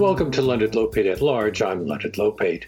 Welcome 0.00 0.30
to 0.30 0.40
Leonard 0.40 0.72
Lopate 0.72 1.12
at 1.12 1.20
Large. 1.20 1.60
I'm 1.60 1.86
Leonard 1.86 2.14
Lopate. 2.14 2.64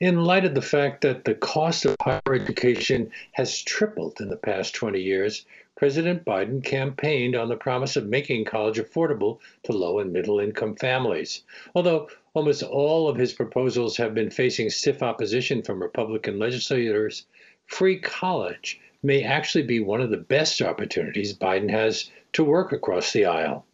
In 0.00 0.24
light 0.24 0.46
of 0.46 0.54
the 0.54 0.62
fact 0.62 1.02
that 1.02 1.26
the 1.26 1.34
cost 1.34 1.84
of 1.84 1.96
higher 2.00 2.32
education 2.32 3.10
has 3.32 3.60
tripled 3.60 4.22
in 4.22 4.30
the 4.30 4.38
past 4.38 4.74
20 4.74 4.98
years, 4.98 5.44
President 5.76 6.24
Biden 6.24 6.64
campaigned 6.64 7.36
on 7.36 7.50
the 7.50 7.56
promise 7.56 7.94
of 7.94 8.06
making 8.06 8.46
college 8.46 8.78
affordable 8.78 9.38
to 9.64 9.72
low 9.72 9.98
and 9.98 10.14
middle 10.14 10.40
income 10.40 10.76
families. 10.76 11.42
Although 11.74 12.08
almost 12.32 12.62
all 12.62 13.06
of 13.06 13.18
his 13.18 13.34
proposals 13.34 13.98
have 13.98 14.14
been 14.14 14.30
facing 14.30 14.70
stiff 14.70 15.02
opposition 15.02 15.60
from 15.62 15.82
Republican 15.82 16.38
legislators, 16.38 17.26
free 17.66 17.98
college 17.98 18.80
may 19.02 19.22
actually 19.22 19.64
be 19.64 19.80
one 19.80 20.00
of 20.00 20.08
the 20.08 20.16
best 20.16 20.62
opportunities 20.62 21.36
Biden 21.36 21.68
has 21.68 22.10
to 22.32 22.42
work 22.42 22.72
across 22.72 23.12
the 23.12 23.26
aisle. 23.26 23.66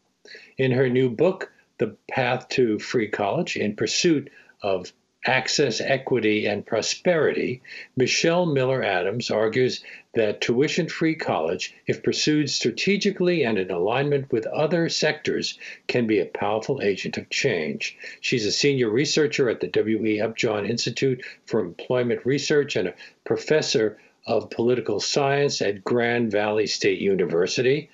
In 0.58 0.72
her 0.72 0.88
new 0.88 1.08
book, 1.08 1.52
The 1.82 1.96
Path 2.09 2.48
to 2.50 2.78
Free 2.78 3.09
College 3.09 3.56
in 3.56 3.74
Pursuit 3.74 4.30
of 4.62 4.92
access, 5.27 5.80
equity, 5.80 6.46
and 6.46 6.64
prosperity, 6.64 7.60
Michelle 7.96 8.46
Miller 8.46 8.84
Adams 8.84 9.32
argues 9.32 9.82
that 10.14 10.41
tuition 10.41 10.88
free 10.88 11.16
college, 11.16 11.74
if 11.88 12.05
pursued 12.05 12.50
strategically 12.50 13.42
and 13.42 13.58
in 13.58 13.72
alignment 13.72 14.30
with 14.30 14.46
other 14.46 14.88
sectors, 14.88 15.58
can 15.88 16.06
be 16.06 16.20
a 16.20 16.27
powerful 16.27 16.80
agent 16.80 17.18
of 17.18 17.28
change. 17.30 17.98
She's 18.20 18.46
a 18.46 18.52
senior 18.52 18.88
researcher 18.88 19.50
at 19.50 19.58
the 19.58 19.66
W.E. 19.66 20.20
Upjohn 20.20 20.64
Institute 20.64 21.25
for 21.47 21.58
Employment 21.58 22.25
Research 22.25 22.77
and 22.77 22.86
a 22.86 22.94
professor 23.25 23.98
of 24.25 24.50
political 24.50 25.00
science 25.00 25.60
at 25.60 25.83
Grand 25.83 26.30
Valley 26.30 26.69
State 26.69 27.00
University. 27.00 27.91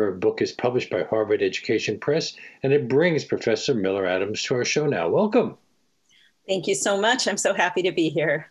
Her 0.00 0.12
book 0.12 0.40
is 0.40 0.50
published 0.50 0.88
by 0.88 1.02
Harvard 1.02 1.42
Education 1.42 1.98
Press, 2.00 2.32
and 2.62 2.72
it 2.72 2.88
brings 2.88 3.22
Professor 3.22 3.74
Miller 3.74 4.06
Adams 4.06 4.42
to 4.44 4.54
our 4.54 4.64
show 4.64 4.86
now. 4.86 5.10
Welcome. 5.10 5.58
Thank 6.48 6.66
you 6.66 6.74
so 6.74 6.98
much. 6.98 7.28
I'm 7.28 7.36
so 7.36 7.52
happy 7.52 7.82
to 7.82 7.92
be 7.92 8.08
here. 8.08 8.50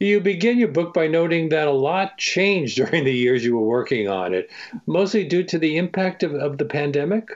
You 0.00 0.20
begin 0.20 0.56
your 0.56 0.68
book 0.68 0.94
by 0.94 1.08
noting 1.08 1.50
that 1.50 1.68
a 1.68 1.72
lot 1.72 2.16
changed 2.16 2.76
during 2.78 3.04
the 3.04 3.12
years 3.12 3.44
you 3.44 3.54
were 3.54 3.66
working 3.66 4.08
on 4.08 4.32
it, 4.32 4.50
mostly 4.86 5.24
due 5.28 5.42
to 5.44 5.58
the 5.58 5.76
impact 5.76 6.22
of, 6.22 6.32
of 6.32 6.56
the 6.56 6.64
pandemic. 6.64 7.28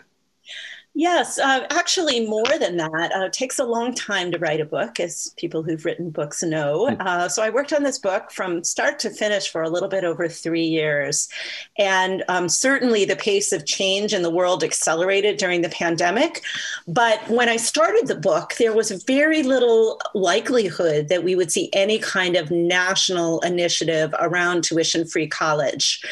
Yes, 0.99 1.39
uh, 1.39 1.67
actually, 1.69 2.27
more 2.27 2.59
than 2.59 2.79
that. 2.79 3.13
Uh, 3.15 3.27
it 3.27 3.35
takes 3.35 3.59
a 3.59 3.65
long 3.65 3.95
time 3.95 4.33
to 4.33 4.39
write 4.39 4.63
a 4.63 4.65
book, 4.65 4.99
as 4.99 5.35
people 5.37 5.63
who've 5.63 5.85
written 5.85 6.09
books 6.09 6.43
know. 6.43 6.89
Hmm. 6.89 7.03
Uh, 7.07 7.29
so 7.29 7.43
I 7.43 7.51
worked 7.51 7.75
on 7.75 7.83
this 7.83 7.99
book 7.99 8.31
from 8.33 8.65
start 8.65 8.99
to 9.01 9.11
finish 9.11 9.51
for 9.51 9.61
a 9.61 9.69
little 9.69 9.91
bit 9.91 10.05
over 10.05 10.27
three 10.27 10.65
years. 10.65 11.29
And 11.77 12.25
um, 12.29 12.49
certainly 12.49 13.05
the 13.05 13.15
pace 13.15 13.53
of 13.53 13.67
change 13.67 14.15
in 14.15 14.23
the 14.23 14.31
world 14.31 14.65
accelerated 14.65 15.37
during 15.37 15.61
the 15.61 15.69
pandemic. 15.69 16.41
But 16.89 17.21
when 17.29 17.51
I 17.51 17.57
started 17.59 18.07
the 18.07 18.17
book, 18.17 18.55
there 18.55 18.73
was 18.73 18.91
very 19.05 19.43
little 19.43 20.01
likelihood 20.15 21.11
that 21.11 21.23
we 21.23 21.37
would 21.37 21.53
see 21.53 21.69
any 21.75 21.99
kind 21.99 22.37
of 22.37 22.51
national 22.51 23.41
initiative 23.41 24.15
around 24.19 24.65
tuition 24.65 25.07
free 25.07 25.29
college. 25.29 26.03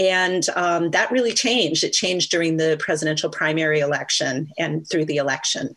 And 0.00 0.48
um, 0.56 0.90
that 0.92 1.10
really 1.10 1.34
changed. 1.34 1.84
It 1.84 1.92
changed 1.92 2.30
during 2.30 2.56
the 2.56 2.78
presidential 2.80 3.28
primary 3.28 3.80
election 3.80 4.50
and 4.58 4.88
through 4.88 5.04
the 5.04 5.16
election. 5.16 5.76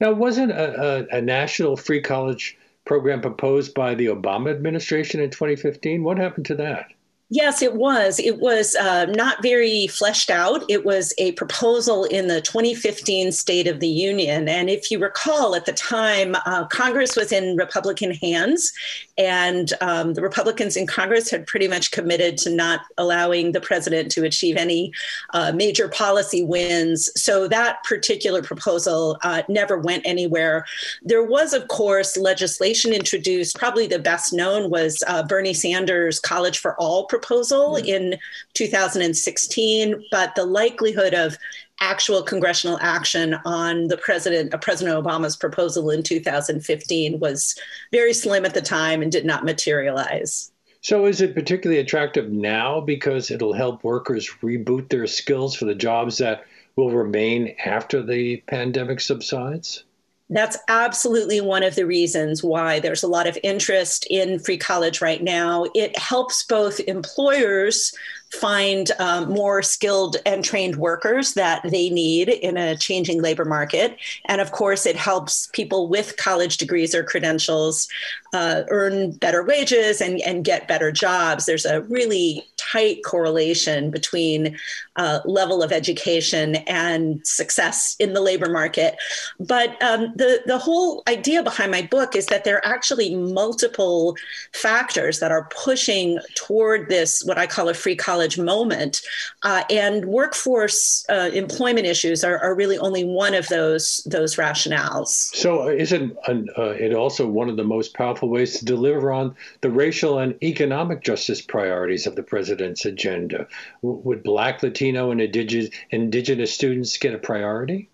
Now, 0.00 0.12
wasn't 0.12 0.52
a, 0.52 1.08
a, 1.12 1.18
a 1.18 1.20
national 1.20 1.76
free 1.76 2.00
college 2.00 2.56
program 2.84 3.20
proposed 3.20 3.74
by 3.74 3.96
the 3.96 4.06
Obama 4.06 4.50
administration 4.50 5.20
in 5.20 5.30
2015? 5.30 6.04
What 6.04 6.18
happened 6.18 6.46
to 6.46 6.54
that? 6.54 6.86
Yes, 7.30 7.60
it 7.60 7.74
was. 7.74 8.18
It 8.18 8.38
was 8.38 8.74
uh, 8.76 9.04
not 9.06 9.42
very 9.42 9.86
fleshed 9.86 10.30
out. 10.30 10.64
It 10.70 10.86
was 10.86 11.12
a 11.18 11.32
proposal 11.32 12.04
in 12.04 12.26
the 12.26 12.40
2015 12.40 13.32
State 13.32 13.66
of 13.66 13.80
the 13.80 13.88
Union. 13.88 14.48
And 14.48 14.70
if 14.70 14.90
you 14.90 14.98
recall, 14.98 15.54
at 15.54 15.66
the 15.66 15.74
time, 15.74 16.36
uh, 16.46 16.66
Congress 16.68 17.16
was 17.16 17.30
in 17.30 17.56
Republican 17.56 18.12
hands, 18.12 18.72
and 19.18 19.72
um, 19.80 20.14
the 20.14 20.22
Republicans 20.22 20.76
in 20.76 20.86
Congress 20.86 21.28
had 21.28 21.46
pretty 21.46 21.66
much 21.66 21.90
committed 21.90 22.38
to 22.38 22.50
not 22.50 22.82
allowing 22.96 23.50
the 23.50 23.60
president 23.60 24.12
to 24.12 24.24
achieve 24.24 24.56
any 24.56 24.92
uh, 25.34 25.50
major 25.52 25.88
policy 25.88 26.44
wins. 26.44 27.10
So 27.20 27.48
that 27.48 27.82
particular 27.82 28.42
proposal 28.42 29.18
uh, 29.24 29.42
never 29.48 29.76
went 29.76 30.06
anywhere. 30.06 30.64
There 31.02 31.24
was, 31.24 31.52
of 31.52 31.66
course, 31.66 32.16
legislation 32.16 32.92
introduced. 32.92 33.58
Probably 33.58 33.88
the 33.88 33.98
best 33.98 34.32
known 34.32 34.70
was 34.70 35.02
uh, 35.08 35.24
Bernie 35.24 35.52
Sanders' 35.52 36.20
College 36.20 36.58
for 36.58 36.76
All 36.76 37.06
proposal 37.06 37.74
mm-hmm. 37.74 37.86
in 37.86 38.18
2016, 38.54 40.04
but 40.12 40.34
the 40.36 40.44
likelihood 40.44 41.14
of 41.14 41.36
actual 41.80 42.22
congressional 42.22 42.78
action 42.80 43.34
on 43.44 43.88
the 43.88 43.96
president, 43.96 44.52
uh, 44.52 44.58
President 44.58 45.02
Obama's 45.02 45.36
proposal 45.36 45.90
in 45.90 46.02
2015 46.02 47.20
was 47.20 47.58
very 47.92 48.12
slim 48.12 48.44
at 48.44 48.54
the 48.54 48.62
time 48.62 49.02
and 49.02 49.12
did 49.12 49.24
not 49.24 49.44
materialize. 49.44 50.50
So, 50.80 51.06
is 51.06 51.20
it 51.20 51.34
particularly 51.34 51.80
attractive 51.80 52.30
now 52.30 52.80
because 52.80 53.30
it'll 53.30 53.52
help 53.52 53.82
workers 53.82 54.30
reboot 54.42 54.88
their 54.88 55.06
skills 55.06 55.54
for 55.54 55.64
the 55.64 55.74
jobs 55.74 56.18
that 56.18 56.44
will 56.76 56.90
remain 56.92 57.54
after 57.64 58.02
the 58.02 58.38
pandemic 58.46 59.00
subsides? 59.00 59.84
That's 60.30 60.58
absolutely 60.68 61.40
one 61.40 61.62
of 61.62 61.74
the 61.74 61.86
reasons 61.86 62.44
why 62.44 62.80
there's 62.80 63.02
a 63.02 63.08
lot 63.08 63.26
of 63.26 63.38
interest 63.42 64.06
in 64.10 64.38
free 64.38 64.58
college 64.58 65.00
right 65.00 65.22
now. 65.22 65.64
It 65.74 65.96
helps 65.98 66.44
both 66.44 66.80
employers 66.80 67.94
find 68.32 68.90
um, 68.98 69.30
more 69.30 69.62
skilled 69.62 70.16
and 70.26 70.44
trained 70.44 70.76
workers 70.76 71.34
that 71.34 71.62
they 71.70 71.88
need 71.88 72.28
in 72.28 72.56
a 72.56 72.76
changing 72.76 73.22
labor 73.22 73.44
market. 73.44 73.96
And 74.26 74.40
of 74.40 74.52
course, 74.52 74.84
it 74.84 74.96
helps 74.96 75.48
people 75.52 75.88
with 75.88 76.16
college 76.16 76.58
degrees 76.58 76.94
or 76.94 77.02
credentials 77.02 77.88
uh, 78.34 78.62
earn 78.68 79.12
better 79.12 79.42
wages 79.42 80.00
and, 80.00 80.20
and 80.20 80.44
get 80.44 80.68
better 80.68 80.92
jobs. 80.92 81.46
There's 81.46 81.64
a 81.64 81.82
really 81.82 82.46
tight 82.56 83.02
correlation 83.04 83.90
between 83.90 84.58
uh, 84.98 85.20
level 85.24 85.62
of 85.62 85.72
education 85.72 86.56
and 86.66 87.24
success 87.24 87.94
in 87.98 88.12
the 88.12 88.20
labor 88.20 88.50
market. 88.50 88.96
But 89.38 89.80
um, 89.82 90.12
the, 90.16 90.42
the 90.46 90.58
whole 90.58 91.02
idea 91.08 91.42
behind 91.42 91.70
my 91.70 91.82
book 91.82 92.16
is 92.16 92.26
that 92.26 92.44
there 92.44 92.56
are 92.56 92.66
actually 92.66 93.14
multiple 93.14 94.16
factors 94.52 95.20
that 95.20 95.30
are 95.30 95.48
pushing 95.50 96.18
toward 96.34 96.88
this, 96.88 97.22
what 97.24 97.38
I 97.38 97.46
call 97.46 97.68
a 97.68 97.74
free 97.74 97.94
college 97.94 98.38
moment. 98.38 99.00
Uh, 99.44 99.62
and 99.70 100.06
workforce 100.06 101.06
uh, 101.08 101.30
employment 101.32 101.86
issues 101.86 102.24
are, 102.24 102.38
are, 102.38 102.58
really 102.58 102.78
only 102.78 103.04
one 103.04 103.34
of 103.34 103.46
those 103.48 104.02
those 104.04 104.34
rationales. 104.34 105.06
So, 105.06 105.68
isn't 105.68 106.16
uh, 106.28 106.70
it 106.70 106.92
also 106.92 107.24
one 107.28 107.48
of 107.48 107.56
the 107.56 107.62
most 107.62 107.94
powerful 107.94 108.28
ways 108.28 108.58
to 108.58 108.64
deliver 108.64 109.12
on 109.12 109.36
the 109.60 109.70
racial 109.70 110.18
and 110.18 110.34
economic 110.42 111.02
justice 111.04 111.40
priorities 111.40 112.04
of 112.04 112.16
the 112.16 112.22
president's 112.24 112.84
agenda? 112.84 113.46
W- 113.82 114.00
would 114.02 114.24
Black, 114.24 114.60
Latino, 114.60 114.87
and 114.96 115.20
indigenous, 115.20 115.70
indigenous 115.90 116.52
students 116.52 116.96
get 116.98 117.14
a 117.14 117.18
priority? 117.18 117.90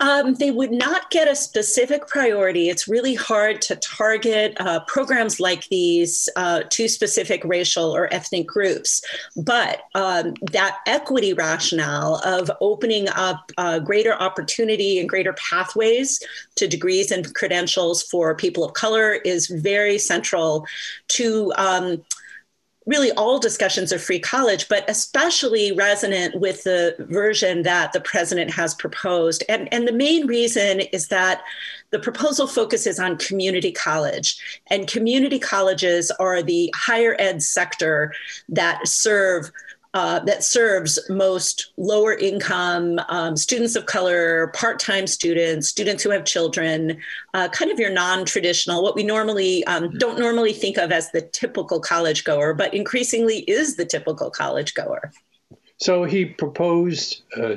Um, 0.00 0.34
they 0.34 0.52
would 0.52 0.70
not 0.70 1.10
get 1.10 1.26
a 1.26 1.34
specific 1.34 2.06
priority. 2.06 2.68
It's 2.68 2.86
really 2.86 3.14
hard 3.14 3.60
to 3.62 3.76
target 3.76 4.56
uh, 4.60 4.80
programs 4.80 5.40
like 5.40 5.68
these 5.68 6.28
uh, 6.36 6.62
to 6.70 6.88
specific 6.88 7.42
racial 7.44 7.90
or 7.90 8.12
ethnic 8.14 8.46
groups. 8.46 9.02
But 9.36 9.82
um, 9.96 10.34
that 10.52 10.78
equity 10.86 11.32
rationale 11.32 12.20
of 12.24 12.50
opening 12.60 13.08
up 13.08 13.50
uh, 13.58 13.80
greater 13.80 14.14
opportunity 14.14 15.00
and 15.00 15.08
greater 15.08 15.32
pathways 15.32 16.22
to 16.54 16.68
degrees 16.68 17.10
and 17.10 17.34
credentials 17.34 18.02
for 18.04 18.36
people 18.36 18.64
of 18.64 18.74
color 18.74 19.14
is 19.14 19.48
very 19.48 19.98
central 19.98 20.66
to. 21.08 21.52
Um, 21.56 22.04
really 22.88 23.12
all 23.12 23.38
discussions 23.38 23.92
of 23.92 24.02
free 24.02 24.18
college, 24.18 24.66
but 24.68 24.88
especially 24.88 25.72
resonant 25.72 26.40
with 26.40 26.64
the 26.64 26.96
version 26.98 27.62
that 27.62 27.92
the 27.92 28.00
president 28.00 28.50
has 28.50 28.74
proposed. 28.74 29.44
And, 29.48 29.72
and 29.72 29.86
the 29.86 29.92
main 29.92 30.26
reason 30.26 30.80
is 30.80 31.08
that 31.08 31.42
the 31.90 31.98
proposal 31.98 32.46
focuses 32.46 32.98
on 32.98 33.18
community 33.18 33.72
college, 33.72 34.38
and 34.68 34.88
community 34.88 35.38
colleges 35.38 36.10
are 36.12 36.42
the 36.42 36.72
higher 36.74 37.14
ed 37.18 37.42
sector 37.42 38.14
that 38.48 38.88
serve 38.88 39.50
uh, 39.94 40.20
that 40.20 40.44
serves 40.44 40.98
most 41.08 41.72
lower 41.76 42.14
income 42.14 43.00
um, 43.08 43.36
students 43.36 43.74
of 43.74 43.86
color, 43.86 44.48
part 44.48 44.78
time 44.78 45.06
students, 45.06 45.68
students 45.68 46.02
who 46.02 46.10
have 46.10 46.24
children, 46.24 46.98
uh, 47.34 47.48
kind 47.48 47.70
of 47.70 47.78
your 47.78 47.90
non 47.90 48.24
traditional, 48.24 48.82
what 48.82 48.94
we 48.94 49.02
normally 49.02 49.64
um, 49.64 49.84
mm-hmm. 49.84 49.98
don't 49.98 50.18
normally 50.18 50.52
think 50.52 50.76
of 50.76 50.92
as 50.92 51.10
the 51.12 51.22
typical 51.22 51.80
college 51.80 52.24
goer, 52.24 52.52
but 52.52 52.74
increasingly 52.74 53.38
is 53.40 53.76
the 53.76 53.84
typical 53.84 54.30
college 54.30 54.74
goer. 54.74 55.10
So 55.78 56.04
he 56.04 56.24
proposed 56.26 57.22
uh, 57.36 57.56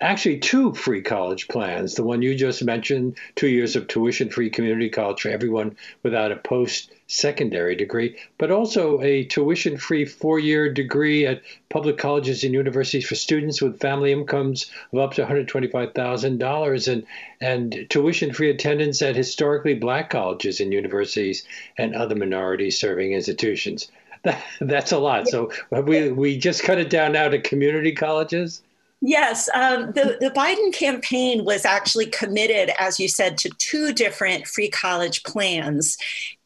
actually 0.00 0.38
two 0.38 0.74
free 0.74 1.02
college 1.02 1.48
plans. 1.48 1.94
The 1.94 2.04
one 2.04 2.20
you 2.20 2.34
just 2.34 2.62
mentioned, 2.62 3.16
two 3.36 3.48
years 3.48 3.76
of 3.76 3.88
tuition 3.88 4.28
free 4.28 4.50
community 4.50 4.90
college 4.90 5.22
for 5.22 5.30
everyone 5.30 5.76
without 6.02 6.32
a 6.32 6.36
post 6.36 6.90
secondary 7.08 7.74
degree, 7.74 8.16
but 8.36 8.50
also 8.50 9.00
a 9.00 9.24
tuition 9.24 9.76
free 9.76 10.04
four 10.04 10.38
year 10.38 10.72
degree 10.72 11.26
at 11.26 11.42
public 11.70 11.96
colleges 11.98 12.44
and 12.44 12.54
universities 12.54 13.06
for 13.06 13.14
students 13.14 13.60
with 13.60 13.80
family 13.80 14.12
incomes 14.12 14.70
of 14.92 14.98
up 14.98 15.14
to 15.14 15.24
$125,000 15.24 16.92
and, 16.92 17.06
and 17.40 17.86
tuition 17.90 18.32
free 18.32 18.50
attendance 18.50 19.02
at 19.02 19.16
historically 19.16 19.74
black 19.74 20.10
colleges 20.10 20.60
and 20.60 20.72
universities 20.72 21.44
and 21.78 21.94
other 21.94 22.14
minority 22.14 22.70
serving 22.70 23.12
institutions. 23.12 23.90
That, 24.22 24.42
that's 24.60 24.92
a 24.92 24.98
lot. 24.98 25.28
So 25.28 25.50
we, 25.70 26.10
we 26.10 26.38
just 26.38 26.62
cut 26.62 26.78
it 26.78 26.90
down 26.90 27.12
now 27.12 27.28
to 27.28 27.40
community 27.40 27.92
colleges? 27.92 28.62
Yes, 29.00 29.48
um, 29.54 29.92
the, 29.92 30.16
the 30.20 30.30
Biden 30.30 30.72
campaign 30.72 31.44
was 31.44 31.64
actually 31.64 32.06
committed, 32.06 32.72
as 32.80 32.98
you 32.98 33.06
said, 33.06 33.38
to 33.38 33.50
two 33.58 33.92
different 33.92 34.48
free 34.48 34.68
college 34.68 35.22
plans. 35.22 35.96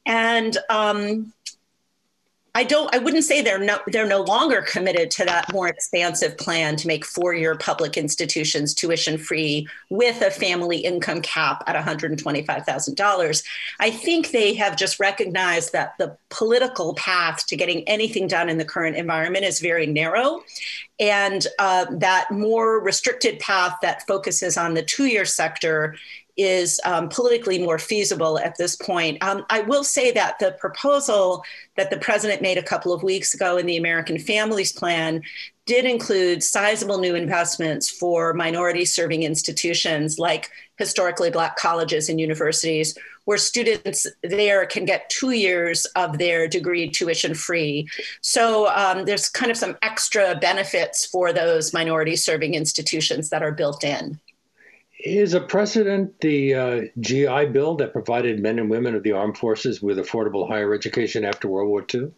And 0.06 0.56
um, 0.68 1.32
I 2.54 2.64
don't. 2.64 2.94
I 2.94 2.98
wouldn't 2.98 3.24
say 3.24 3.40
they're 3.40 3.58
no. 3.58 3.78
They're 3.86 4.06
no 4.06 4.20
longer 4.20 4.60
committed 4.60 5.10
to 5.12 5.24
that 5.24 5.50
more 5.54 5.68
expansive 5.68 6.36
plan 6.36 6.76
to 6.76 6.86
make 6.86 7.06
four-year 7.06 7.56
public 7.56 7.96
institutions 7.96 8.74
tuition 8.74 9.16
free 9.16 9.66
with 9.88 10.20
a 10.20 10.30
family 10.30 10.76
income 10.78 11.22
cap 11.22 11.64
at 11.66 11.74
one 11.74 11.82
hundred 11.82 12.18
twenty-five 12.18 12.66
thousand 12.66 12.96
dollars. 12.96 13.42
I 13.80 13.90
think 13.90 14.32
they 14.32 14.52
have 14.52 14.76
just 14.76 15.00
recognized 15.00 15.72
that 15.72 15.96
the 15.96 16.14
political 16.28 16.92
path 16.92 17.46
to 17.46 17.56
getting 17.56 17.88
anything 17.88 18.26
done 18.26 18.50
in 18.50 18.58
the 18.58 18.66
current 18.66 18.96
environment 18.96 19.46
is 19.46 19.58
very 19.58 19.86
narrow, 19.86 20.42
and 21.00 21.46
uh, 21.58 21.86
that 21.90 22.30
more 22.30 22.80
restricted 22.80 23.38
path 23.38 23.78
that 23.80 24.06
focuses 24.06 24.58
on 24.58 24.74
the 24.74 24.82
two-year 24.82 25.24
sector 25.24 25.96
is 26.36 26.80
um, 26.84 27.08
politically 27.08 27.58
more 27.58 27.78
feasible 27.78 28.38
at 28.38 28.56
this 28.56 28.76
point. 28.76 29.22
Um, 29.22 29.44
I 29.50 29.60
will 29.60 29.84
say 29.84 30.12
that 30.12 30.38
the 30.38 30.52
proposal 30.52 31.44
that 31.76 31.90
the 31.90 31.98
president 31.98 32.42
made 32.42 32.58
a 32.58 32.62
couple 32.62 32.92
of 32.92 33.02
weeks 33.02 33.34
ago 33.34 33.56
in 33.56 33.66
the 33.66 33.76
American 33.76 34.18
Families 34.18 34.72
Plan 34.72 35.22
did 35.66 35.84
include 35.84 36.42
sizable 36.42 36.98
new 36.98 37.14
investments 37.14 37.88
for 37.88 38.34
minority 38.34 38.84
serving 38.84 39.22
institutions 39.22 40.18
like 40.18 40.50
historically 40.76 41.30
black 41.30 41.56
colleges 41.56 42.08
and 42.08 42.20
universities 42.20 42.96
where 43.24 43.38
students 43.38 44.04
there 44.22 44.66
can 44.66 44.84
get 44.84 45.08
two 45.08 45.30
years 45.30 45.84
of 45.94 46.18
their 46.18 46.48
degree 46.48 46.90
tuition 46.90 47.34
free 47.34 47.86
so 48.20 48.68
um, 48.70 49.04
there's 49.04 49.28
kind 49.28 49.50
of 49.50 49.56
some 49.56 49.76
extra 49.82 50.34
benefits 50.40 51.06
for 51.06 51.32
those 51.32 51.72
minority 51.72 52.16
serving 52.16 52.54
institutions 52.54 53.28
that 53.28 53.42
are 53.42 53.52
built 53.52 53.84
in 53.84 54.18
is 55.04 55.34
a 55.34 55.40
precedent 55.40 56.20
the 56.20 56.54
uh, 56.54 56.80
GI 57.00 57.46
Bill 57.46 57.76
that 57.76 57.92
provided 57.92 58.40
men 58.40 58.58
and 58.58 58.70
women 58.70 58.94
of 58.94 59.02
the 59.02 59.12
armed 59.12 59.38
forces 59.38 59.82
with 59.82 59.98
affordable 59.98 60.48
higher 60.48 60.74
education 60.74 61.24
after 61.24 61.48
World 61.48 61.68
War 61.68 61.84
II? 61.92 62.12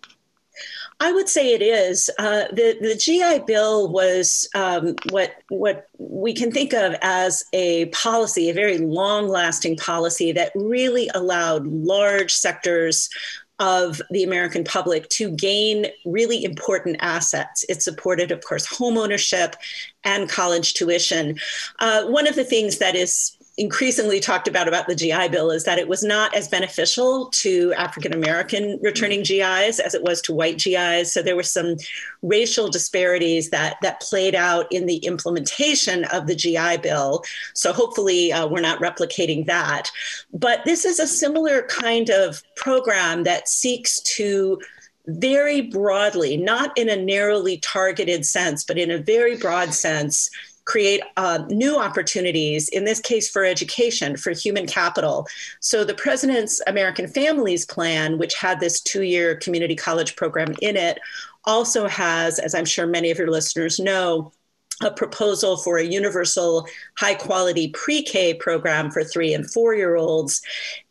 I 1.01 1.13
would 1.13 1.29
say 1.29 1.53
it 1.53 1.63
is. 1.63 2.09
Uh, 2.19 2.45
the 2.53 2.77
the 2.81 2.95
GI 2.95 3.45
Bill 3.47 3.91
was 3.91 4.49
um, 4.55 4.95
what 5.11 5.33
what 5.49 5.89
we 5.99 6.33
can 6.33 6.53
think 6.53 6.73
of 6.73 6.95
as 7.03 7.45
a 7.53 7.87
policy, 7.87 8.49
a 8.49 8.55
very 8.55 8.79
long 8.79 9.29
lasting 9.29 9.77
policy 9.77 10.31
that 10.33 10.53
really 10.55 11.11
allowed 11.15 11.67
large 11.67 12.33
sectors 12.33 13.11
of 13.61 14.03
the 14.11 14.25
American 14.25 14.65
public 14.65 15.09
to 15.11 15.31
gain 15.31 15.87
really 16.05 16.45
important 16.45 16.97
assets. 17.01 17.65
It 17.69 17.83
supported, 17.83 18.33
of 18.33 18.43
course, 18.43 18.67
home 18.67 18.99
ownership 18.99 19.55
and 20.03 20.29
college 20.29 20.75
tuition. 20.75 21.39
Uh, 21.79 22.05
one 22.07 22.27
of 22.27 22.35
the 22.35 22.45
things 22.45 22.79
that 22.79 22.97
is 22.97 23.34
increasingly 23.57 24.19
talked 24.19 24.49
about 24.49 24.67
about 24.67 24.89
the 24.89 24.97
GI 24.97 25.29
Bill 25.29 25.51
is 25.51 25.65
that 25.65 25.79
it 25.79 25.87
was 25.87 26.03
not 26.03 26.35
as 26.35 26.49
beneficial 26.49 27.27
to 27.27 27.73
African 27.75 28.13
American 28.13 28.79
returning 28.83 29.23
GIs 29.23 29.79
as 29.79 29.95
it 29.95 30.03
was 30.03 30.21
to 30.23 30.35
white 30.35 30.59
GIs. 30.59 31.13
So 31.13 31.23
there 31.23 31.37
were 31.37 31.45
some 31.45 31.77
racial 32.23 32.69
disparities 32.69 33.51
that 33.51 33.77
that 33.83 34.01
played 34.01 34.35
out 34.35 34.67
in 34.73 34.87
the 34.87 34.97
implementation 34.99 36.05
of 36.07 36.27
the 36.27 36.35
GI 36.35 36.79
Bill. 36.79 37.23
So 37.55 37.73
hopefully 37.73 38.33
uh, 38.33 38.49
we're 38.49 38.61
not 38.61 38.81
replicating 38.81 39.47
that. 39.47 39.91
But 40.33 40.65
this 40.65 40.85
is 40.85 40.99
a 40.99 41.07
similar 41.07 41.63
kind 41.63 42.11
of 42.11 42.43
program 42.57 43.23
that 43.23 43.49
seeks 43.49 44.01
to 44.17 44.61
very 45.07 45.61
broadly, 45.61 46.37
not 46.37 46.77
in 46.79 46.89
a 46.89 46.97
narrowly 46.97 47.59
targeted 47.59 48.25
sense, 48.25 48.65
but 48.65 48.79
in 48.79 48.91
a 48.91 48.99
very 48.99 49.37
broad 49.37 49.75
sense, 49.75 50.31
create 50.65 51.03
uh, 51.17 51.45
new 51.49 51.79
opportunities, 51.79 52.69
in 52.71 52.85
this 52.85 53.01
case 53.01 53.29
for 53.29 53.45
education, 53.45 54.17
for 54.17 54.31
human 54.33 54.67
capital. 54.67 55.27
So 55.61 55.85
the 55.85 55.95
President's 55.95 56.61
American 56.67 57.07
Families 57.07 57.67
Plan, 57.67 58.19
which 58.19 58.35
had 58.35 58.61
this 58.61 58.81
two 58.81 59.03
year 59.03 59.37
community 59.37 59.77
college 59.77 60.17
program 60.17 60.55
in 60.63 60.77
it, 60.77 60.99
also 61.45 61.87
has, 61.87 62.39
as 62.39 62.55
I'm 62.55 62.65
sure 62.65 62.87
many 62.87 63.11
of 63.11 63.19
your 63.19 63.31
listeners 63.31 63.79
know, 63.79 64.33
a 64.83 64.91
proposal 64.91 65.57
for 65.57 65.79
a 65.79 65.85
universal 65.85 66.67
high 66.99 67.15
quality 67.15 67.69
pre 67.69 68.03
K 68.03 68.35
program 68.35 68.91
for 68.91 69.05
three 69.05 69.33
and 69.33 69.49
four 69.49 69.75
year 69.75 69.95
olds. 69.95 70.43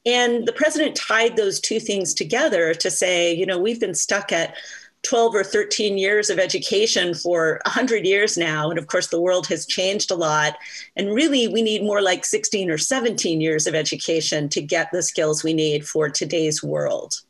And 0.06 0.46
the 0.46 0.54
president 0.54 0.96
tied 0.96 1.36
those 1.36 1.60
two 1.60 1.80
things 1.80 2.14
together 2.14 2.74
to 2.76 2.90
say, 2.90 3.34
you 3.34 3.46
know, 3.46 3.60
we've 3.60 3.80
been 3.80 3.94
stuck 3.94 4.32
at 4.32 4.56
12 5.04 5.36
or 5.36 5.44
13 5.44 5.98
years 5.98 6.30
of 6.30 6.40
education 6.40 7.14
for 7.14 7.60
100 7.66 8.06
years 8.06 8.38
now. 8.38 8.70
And 8.70 8.80
of 8.80 8.88
course, 8.88 9.08
the 9.08 9.22
world 9.22 9.48
has 9.48 9.66
changed 9.66 10.10
a 10.12 10.16
lot. 10.16 10.58
And 10.96 11.14
really, 11.14 11.48
we 11.48 11.62
need 11.62 11.84
more 11.84 12.02
like 12.02 12.26
16 12.26 12.70
or 12.70 12.78
17 12.78 13.42
years 13.42 13.68
of 13.68 13.76
education 13.76 14.50
to 14.50 14.62
get 14.62 14.90
the 14.92 15.04
skills 15.04 15.44
we 15.44 15.54
need 15.54 15.86
for 15.86 16.10
today's 16.10 16.64
world. 16.64 17.22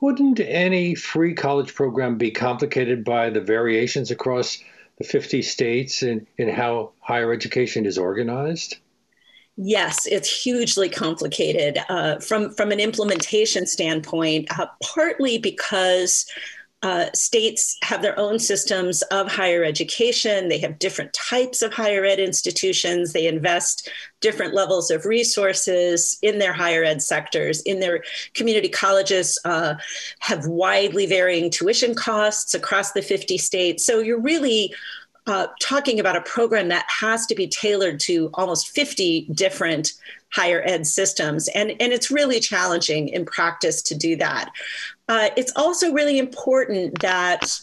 Wouldn't 0.00 0.40
any 0.40 0.94
free 0.94 1.34
college 1.34 1.74
program 1.74 2.16
be 2.16 2.30
complicated 2.30 3.04
by 3.04 3.30
the 3.30 3.40
variations 3.40 4.10
across 4.10 4.58
the 4.98 5.04
50 5.04 5.42
states 5.42 6.02
in, 6.02 6.26
in 6.36 6.48
how 6.48 6.92
higher 7.00 7.32
education 7.32 7.86
is 7.86 7.96
organized? 7.96 8.76
Yes, 9.56 10.06
it's 10.06 10.42
hugely 10.42 10.88
complicated 10.88 11.78
uh, 11.90 12.18
from 12.20 12.54
from 12.54 12.72
an 12.72 12.80
implementation 12.80 13.66
standpoint. 13.66 14.48
Uh, 14.58 14.68
partly 14.82 15.36
because 15.36 16.24
uh, 16.82 17.06
states 17.12 17.76
have 17.82 18.00
their 18.00 18.18
own 18.18 18.38
systems 18.38 19.02
of 19.02 19.30
higher 19.30 19.62
education. 19.64 20.48
They 20.48 20.58
have 20.60 20.78
different 20.78 21.12
types 21.12 21.60
of 21.60 21.74
higher 21.74 22.04
ed 22.04 22.18
institutions. 22.18 23.12
They 23.12 23.26
invest 23.26 23.90
different 24.20 24.54
levels 24.54 24.90
of 24.90 25.04
resources 25.04 26.18
in 26.22 26.38
their 26.38 26.54
higher 26.54 26.82
ed 26.82 27.02
sectors. 27.02 27.60
In 27.62 27.80
their 27.80 28.02
community 28.32 28.68
colleges, 28.68 29.38
uh, 29.44 29.74
have 30.20 30.46
widely 30.46 31.04
varying 31.04 31.50
tuition 31.50 31.94
costs 31.94 32.54
across 32.54 32.92
the 32.92 33.02
50 33.02 33.36
states. 33.36 33.84
So 33.84 34.00
you're 34.00 34.20
really 34.20 34.74
uh, 35.26 35.48
talking 35.60 36.00
about 36.00 36.16
a 36.16 36.22
program 36.22 36.68
that 36.68 36.86
has 36.88 37.26
to 37.26 37.34
be 37.34 37.46
tailored 37.46 38.00
to 38.00 38.30
almost 38.34 38.68
50 38.70 39.28
different 39.32 39.92
higher 40.32 40.62
ed 40.64 40.86
systems. 40.86 41.48
And, 41.48 41.70
and 41.80 41.92
it's 41.92 42.10
really 42.10 42.40
challenging 42.40 43.08
in 43.08 43.24
practice 43.24 43.82
to 43.82 43.94
do 43.94 44.16
that. 44.16 44.50
Uh, 45.08 45.30
it's 45.36 45.52
also 45.56 45.92
really 45.92 46.18
important 46.18 47.00
that 47.00 47.60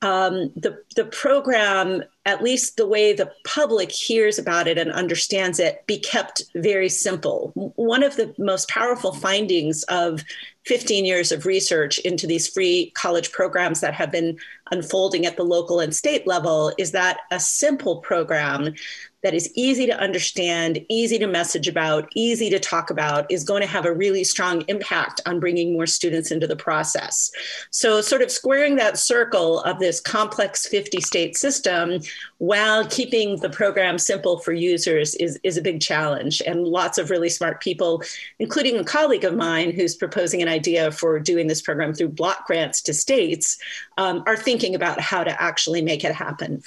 um, 0.00 0.52
the, 0.54 0.80
the 0.94 1.06
program, 1.06 2.04
at 2.24 2.42
least 2.42 2.76
the 2.76 2.86
way 2.86 3.12
the 3.12 3.32
public 3.44 3.90
hears 3.90 4.38
about 4.38 4.68
it 4.68 4.78
and 4.78 4.92
understands 4.92 5.58
it, 5.58 5.84
be 5.86 5.98
kept 5.98 6.42
very 6.54 6.88
simple. 6.88 7.50
One 7.74 8.04
of 8.04 8.14
the 8.14 8.32
most 8.38 8.68
powerful 8.68 9.12
findings 9.12 9.82
of 9.84 10.22
15 10.66 11.04
years 11.04 11.32
of 11.32 11.46
research 11.46 11.98
into 12.00 12.28
these 12.28 12.46
free 12.46 12.92
college 12.94 13.32
programs 13.32 13.80
that 13.80 13.94
have 13.94 14.12
been 14.12 14.38
unfolding 14.70 15.26
at 15.26 15.36
the 15.36 15.42
local 15.42 15.80
and 15.80 15.94
state 15.94 16.26
level 16.26 16.72
is 16.78 16.92
that 16.92 17.18
a 17.32 17.40
simple 17.40 17.96
program 17.96 18.74
that 19.22 19.34
is 19.34 19.50
easy 19.54 19.86
to 19.86 19.98
understand, 19.98 20.84
easy 20.88 21.18
to 21.18 21.26
message 21.26 21.66
about, 21.66 22.08
easy 22.14 22.50
to 22.50 22.58
talk 22.58 22.90
about 22.90 23.30
is 23.30 23.44
going 23.44 23.62
to 23.62 23.66
have 23.66 23.84
a 23.84 23.92
really 23.92 24.24
strong 24.24 24.62
impact 24.68 25.20
on 25.26 25.40
bringing 25.40 25.72
more 25.72 25.86
students 25.86 26.30
into 26.30 26.46
the 26.46 26.56
process. 26.56 27.30
So, 27.70 28.00
sort 28.00 28.22
of 28.22 28.30
squaring 28.30 28.76
that 28.76 28.98
circle 28.98 29.60
of 29.60 29.78
this 29.78 30.00
complex 30.00 30.66
50 30.66 31.00
state 31.00 31.36
system 31.36 32.00
while 32.38 32.86
keeping 32.86 33.36
the 33.36 33.50
program 33.50 33.98
simple 33.98 34.38
for 34.38 34.52
users 34.52 35.14
is, 35.16 35.38
is 35.42 35.56
a 35.56 35.62
big 35.62 35.80
challenge. 35.80 36.40
And 36.46 36.66
lots 36.66 36.96
of 36.96 37.10
really 37.10 37.28
smart 37.28 37.60
people, 37.60 38.02
including 38.38 38.76
a 38.76 38.84
colleague 38.84 39.24
of 39.24 39.34
mine 39.34 39.72
who's 39.72 39.96
proposing 39.96 40.40
an 40.40 40.48
idea 40.48 40.92
for 40.92 41.18
doing 41.18 41.48
this 41.48 41.60
program 41.60 41.94
through 41.94 42.10
block 42.10 42.46
grants 42.46 42.80
to 42.82 42.94
states, 42.94 43.58
um, 43.96 44.22
are 44.26 44.36
thinking 44.36 44.74
about 44.76 45.00
how 45.00 45.24
to 45.24 45.42
actually 45.42 45.82
make 45.82 46.04
it 46.04 46.14
happen. 46.14 46.62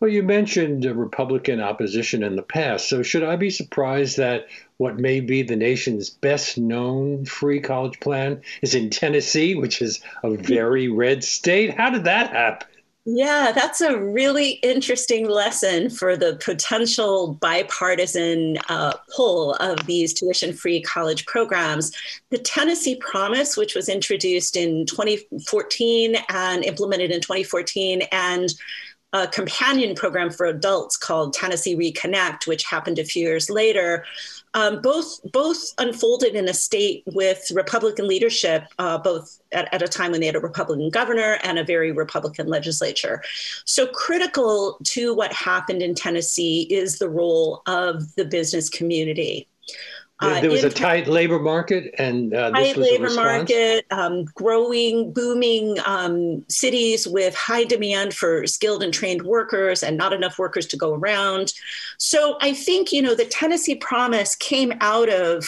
Well, 0.00 0.10
you 0.10 0.22
mentioned 0.22 0.84
Republican 0.84 1.60
opposition 1.60 2.22
in 2.22 2.36
the 2.36 2.42
past. 2.42 2.88
So, 2.88 3.02
should 3.02 3.22
I 3.22 3.36
be 3.36 3.50
surprised 3.50 4.18
that 4.18 4.46
what 4.76 4.98
may 4.98 5.20
be 5.20 5.42
the 5.42 5.56
nation's 5.56 6.10
best 6.10 6.58
known 6.58 7.24
free 7.24 7.60
college 7.60 8.00
plan 8.00 8.42
is 8.60 8.74
in 8.74 8.90
Tennessee, 8.90 9.54
which 9.54 9.80
is 9.80 10.00
a 10.22 10.36
very 10.36 10.88
red 10.88 11.22
state? 11.22 11.70
How 11.72 11.90
did 11.90 12.04
that 12.04 12.30
happen? 12.30 12.68
Yeah, 13.06 13.52
that's 13.54 13.82
a 13.82 13.98
really 13.98 14.52
interesting 14.62 15.28
lesson 15.28 15.90
for 15.90 16.16
the 16.16 16.36
potential 16.42 17.34
bipartisan 17.34 18.56
uh, 18.70 18.94
pull 19.14 19.52
of 19.54 19.84
these 19.84 20.14
tuition 20.14 20.54
free 20.54 20.80
college 20.80 21.26
programs. 21.26 21.92
The 22.30 22.38
Tennessee 22.38 22.96
Promise, 22.96 23.58
which 23.58 23.74
was 23.74 23.90
introduced 23.90 24.56
in 24.56 24.86
2014 24.86 26.16
and 26.30 26.64
implemented 26.64 27.10
in 27.10 27.20
2014, 27.20 28.02
and 28.10 28.54
a 29.12 29.28
companion 29.28 29.94
program 29.94 30.30
for 30.30 30.46
adults 30.46 30.96
called 30.96 31.34
Tennessee 31.34 31.76
Reconnect, 31.76 32.46
which 32.46 32.64
happened 32.64 32.98
a 32.98 33.04
few 33.04 33.22
years 33.22 33.50
later, 33.50 34.06
um, 34.54 34.80
both 34.80 35.20
both 35.32 35.74
unfolded 35.78 36.34
in 36.34 36.48
a 36.48 36.54
state 36.54 37.02
with 37.06 37.50
Republican 37.54 38.08
leadership, 38.08 38.64
uh, 38.78 38.98
both 38.98 39.40
at, 39.52 39.72
at, 39.74 39.82
a 39.82 39.88
time 39.88 40.12
when 40.12 40.20
they 40.20 40.26
had 40.26 40.36
a 40.36 40.40
Republican 40.40 40.90
governor 40.90 41.38
and 41.42 41.58
a 41.58 41.64
very 41.64 41.92
Republican 41.92 42.46
legislature. 42.46 43.22
So 43.64 43.86
critical 43.88 44.78
to 44.84 45.12
what 45.12 45.32
happened 45.32 45.82
in 45.82 45.94
Tennessee 45.94 46.62
is 46.70 46.98
the 46.98 47.08
role 47.08 47.62
of 47.66 48.14
the 48.14 48.24
business 48.24 48.68
community. 48.68 49.48
Uh, 50.20 50.40
there 50.40 50.50
was 50.50 50.62
a 50.62 50.70
tight 50.70 51.08
labor 51.08 51.40
market, 51.40 51.92
and 51.98 52.34
uh, 52.34 52.50
tight 52.50 52.76
labor 52.76 53.10
market, 53.10 53.84
um, 53.90 54.24
growing, 54.34 55.12
booming 55.12 55.76
um, 55.86 56.44
cities 56.48 57.06
with 57.08 57.34
high 57.34 57.64
demand 57.64 58.14
for 58.14 58.46
skilled 58.46 58.82
and 58.82 58.94
trained 58.94 59.22
workers, 59.22 59.82
and 59.82 59.96
not 59.96 60.12
enough 60.12 60.38
workers 60.38 60.66
to 60.66 60.76
go 60.76 60.94
around. 60.94 61.52
So 61.98 62.38
I 62.40 62.54
think 62.54 62.92
you 62.92 63.02
know 63.02 63.14
the 63.16 63.24
Tennessee 63.24 63.74
Promise 63.74 64.36
came 64.36 64.72
out 64.80 65.08
of 65.08 65.46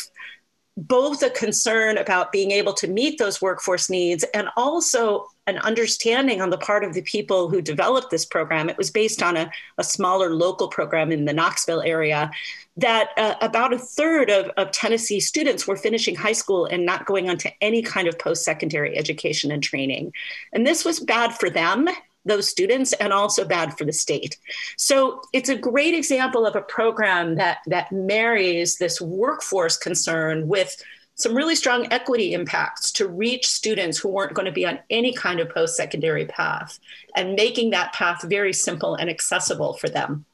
both 0.76 1.22
a 1.22 1.30
concern 1.30 1.96
about 1.96 2.32
being 2.32 2.50
able 2.50 2.74
to 2.74 2.88
meet 2.88 3.18
those 3.18 3.40
workforce 3.40 3.88
needs 3.88 4.24
and 4.34 4.48
also 4.56 5.26
an 5.46 5.58
understanding 5.58 6.40
on 6.40 6.50
the 6.50 6.58
part 6.58 6.84
of 6.84 6.92
the 6.92 7.02
people 7.02 7.48
who 7.48 7.62
developed 7.62 8.10
this 8.10 8.24
program. 8.24 8.68
It 8.68 8.76
was 8.76 8.90
based 8.90 9.22
on 9.22 9.36
a, 9.36 9.50
a 9.78 9.84
smaller 9.84 10.34
local 10.34 10.68
program 10.68 11.12
in 11.12 11.24
the 11.24 11.32
Knoxville 11.32 11.82
area 11.82 12.30
that 12.76 13.10
uh, 13.16 13.36
about 13.40 13.72
a 13.72 13.78
third 13.78 14.28
of, 14.28 14.50
of 14.56 14.70
Tennessee 14.70 15.20
students 15.20 15.66
were 15.66 15.76
finishing 15.76 16.14
high 16.14 16.32
school 16.32 16.66
and 16.66 16.84
not 16.84 17.06
going 17.06 17.30
on 17.30 17.38
to 17.38 17.52
any 17.60 17.80
kind 17.80 18.08
of 18.08 18.18
post 18.18 18.44
secondary 18.44 18.96
education 18.96 19.50
and 19.50 19.62
training. 19.62 20.12
And 20.52 20.66
this 20.66 20.84
was 20.84 21.00
bad 21.00 21.32
for 21.32 21.48
them 21.48 21.88
those 22.26 22.48
students 22.48 22.92
and 22.94 23.12
also 23.12 23.44
bad 23.44 23.78
for 23.78 23.84
the 23.84 23.92
state. 23.92 24.36
So 24.76 25.22
it's 25.32 25.48
a 25.48 25.56
great 25.56 25.94
example 25.94 26.44
of 26.44 26.56
a 26.56 26.60
program 26.60 27.36
that 27.36 27.58
that 27.66 27.92
marries 27.92 28.78
this 28.78 29.00
workforce 29.00 29.76
concern 29.76 30.48
with 30.48 30.76
some 31.16 31.34
really 31.34 31.54
strong 31.54 31.88
equity 31.90 32.34
impacts 32.34 32.92
to 32.92 33.08
reach 33.08 33.46
students 33.46 33.98
who 33.98 34.08
weren't 34.08 34.34
going 34.34 34.46
to 34.46 34.52
be 34.52 34.66
on 34.66 34.78
any 34.90 35.12
kind 35.12 35.40
of 35.40 35.48
post 35.48 35.76
secondary 35.76 36.26
path 36.26 36.78
and 37.16 37.34
making 37.34 37.70
that 37.70 37.92
path 37.94 38.22
very 38.22 38.52
simple 38.52 38.94
and 38.94 39.10
accessible 39.10 39.72
for 39.74 39.88
them. 39.88 40.24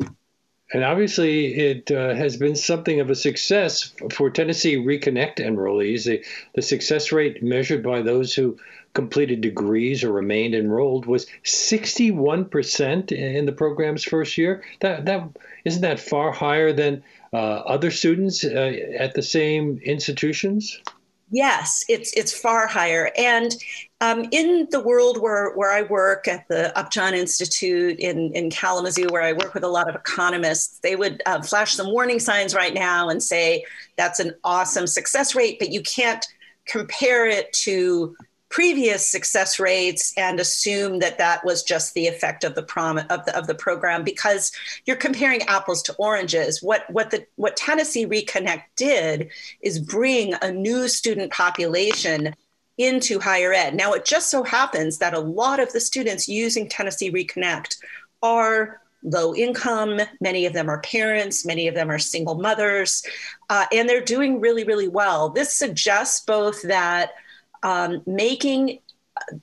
And 0.75 0.85
obviously, 0.85 1.55
it 1.55 1.91
uh, 1.91 2.15
has 2.15 2.37
been 2.37 2.57
something 2.57 2.99
of 2.99 3.11
a 3.11 3.15
success 3.15 3.93
for 4.11 4.31
Tennessee 4.31 4.77
Reconnect 4.77 5.37
enrollees. 5.37 6.05
The, 6.05 6.25
the 6.55 6.63
success 6.63 7.13
rate 7.13 7.43
measured 7.43 7.83
by 7.83 8.01
those 8.01 8.35
who 8.35 8.59
completed 8.95 9.43
degrees 9.43 10.03
or 10.03 10.13
remained 10.13 10.55
enrolled 10.55 11.07
was 11.07 11.27
61% 11.45 13.13
in 13.13 13.47
the 13.47 13.53
program's 13.53 14.03
first 14.03 14.39
year. 14.39 14.63
That 14.81 15.05
that 15.05 15.29
isn't 15.65 15.83
that 15.83 16.01
far 16.01 16.33
higher 16.33 16.73
than 16.73 17.03
other 17.39 17.91
students 17.91 18.45
uh, 18.45 18.73
at 18.99 19.15
the 19.15 19.23
same 19.23 19.81
institutions. 19.85 20.81
Yes, 21.35 21.83
it's 21.89 22.13
it's 22.13 22.39
far 22.39 22.67
higher. 22.67 23.11
And 23.17 23.57
um, 24.03 24.27
in 24.33 24.69
the 24.71 24.81
world 24.81 25.19
where, 25.19 25.55
where 25.55 25.73
I 25.73 25.83
work 25.83 26.29
at 26.29 26.47
the 26.49 26.77
Upjohn 26.77 27.15
Institute 27.15 27.99
in, 27.99 28.35
in 28.35 28.51
Kalamazoo, 28.51 29.07
where 29.11 29.23
I 29.23 29.33
work 29.33 29.55
with 29.55 29.65
a 29.65 29.69
lot 29.69 29.89
of 29.89 29.95
economists, 29.95 30.81
they 30.81 30.95
would 30.95 31.23
uh, 31.25 31.41
flash 31.41 31.75
some 31.75 31.91
warning 31.91 32.19
signs 32.19 32.55
right 32.55 32.75
now 32.75 33.09
and 33.09 33.23
say 33.23 33.65
that's 33.97 34.21
an 34.21 34.35
awesome 34.45 34.87
success 34.87 35.35
rate, 35.35 35.59
but 35.59 35.71
you 35.71 35.83
can't 35.83 36.27
compare 36.67 37.27
it 37.27 37.51
to 37.53 38.15
previous 38.53 39.11
success 39.11 39.59
rates 39.59 40.13
and 40.19 40.39
assume 40.39 40.99
that 40.99 41.17
that 41.17 41.43
was 41.43 41.63
just 41.63 41.95
the 41.95 42.07
effect 42.07 42.45
of 42.45 42.55
the 42.55 42.63
prom 42.63 42.99
of 42.99 43.25
the 43.25 43.37
of 43.37 43.47
the 43.47 43.55
program 43.55 44.05
because 44.05 44.53
you're 44.85 44.95
comparing 44.95 45.41
apples 45.45 45.83
to 45.83 45.95
oranges. 45.95 46.63
What 46.63 46.85
what 46.91 47.11
the 47.11 47.27
what 47.37 47.57
Tennessee 47.57 48.07
Reconnect 48.07 48.65
did 48.77 49.31
is 49.63 49.81
bring 49.81 50.35
a 50.43 50.53
new 50.53 50.87
student 50.87 51.33
population 51.33 52.35
into 52.77 53.19
higher 53.19 53.55
ed. 53.55 53.75
Now 53.75 53.95
it 53.95 54.05
just 54.05 54.31
so 54.31 54.43
happens 54.43 54.99
that 54.99 55.15
a 55.15 55.21
lot 55.21 55.59
of 55.59 55.73
the 55.73 55.81
students 55.81 56.29
using 56.29 56.69
Tennessee 56.69 57.11
Reconnect 57.11 57.77
are 58.23 58.83
low 59.03 59.35
income 59.35 59.99
many 60.21 60.47
of 60.47 60.53
them 60.53 60.71
are 60.71 60.81
parents 60.83 61.45
many 61.45 61.67
of 61.67 61.75
them 61.75 61.91
are 61.91 61.99
single 61.99 62.37
mothers 62.37 63.03
uh, 63.51 63.67
and 63.73 63.89
they're 63.89 64.05
doing 64.05 64.41
really 64.41 64.63
really 64.63 64.89
well. 64.89 65.31
This 65.31 65.53
suggests 65.55 66.25
both 66.25 66.63
that 66.63 67.13
um, 67.63 68.03
making 68.07 68.79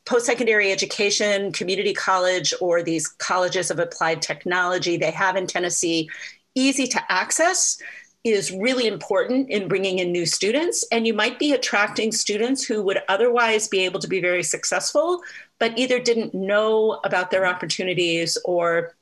post-secondary 0.05 0.71
education, 0.71 1.51
community 1.51 1.93
college, 1.93 2.53
or 2.59 2.83
these 2.83 3.07
colleges 3.07 3.71
of 3.71 3.79
applied 3.79 4.21
technology 4.21 4.97
they 4.97 5.11
have 5.11 5.35
in 5.35 5.47
Tennessee 5.47 6.09
easy 6.55 6.87
to 6.87 7.11
access 7.11 7.81
is 8.23 8.51
really 8.51 8.85
important 8.87 9.49
in 9.49 9.67
bringing 9.67 9.99
in 9.99 10.11
new 10.11 10.25
students. 10.25 10.85
And 10.91 11.07
you 11.07 11.13
might 11.13 11.39
be 11.39 11.53
attracting 11.53 12.11
students 12.11 12.63
who 12.63 12.83
would 12.83 13.01
otherwise 13.07 13.67
be 13.67 13.85
able 13.85 13.99
to 14.01 14.07
be 14.07 14.19
very 14.19 14.43
successful, 14.43 15.21
but 15.57 15.77
either 15.77 15.99
didn't 15.99 16.33
know 16.33 16.99
about 17.05 17.31
their 17.31 17.45
opportunities 17.45 18.37
or 18.43 18.95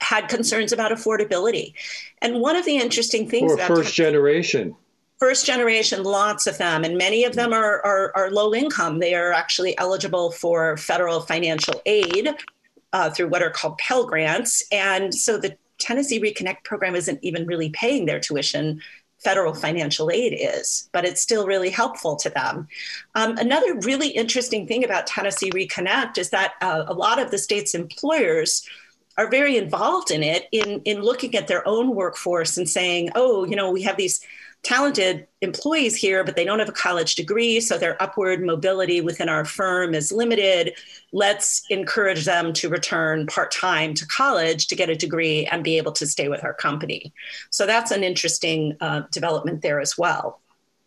had 0.00 0.28
concerns 0.28 0.72
about 0.72 0.92
affordability. 0.92 1.74
And 2.22 2.40
one 2.40 2.56
of 2.56 2.64
the 2.64 2.76
interesting 2.76 3.28
things 3.28 3.52
or 3.52 3.58
first 3.58 3.94
generation 3.94 4.74
first 5.24 5.46
generation, 5.46 6.02
lots 6.02 6.46
of 6.46 6.58
them, 6.58 6.84
and 6.84 6.98
many 6.98 7.24
of 7.24 7.34
them 7.34 7.54
are, 7.54 7.80
are, 7.80 8.12
are 8.14 8.30
low 8.30 8.54
income. 8.54 8.98
They 8.98 9.14
are 9.14 9.32
actually 9.32 9.76
eligible 9.78 10.30
for 10.32 10.76
federal 10.76 11.20
financial 11.20 11.80
aid 11.86 12.28
uh, 12.92 13.08
through 13.08 13.28
what 13.28 13.40
are 13.42 13.48
called 13.48 13.78
Pell 13.78 14.04
Grants. 14.04 14.62
And 14.70 15.14
so 15.14 15.38
the 15.38 15.56
Tennessee 15.78 16.20
Reconnect 16.20 16.62
program 16.64 16.94
isn't 16.94 17.20
even 17.22 17.46
really 17.46 17.70
paying 17.70 18.04
their 18.04 18.20
tuition. 18.20 18.82
Federal 19.22 19.54
financial 19.54 20.10
aid 20.10 20.36
is, 20.38 20.90
but 20.92 21.06
it's 21.06 21.22
still 21.22 21.46
really 21.46 21.70
helpful 21.70 22.16
to 22.16 22.28
them. 22.28 22.68
Um, 23.14 23.38
another 23.38 23.76
really 23.76 24.08
interesting 24.08 24.66
thing 24.66 24.84
about 24.84 25.06
Tennessee 25.06 25.50
Reconnect 25.52 26.18
is 26.18 26.28
that 26.30 26.52
uh, 26.60 26.84
a 26.86 26.92
lot 26.92 27.18
of 27.18 27.30
the 27.30 27.38
state's 27.38 27.74
employers 27.74 28.68
are 29.16 29.30
very 29.30 29.56
involved 29.56 30.10
in 30.10 30.22
it 30.22 30.48
in, 30.52 30.82
in 30.82 31.00
looking 31.00 31.34
at 31.34 31.48
their 31.48 31.66
own 31.66 31.94
workforce 31.94 32.58
and 32.58 32.68
saying, 32.68 33.08
oh, 33.14 33.46
you 33.46 33.56
know, 33.56 33.70
we 33.70 33.80
have 33.84 33.96
these 33.96 34.20
talented 34.64 35.26
employees 35.42 35.94
here, 35.94 36.24
but 36.24 36.36
they 36.36 36.44
don't 36.44 36.58
have 36.58 36.68
a 36.68 36.72
college 36.72 37.14
degree, 37.14 37.60
so 37.60 37.78
their 37.78 38.02
upward 38.02 38.42
mobility 38.42 39.00
within 39.00 39.28
our 39.28 39.44
firm 39.44 39.94
is 39.94 40.10
limited. 40.10 40.74
Let's 41.12 41.62
encourage 41.70 42.24
them 42.24 42.52
to 42.54 42.68
return 42.68 43.26
part 43.26 43.52
time 43.52 43.94
to 43.94 44.06
college 44.06 44.66
to 44.68 44.74
get 44.74 44.90
a 44.90 44.96
degree 44.96 45.46
and 45.46 45.62
be 45.62 45.76
able 45.76 45.92
to 45.92 46.06
stay 46.06 46.28
with 46.28 46.42
our 46.42 46.54
company. 46.54 47.12
So 47.50 47.66
that's 47.66 47.90
an 47.90 48.02
interesting 48.02 48.76
uh, 48.80 49.02
development 49.10 49.62
there 49.62 49.80
as 49.80 49.96
well. 49.96 50.40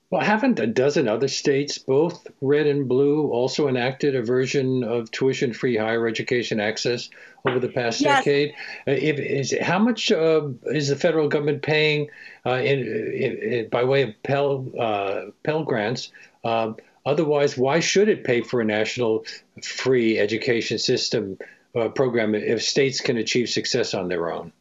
Well, 0.10 0.22
haven't 0.22 0.60
a 0.60 0.68
dozen 0.68 1.10
other 1.10 1.28
states, 1.28 1.78
both 1.78 2.28
red 2.40 2.66
and 2.66 2.88
blue, 2.88 3.30
also 3.30 3.68
enacted 3.68 4.16
a 4.16 4.22
version 4.22 4.86
of 4.86 5.12
tuition 5.12 5.52
free 5.52 5.76
higher 5.76 6.08
education 6.08 6.62
access 6.62 7.10
over 7.46 7.60
the 7.60 7.68
past 7.68 8.00
yes. 8.00 8.20
decade? 8.20 8.52
Uh, 8.88 8.92
if, 8.92 9.20
is, 9.20 9.56
how 9.62 9.80
much 9.80 10.10
uh, 10.10 10.48
is 10.68 10.88
the 10.88 10.96
federal 10.96 11.28
government 11.28 11.62
paying 11.62 12.10
uh, 12.46 12.54
in, 12.54 12.80
in, 12.80 13.38
in, 13.38 13.70
by 13.70 13.84
way 13.84 14.04
of 14.04 14.24
Pell, 14.24 14.66
uh, 14.80 15.24
Pell 15.44 15.66
grants? 15.66 16.14
Um, 16.46 16.78
otherwise, 17.06 17.58
why 17.58 17.82
should 17.82 18.08
it 18.08 18.24
pay 18.24 18.42
for 18.42 18.62
a 18.62 18.66
national 18.66 19.26
free 19.62 20.18
education 20.20 20.78
system 20.78 21.38
uh, 21.76 21.90
program 21.90 22.34
if 22.34 22.64
states 22.64 23.02
can 23.02 23.18
achieve 23.18 23.50
success 23.50 23.94
on 23.94 24.08
their 24.08 24.32
own? 24.32 24.54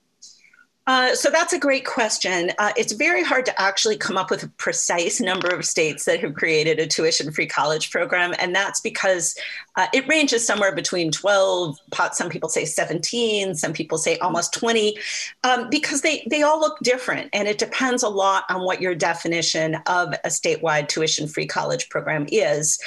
Uh, 0.86 1.14
so 1.16 1.30
that's 1.30 1.52
a 1.52 1.58
great 1.58 1.84
question. 1.84 2.52
Uh, 2.58 2.72
it's 2.76 2.92
very 2.92 3.22
hard 3.22 3.44
to 3.44 3.60
actually 3.60 3.96
come 3.96 4.16
up 4.16 4.30
with 4.30 4.44
a 4.44 4.48
precise 4.50 5.20
number 5.20 5.48
of 5.48 5.64
states 5.64 6.04
that 6.04 6.20
have 6.20 6.34
created 6.34 6.78
a 6.78 6.86
tuition 6.86 7.32
free 7.32 7.46
college 7.46 7.90
program. 7.90 8.32
And 8.38 8.54
that's 8.54 8.80
because 8.80 9.36
uh, 9.74 9.88
it 9.92 10.06
ranges 10.06 10.46
somewhere 10.46 10.72
between 10.72 11.10
12, 11.10 11.76
some 12.12 12.30
people 12.30 12.48
say 12.48 12.64
17, 12.64 13.56
some 13.56 13.72
people 13.72 13.98
say 13.98 14.16
almost 14.18 14.54
20, 14.54 14.96
um, 15.42 15.68
because 15.70 16.02
they, 16.02 16.24
they 16.30 16.42
all 16.42 16.60
look 16.60 16.78
different. 16.80 17.30
And 17.32 17.48
it 17.48 17.58
depends 17.58 18.04
a 18.04 18.08
lot 18.08 18.44
on 18.48 18.64
what 18.64 18.80
your 18.80 18.94
definition 18.94 19.76
of 19.86 20.14
a 20.24 20.28
statewide 20.28 20.86
tuition 20.86 21.26
free 21.26 21.46
college 21.46 21.88
program 21.88 22.26
is. 22.30 22.78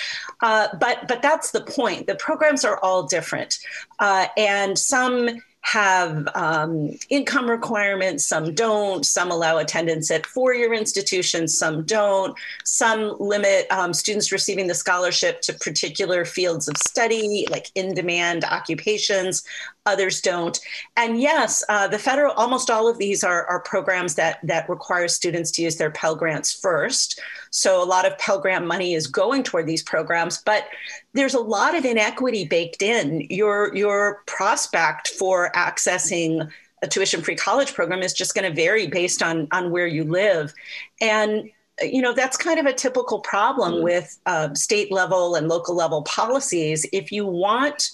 Uh, 0.42 0.70
but, 0.80 1.08
but 1.10 1.22
that's 1.22 1.52
the 1.52 1.62
point. 1.62 2.08
The 2.08 2.16
programs 2.16 2.64
are 2.64 2.80
all 2.80 3.04
different. 3.04 3.60
Uh, 4.00 4.28
and 4.38 4.80
some 4.80 5.42
have 5.62 6.28
um, 6.36 6.92
income 7.10 7.50
requirements, 7.50 8.26
some 8.26 8.56
don't. 8.56 9.06
Some 9.06 9.30
allow 9.30 9.58
attendance 9.58 10.10
at 10.10 10.26
four 10.26 10.54
year 10.54 10.74
institutions, 10.74 11.58
some 11.58 11.84
don't. 11.84 12.38
Some 12.64 13.16
limit 13.20 13.68
um, 13.72 13.94
students 13.94 14.32
receiving 14.32 14.68
the 14.68 14.74
scholarship 14.74 15.42
to 15.42 15.54
particular 15.54 16.26
fields 16.26 16.68
of 16.68 16.78
study, 16.78 17.46
like 17.52 17.68
in 17.76 17.94
demand 17.94 18.46
occupations. 18.46 19.44
others 19.86 20.22
don't. 20.22 20.60
And 20.96 21.20
yes, 21.20 21.64
uh, 21.68 21.88
the 21.88 22.00
federal, 22.00 22.34
almost 22.34 22.70
all 22.70 22.88
of 22.88 22.98
these 22.98 23.24
are, 23.24 23.46
are 23.48 23.60
programs 23.62 24.16
that, 24.16 24.40
that 24.44 24.70
require 24.70 25.08
students 25.08 25.52
to 25.52 25.64
use 25.64 25.78
their 25.78 25.92
Pell 25.92 26.16
Grants 26.16 26.54
first. 26.54 27.20
So 27.50 27.84
a 27.84 27.86
lot 27.86 28.06
of 28.06 28.18
Pell 28.18 28.40
Grant 28.40 28.68
money 28.68 28.94
is 28.94 29.08
going 29.08 29.44
toward 29.44 29.66
these 29.66 29.84
programs, 29.84 30.42
but 30.44 30.68
there's 31.14 31.34
a 31.34 31.40
lot 31.40 31.76
of 31.76 31.86
inequity 31.86 32.46
baked 32.46 32.82
in. 32.82 33.26
Your, 33.30 33.76
your 33.76 34.24
prospect 34.28 35.10
for 35.10 35.52
accessing 35.56 36.50
a 36.82 36.88
tuition 36.88 37.22
free 37.22 37.36
college 37.36 37.74
program 37.74 38.02
is 38.02 38.14
just 38.14 38.36
going 38.36 38.50
to 38.50 38.56
vary 38.56 38.88
based 38.88 39.22
on, 39.22 39.48
on 39.52 39.72
where 39.72 39.88
you 39.88 40.04
live. 40.04 40.54
And 41.02 41.50
you 41.82 42.02
know 42.02 42.14
that's 42.14 42.36
kind 42.36 42.60
of 42.60 42.66
a 42.66 42.74
typical 42.74 43.20
problem 43.20 43.76
mm-hmm. 43.76 43.84
with 43.84 44.20
uh, 44.26 44.54
state 44.54 44.92
level 44.92 45.36
and 45.36 45.48
local 45.48 45.74
level 45.76 46.02
policies 46.04 46.86
if 46.92 47.10
you 47.10 47.26
want 47.26 47.92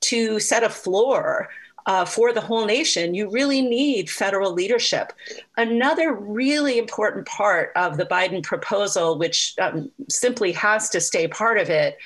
to 0.00 0.40
set 0.40 0.62
a 0.62 0.70
floor 0.70 1.48
uh, 1.86 2.04
for 2.04 2.34
the 2.34 2.40
whole 2.40 2.66
nation, 2.66 3.14
you 3.14 3.30
really 3.30 3.62
need 3.62 4.10
federal 4.10 4.52
leadership. 4.52 5.10
Another 5.56 6.12
really 6.12 6.78
important 6.78 7.24
part 7.24 7.72
of 7.76 7.96
the 7.96 8.04
Biden 8.04 8.42
proposal, 8.42 9.18
which 9.18 9.54
um, 9.58 9.90
simply 10.10 10.52
has 10.52 10.90
to 10.90 11.00
stay 11.00 11.26
part 11.26 11.56
of 11.56 11.70
it, 11.70 11.96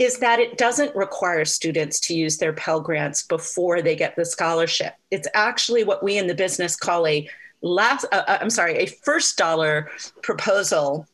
is 0.00 0.18
that 0.18 0.40
it 0.40 0.56
doesn't 0.56 0.96
require 0.96 1.44
students 1.44 2.00
to 2.00 2.14
use 2.14 2.38
their 2.38 2.54
Pell 2.54 2.80
Grants 2.80 3.22
before 3.22 3.82
they 3.82 3.94
get 3.94 4.16
the 4.16 4.24
scholarship. 4.24 4.94
It's 5.10 5.28
actually 5.34 5.84
what 5.84 6.02
we 6.02 6.16
in 6.16 6.26
the 6.26 6.34
business 6.34 6.74
call 6.74 7.06
a 7.06 7.28
last, 7.60 8.06
uh, 8.10 8.22
uh 8.26 8.38
I'm 8.40 8.48
sorry, 8.48 8.78
a 8.78 8.86
first 8.86 9.36
dollar 9.36 9.90
proposal 10.22 11.06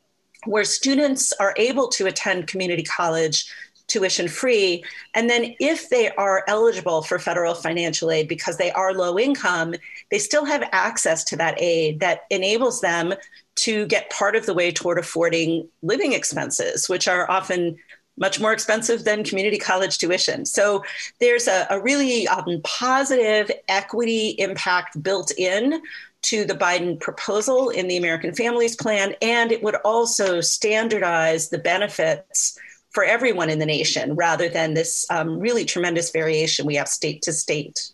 where 0.44 0.62
students 0.62 1.32
are 1.40 1.52
able 1.56 1.88
to 1.88 2.06
attend 2.06 2.46
community 2.46 2.84
college 2.84 3.52
tuition 3.88 4.28
free. 4.28 4.84
And 5.14 5.28
then 5.28 5.56
if 5.58 5.90
they 5.90 6.10
are 6.10 6.44
eligible 6.46 7.02
for 7.02 7.18
federal 7.18 7.54
financial 7.54 8.12
aid 8.12 8.28
because 8.28 8.56
they 8.56 8.70
are 8.70 8.94
low 8.94 9.18
income, 9.18 9.74
they 10.12 10.18
still 10.18 10.44
have 10.44 10.62
access 10.70 11.24
to 11.24 11.36
that 11.36 11.60
aid 11.60 11.98
that 11.98 12.20
enables 12.30 12.80
them 12.80 13.14
to 13.56 13.86
get 13.86 14.10
part 14.10 14.36
of 14.36 14.46
the 14.46 14.54
way 14.54 14.70
toward 14.70 14.98
affording 14.98 15.68
living 15.82 16.12
expenses, 16.12 16.88
which 16.88 17.08
are 17.08 17.28
often 17.28 17.76
much 18.16 18.40
more 18.40 18.52
expensive 18.52 19.04
than 19.04 19.24
community 19.24 19.58
college 19.58 19.98
tuition. 19.98 20.44
So 20.46 20.82
there's 21.20 21.48
a, 21.48 21.66
a 21.70 21.80
really 21.80 22.26
um, 22.28 22.60
positive 22.64 23.50
equity 23.68 24.30
impact 24.38 25.02
built 25.02 25.32
in 25.36 25.82
to 26.22 26.44
the 26.44 26.54
Biden 26.54 26.98
proposal 26.98 27.68
in 27.70 27.88
the 27.88 27.96
American 27.96 28.34
Families 28.34 28.74
Plan, 28.74 29.14
and 29.22 29.52
it 29.52 29.62
would 29.62 29.76
also 29.84 30.40
standardize 30.40 31.50
the 31.50 31.58
benefits 31.58 32.58
for 32.90 33.04
everyone 33.04 33.50
in 33.50 33.58
the 33.58 33.66
nation 33.66 34.14
rather 34.16 34.48
than 34.48 34.74
this 34.74 35.06
um, 35.10 35.38
really 35.38 35.64
tremendous 35.64 36.10
variation 36.10 36.66
we 36.66 36.74
have 36.74 36.88
state 36.88 37.22
to 37.22 37.32
state. 37.32 37.92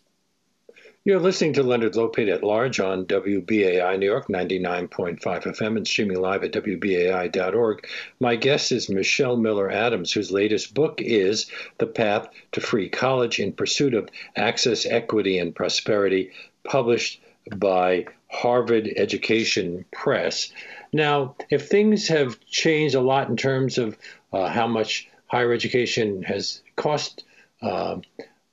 You're 1.05 1.19
listening 1.19 1.51
to 1.55 1.63
Leonard 1.63 1.95
Lopate 1.95 2.33
at 2.33 2.43
Large 2.43 2.79
on 2.79 3.05
WBAI 3.07 3.99
New 3.99 4.05
York 4.05 4.29
99.5 4.29 5.19
FM 5.19 5.75
and 5.75 5.85
streaming 5.85 6.21
live 6.21 6.45
at 6.45 6.53
WBAI.org. 6.53 7.85
My 8.21 8.37
guest 8.37 8.71
is 8.71 8.87
Michelle 8.87 9.35
Miller 9.35 9.69
Adams, 9.69 10.13
whose 10.13 10.31
latest 10.31 10.73
book 10.73 11.01
is 11.01 11.51
The 11.77 11.87
Path 11.87 12.29
to 12.53 12.61
Free 12.61 12.87
College 12.87 13.39
in 13.39 13.51
Pursuit 13.51 13.95
of 13.95 14.07
Access, 14.37 14.85
Equity, 14.85 15.39
and 15.39 15.53
Prosperity, 15.53 16.31
published 16.63 17.19
by 17.53 18.05
Harvard 18.31 18.89
Education 18.95 19.83
Press. 19.91 20.53
Now, 20.93 21.35
if 21.49 21.67
things 21.67 22.07
have 22.07 22.39
changed 22.45 22.95
a 22.95 23.01
lot 23.01 23.27
in 23.27 23.35
terms 23.35 23.77
of 23.77 23.97
uh, 24.31 24.47
how 24.47 24.67
much 24.67 25.09
higher 25.27 25.51
education 25.51 26.23
has 26.23 26.61
cost 26.77 27.25
uh, 27.61 27.97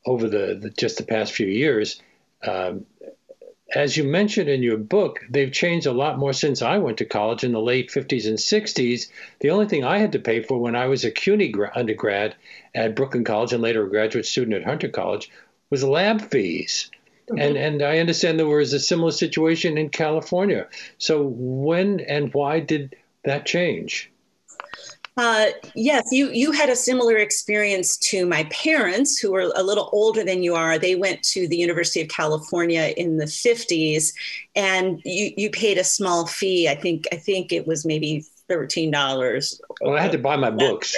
over 0.05 0.29
the, 0.29 0.59
the, 0.61 0.71
just 0.71 0.99
the 0.99 1.05
past 1.05 1.33
few 1.33 1.47
years. 1.47 2.01
Um, 2.47 2.87
as 3.73 3.97
you 3.97 4.05
mentioned 4.05 4.49
in 4.49 4.63
your 4.63 4.77
book, 4.77 5.21
they've 5.29 5.53
changed 5.53 5.87
a 5.87 5.93
lot 5.93 6.19
more 6.19 6.33
since 6.33 6.61
I 6.61 6.79
went 6.79 6.99
to 6.99 7.05
college 7.05 7.45
in 7.45 7.53
the 7.53 7.61
late 7.61 7.91
50s 7.91 8.27
and 8.27 8.37
60s. 8.37 9.09
The 9.41 9.51
only 9.51 9.67
thing 9.67 9.85
I 9.85 9.99
had 9.99 10.13
to 10.13 10.19
pay 10.19 10.43
for 10.43 10.59
when 10.59 10.75
I 10.75 10.87
was 10.87 11.05
a 11.05 11.11
CUNY 11.11 11.55
undergrad 11.75 12.35
at 12.75 12.97
Brooklyn 12.97 13.25
College 13.25 13.53
and 13.53 13.63
later 13.63 13.85
a 13.85 13.89
graduate 13.89 14.27
student 14.27 14.57
at 14.57 14.65
Hunter 14.65 14.89
College 14.89 15.31
was 15.71 15.85
lab 15.85 16.21
fees. 16.21 16.91
Mm-hmm. 17.31 17.41
And, 17.41 17.57
and 17.57 17.83
I 17.83 17.99
understand 17.99 18.39
there 18.39 18.47
was 18.47 18.73
a 18.73 18.81
similar 18.81 19.13
situation 19.13 19.79
in 19.79 19.91
California. 19.91 20.67
So, 20.99 21.23
when 21.23 22.01
and 22.01 22.35
why 22.35 22.59
did 22.59 22.97
that 23.23 23.47
change? 23.47 24.11
Uh, 25.17 25.47
yes, 25.75 26.09
you 26.13 26.31
you 26.31 26.53
had 26.53 26.71
a 26.71 26.77
similar 26.77 27.17
experience 27.17 27.97
to 27.97 28.27
my 28.27 28.45
parents, 28.45 29.19
who 29.19 29.33
were 29.33 29.53
a 29.55 29.63
little 29.63 29.91
older 29.93 30.25
than 30.25 30.43
you 30.43 30.55
are. 30.55 30.79
They 30.79 30.95
went 30.95 31.23
to 31.25 31.49
the 31.49 31.57
University 31.57 32.01
of 32.01 32.09
California 32.09 32.95
in 32.97 33.19
the 33.19 33.27
fifties, 33.27 34.15
and 34.55 35.01
you 35.05 35.33
you 35.37 35.51
paid 35.51 35.79
a 35.79 35.85
small 35.85 36.27
fee. 36.27 36.69
I 36.69 36.75
think 36.75 37.07
I 37.13 37.17
think 37.17 37.53
it 37.53 37.67
was 37.67 37.85
maybe 37.85 38.25
thirteen 38.49 38.91
dollars. 38.91 39.61
Well, 39.81 39.97
I 39.97 40.01
had 40.01 40.13
to 40.13 40.19
buy 40.19 40.37
my 40.37 40.51
books. 40.51 40.97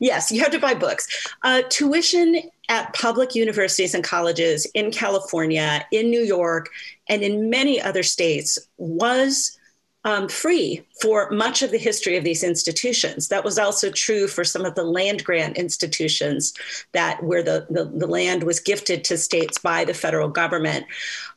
Yes, 0.00 0.32
you 0.32 0.40
had 0.40 0.50
to 0.52 0.58
buy 0.58 0.74
books. 0.74 1.06
Uh, 1.44 1.62
tuition 1.68 2.42
at 2.68 2.92
public 2.92 3.36
universities 3.36 3.94
and 3.94 4.02
colleges 4.02 4.66
in 4.74 4.90
California, 4.90 5.86
in 5.92 6.10
New 6.10 6.22
York, 6.22 6.70
and 7.08 7.22
in 7.22 7.50
many 7.50 7.80
other 7.80 8.02
states 8.02 8.58
was 8.78 9.56
um, 10.04 10.28
free 10.28 10.84
for 11.00 11.30
much 11.30 11.62
of 11.62 11.70
the 11.70 11.78
history 11.78 12.16
of 12.16 12.24
these 12.24 12.42
institutions. 12.42 13.28
That 13.28 13.44
was 13.44 13.58
also 13.58 13.90
true 13.90 14.26
for 14.26 14.44
some 14.44 14.64
of 14.64 14.74
the 14.74 14.82
land 14.82 15.24
grant 15.24 15.56
institutions 15.56 16.52
that 16.92 17.22
where 17.22 17.42
the, 17.42 17.66
the, 17.70 17.84
the 17.84 18.06
land 18.06 18.42
was 18.42 18.58
gifted 18.58 19.04
to 19.04 19.16
states 19.16 19.58
by 19.58 19.84
the 19.84 19.94
federal 19.94 20.28
government. 20.28 20.86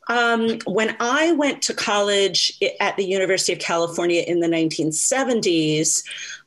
Um, 0.08 0.60
when 0.66 0.96
I 1.00 1.32
went 1.34 1.62
to 1.64 1.74
college 1.74 2.60
at 2.80 2.98
the 2.98 3.06
University 3.06 3.54
of 3.54 3.60
California 3.60 4.24
in 4.26 4.40
the 4.40 4.48
1970s, 4.48 6.04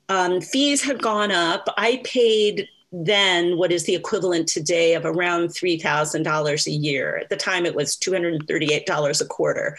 um, 0.08 0.40
fees 0.40 0.82
had 0.82 1.02
gone 1.02 1.30
up. 1.30 1.68
I 1.76 2.00
paid 2.04 2.68
then 2.90 3.58
what 3.58 3.70
is 3.70 3.84
the 3.84 3.94
equivalent 3.94 4.48
today 4.48 4.94
of 4.94 5.04
around 5.04 5.48
$3,000 5.48 6.66
a 6.66 6.70
year. 6.70 7.18
At 7.18 7.28
the 7.28 7.36
time, 7.36 7.66
it 7.66 7.74
was 7.74 7.96
$238 7.96 9.20
a 9.20 9.24
quarter. 9.26 9.76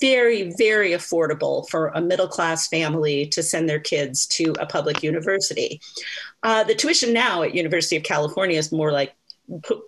Very, 0.00 0.52
very 0.58 0.90
affordable 0.90 1.68
for 1.68 1.88
a 1.88 2.00
middle 2.00 2.26
class 2.26 2.66
family 2.66 3.26
to 3.26 3.42
send 3.42 3.68
their 3.68 3.78
kids 3.78 4.26
to 4.28 4.54
a 4.58 4.66
public 4.66 5.02
university. 5.02 5.80
Uh, 6.42 6.64
the 6.64 6.74
tuition 6.74 7.12
now 7.12 7.42
at 7.42 7.54
University 7.54 7.96
of 7.96 8.02
California 8.02 8.58
is 8.58 8.72
more 8.72 8.90
like 8.90 9.14
pu- 9.62 9.84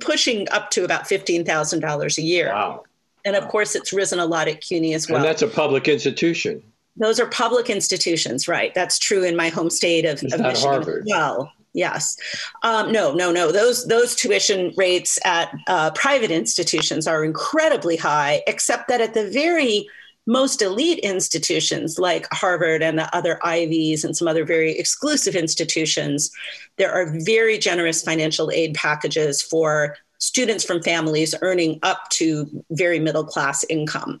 pushing 0.00 0.48
up 0.50 0.70
to 0.70 0.84
about 0.84 1.04
$15,000 1.04 2.18
a 2.18 2.22
year. 2.22 2.48
Wow. 2.48 2.84
And 3.24 3.36
of 3.36 3.48
course, 3.48 3.74
it's 3.74 3.92
risen 3.92 4.18
a 4.18 4.26
lot 4.26 4.48
at 4.48 4.62
CUNY 4.62 4.94
as 4.94 5.08
well. 5.08 5.18
And 5.18 5.24
that's 5.24 5.42
a 5.42 5.46
public 5.48 5.88
institution. 5.88 6.62
Those 6.96 7.20
are 7.20 7.26
public 7.26 7.70
institutions, 7.70 8.48
right? 8.48 8.74
That's 8.74 8.98
true 8.98 9.24
in 9.24 9.36
my 9.36 9.48
home 9.48 9.70
state 9.70 10.04
of, 10.04 10.22
of 10.24 10.40
Michigan 10.40 10.56
Harvard. 10.56 11.02
as 11.02 11.10
well. 11.10 11.52
Yes. 11.74 12.16
Um, 12.62 12.92
no, 12.92 13.14
no, 13.14 13.32
no. 13.32 13.50
Those 13.50 13.86
those 13.86 14.14
tuition 14.14 14.72
rates 14.76 15.18
at 15.24 15.54
uh, 15.66 15.90
private 15.92 16.30
institutions 16.30 17.06
are 17.06 17.24
incredibly 17.24 17.96
high, 17.96 18.42
except 18.46 18.88
that 18.88 19.00
at 19.00 19.14
the 19.14 19.30
very 19.30 19.88
most 20.26 20.62
elite 20.62 21.00
institutions 21.00 21.98
like 21.98 22.28
Harvard 22.32 22.82
and 22.82 22.98
the 22.98 23.14
other 23.16 23.40
Ivies 23.42 24.04
and 24.04 24.16
some 24.16 24.28
other 24.28 24.44
very 24.44 24.78
exclusive 24.78 25.34
institutions, 25.34 26.30
there 26.76 26.92
are 26.92 27.18
very 27.24 27.58
generous 27.58 28.02
financial 28.02 28.50
aid 28.52 28.74
packages 28.74 29.42
for 29.42 29.96
students 30.22 30.62
from 30.62 30.80
families 30.80 31.34
earning 31.42 31.80
up 31.82 32.08
to 32.10 32.48
very 32.70 33.00
middle 33.00 33.24
class 33.24 33.64
income. 33.64 34.20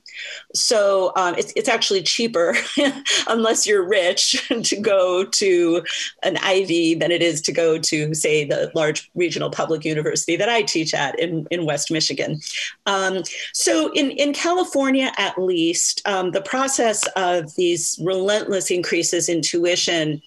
So 0.52 1.12
um, 1.14 1.36
it's, 1.38 1.52
it's 1.54 1.68
actually 1.68 2.02
cheaper, 2.02 2.56
unless 3.28 3.68
you're 3.68 3.86
rich, 3.86 4.44
to 4.64 4.80
go 4.80 5.24
to 5.24 5.82
an 6.24 6.38
Ivy 6.38 6.96
than 6.96 7.12
it 7.12 7.22
is 7.22 7.40
to 7.42 7.52
go 7.52 7.78
to, 7.78 8.14
say, 8.14 8.44
the 8.44 8.72
large 8.74 9.12
regional 9.14 9.48
public 9.48 9.84
university 9.84 10.34
that 10.34 10.48
I 10.48 10.62
teach 10.62 10.92
at 10.92 11.16
in, 11.20 11.46
in 11.52 11.66
West 11.66 11.88
Michigan. 11.88 12.40
Um, 12.86 13.22
so 13.52 13.92
in, 13.92 14.10
in 14.10 14.32
California, 14.32 15.12
at 15.18 15.40
least, 15.40 16.02
um, 16.04 16.32
the 16.32 16.42
process 16.42 17.06
of 17.14 17.54
these 17.54 17.96
relentless 18.02 18.72
increases 18.72 19.28
in 19.28 19.40
tuition 19.40 20.20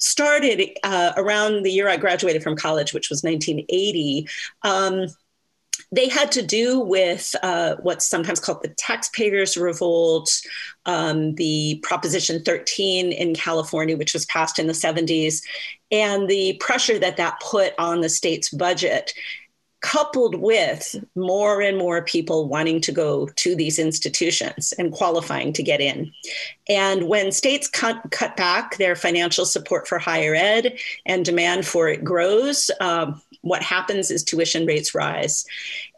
started 0.00 0.70
uh, 0.82 1.12
around 1.16 1.62
the 1.62 1.70
year 1.70 1.88
I 1.88 1.96
graduated 1.96 2.42
from 2.42 2.56
college, 2.56 2.92
which 2.92 3.10
was 3.10 3.22
1980. 3.22 4.26
Um, 4.62 5.06
they 5.92 6.08
had 6.08 6.30
to 6.32 6.42
do 6.42 6.78
with 6.80 7.34
uh, 7.42 7.76
what's 7.80 8.06
sometimes 8.06 8.38
called 8.38 8.62
the 8.62 8.68
taxpayers' 8.68 9.56
revolt, 9.56 10.40
um, 10.86 11.34
the 11.34 11.80
Proposition 11.82 12.42
13 12.42 13.12
in 13.12 13.34
California, 13.34 13.96
which 13.96 14.14
was 14.14 14.26
passed 14.26 14.58
in 14.58 14.66
the 14.66 14.72
70s, 14.72 15.42
and 15.90 16.28
the 16.28 16.56
pressure 16.60 16.98
that 16.98 17.16
that 17.16 17.40
put 17.40 17.74
on 17.78 18.00
the 18.00 18.08
state's 18.08 18.50
budget 18.50 19.12
coupled 19.80 20.34
with 20.34 20.96
more 21.14 21.62
and 21.62 21.78
more 21.78 22.02
people 22.02 22.48
wanting 22.48 22.80
to 22.82 22.92
go 22.92 23.26
to 23.36 23.54
these 23.54 23.78
institutions 23.78 24.72
and 24.78 24.92
qualifying 24.92 25.52
to 25.54 25.62
get 25.62 25.80
in. 25.80 26.12
And 26.68 27.08
when 27.08 27.32
states 27.32 27.68
cut, 27.68 27.96
cut 28.10 28.36
back 28.36 28.76
their 28.76 28.94
financial 28.94 29.46
support 29.46 29.88
for 29.88 29.98
higher 29.98 30.34
ed 30.34 30.78
and 31.06 31.24
demand 31.24 31.66
for 31.66 31.88
it 31.88 32.04
grows, 32.04 32.70
um, 32.80 33.20
what 33.42 33.62
happens 33.62 34.10
is 34.10 34.22
tuition 34.22 34.66
rates 34.66 34.94
rise. 34.94 35.46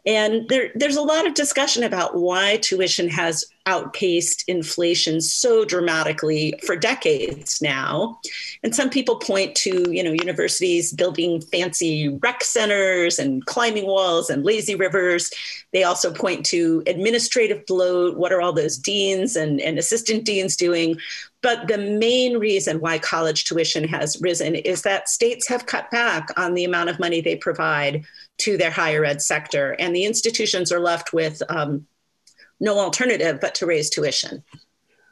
And 0.05 0.47
there, 0.49 0.71
there's 0.75 0.95
a 0.95 1.01
lot 1.01 1.27
of 1.27 1.33
discussion 1.33 1.83
about 1.83 2.15
why 2.15 2.57
tuition 2.57 3.09
has 3.09 3.45
outpaced 3.65 4.43
inflation 4.47 5.21
so 5.21 5.63
dramatically 5.63 6.53
for 6.65 6.75
decades 6.75 7.61
now. 7.61 8.19
And 8.61 8.75
some 8.75 8.89
people 8.89 9.17
point 9.17 9.55
to, 9.55 9.91
you 9.91 10.03
know, 10.03 10.11
universities 10.11 10.91
building 10.91 11.41
fancy 11.41 12.09
rec 12.21 12.43
centers 12.43 13.19
and 13.19 13.45
climbing 13.45 13.85
walls 13.85 14.29
and 14.29 14.43
lazy 14.43 14.75
rivers. 14.75 15.31
They 15.71 15.83
also 15.83 16.13
point 16.13 16.45
to 16.47 16.83
administrative 16.87 17.65
bloat. 17.65 18.17
What 18.17 18.33
are 18.33 18.41
all 18.41 18.53
those 18.53 18.77
deans 18.77 19.35
and, 19.35 19.61
and 19.61 19.77
assistant 19.77 20.25
deans 20.25 20.55
doing? 20.55 20.97
But 21.41 21.67
the 21.67 21.77
main 21.77 22.37
reason 22.37 22.79
why 22.79 22.99
college 22.99 23.43
tuition 23.43 23.85
has 23.89 24.19
risen 24.21 24.55
is 24.55 24.81
that 24.83 25.09
states 25.09 25.47
have 25.49 25.65
cut 25.65 25.91
back 25.91 26.29
on 26.37 26.53
the 26.53 26.63
amount 26.63 26.89
of 26.89 26.99
money 26.99 27.19
they 27.19 27.35
provide 27.35 28.05
to 28.39 28.57
their 28.57 28.71
higher 28.71 29.03
ed 29.05 29.21
sector, 29.21 29.75
and 29.77 29.95
the 29.95 30.05
institutions 30.05 30.71
are 30.71 30.79
left 30.79 31.13
with 31.13 31.41
um, 31.49 31.85
no 32.63 32.79
alternative 32.79 33.39
but 33.41 33.53
to 33.55 33.65
raise 33.65 33.89
tuition. 33.89 34.43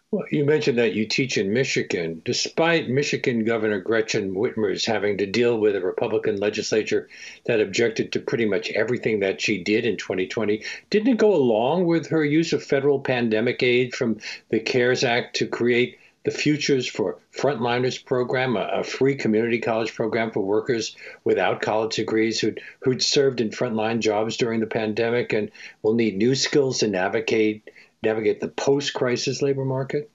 Well, 0.10 0.26
you 0.30 0.44
mentioned 0.44 0.78
that 0.78 0.94
you 0.94 1.06
teach 1.06 1.38
in 1.38 1.54
Michigan. 1.54 2.22
Despite 2.26 2.90
Michigan 2.90 3.46
Governor 3.46 3.80
Gretchen 3.80 4.34
Whitmer's 4.34 4.86
having 4.86 5.18
to 5.20 5.26
deal 5.26 5.58
with 5.58 5.74
a 5.76 5.82
Republican 5.82 6.38
legislature 6.38 7.08
that 7.46 7.62
objected 7.62 8.12
to 8.12 8.20
pretty 8.20 8.46
much 8.46 8.72
everything 8.72 9.22
that 9.22 9.40
she 9.40 9.64
did 9.64 9.86
in 9.86 9.96
2020, 9.96 10.64
didn't 10.90 11.08
it 11.08 11.18
go 11.18 11.34
along 11.34 11.86
with 11.86 12.08
her 12.08 12.26
use 12.26 12.52
of 12.52 12.62
federal 12.62 13.00
pandemic 13.00 13.64
aid 13.64 13.96
from 13.96 14.18
the 14.50 14.60
CARES 14.60 15.06
Act 15.06 15.38
to 15.38 15.48
create 15.48 15.98
the 16.24 16.32
Futures 16.32 16.88
for 16.88 17.18
Frontliners 17.36 18.04
program, 18.04 18.56
a, 18.56 18.68
a, 18.74 18.84
free 18.84 19.16
community 19.16 19.60
college 19.60 19.94
program 19.96 20.32
for 20.32 20.42
workers 20.42 20.96
without 21.24 21.62
college 21.62 21.96
degrees 21.96 22.40
who'd, 22.40 22.62
who'd 22.82 23.02
served 23.02 23.42
in 23.42 23.50
frontline 23.50 24.00
jobs 24.00 24.38
during 24.38 24.60
the 24.60 24.68
pandemic 24.68 25.34
and 25.34 25.50
will 25.82 25.96
need 25.96 26.18
new 26.18 26.36
skills 26.36 26.80
to 26.80 26.88
navigate 26.88 27.70
navigate 28.04 28.40
the 28.40 28.48
post-crisis 28.48 29.42
labor 29.42 29.66
market? 29.66 30.10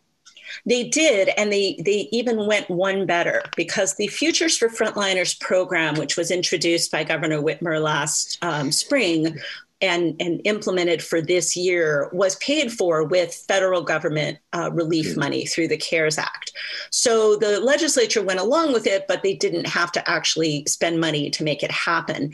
They 0.64 0.84
did, 0.84 1.30
and 1.36 1.52
they 1.52 1.76
they 1.84 2.08
even 2.12 2.46
went 2.46 2.70
one 2.70 3.04
better 3.04 3.42
because 3.56 3.94
the 3.94 4.06
Futures 4.06 4.56
for 4.56 4.68
Frontliners 4.68 5.38
program, 5.38 5.96
which 5.96 6.16
was 6.16 6.30
introduced 6.30 6.90
by 6.92 7.04
Governor 7.04 7.42
Whitmer 7.42 7.82
last 7.82 8.38
um, 8.42 8.70
spring, 8.72 9.38
and, 9.80 10.16
and 10.20 10.40
implemented 10.44 11.02
for 11.02 11.20
this 11.20 11.56
year 11.56 12.08
was 12.12 12.36
paid 12.36 12.72
for 12.72 13.04
with 13.04 13.34
federal 13.46 13.82
government 13.82 14.38
uh, 14.54 14.70
relief 14.72 15.10
mm-hmm. 15.10 15.20
money 15.20 15.46
through 15.46 15.68
the 15.68 15.76
CARES 15.76 16.18
Act. 16.18 16.52
So 16.90 17.36
the 17.36 17.60
legislature 17.60 18.22
went 18.22 18.40
along 18.40 18.72
with 18.72 18.86
it, 18.86 19.06
but 19.06 19.22
they 19.22 19.34
didn't 19.34 19.68
have 19.68 19.92
to 19.92 20.10
actually 20.10 20.64
spend 20.66 21.00
money 21.00 21.30
to 21.30 21.44
make 21.44 21.62
it 21.62 21.70
happen. 21.70 22.32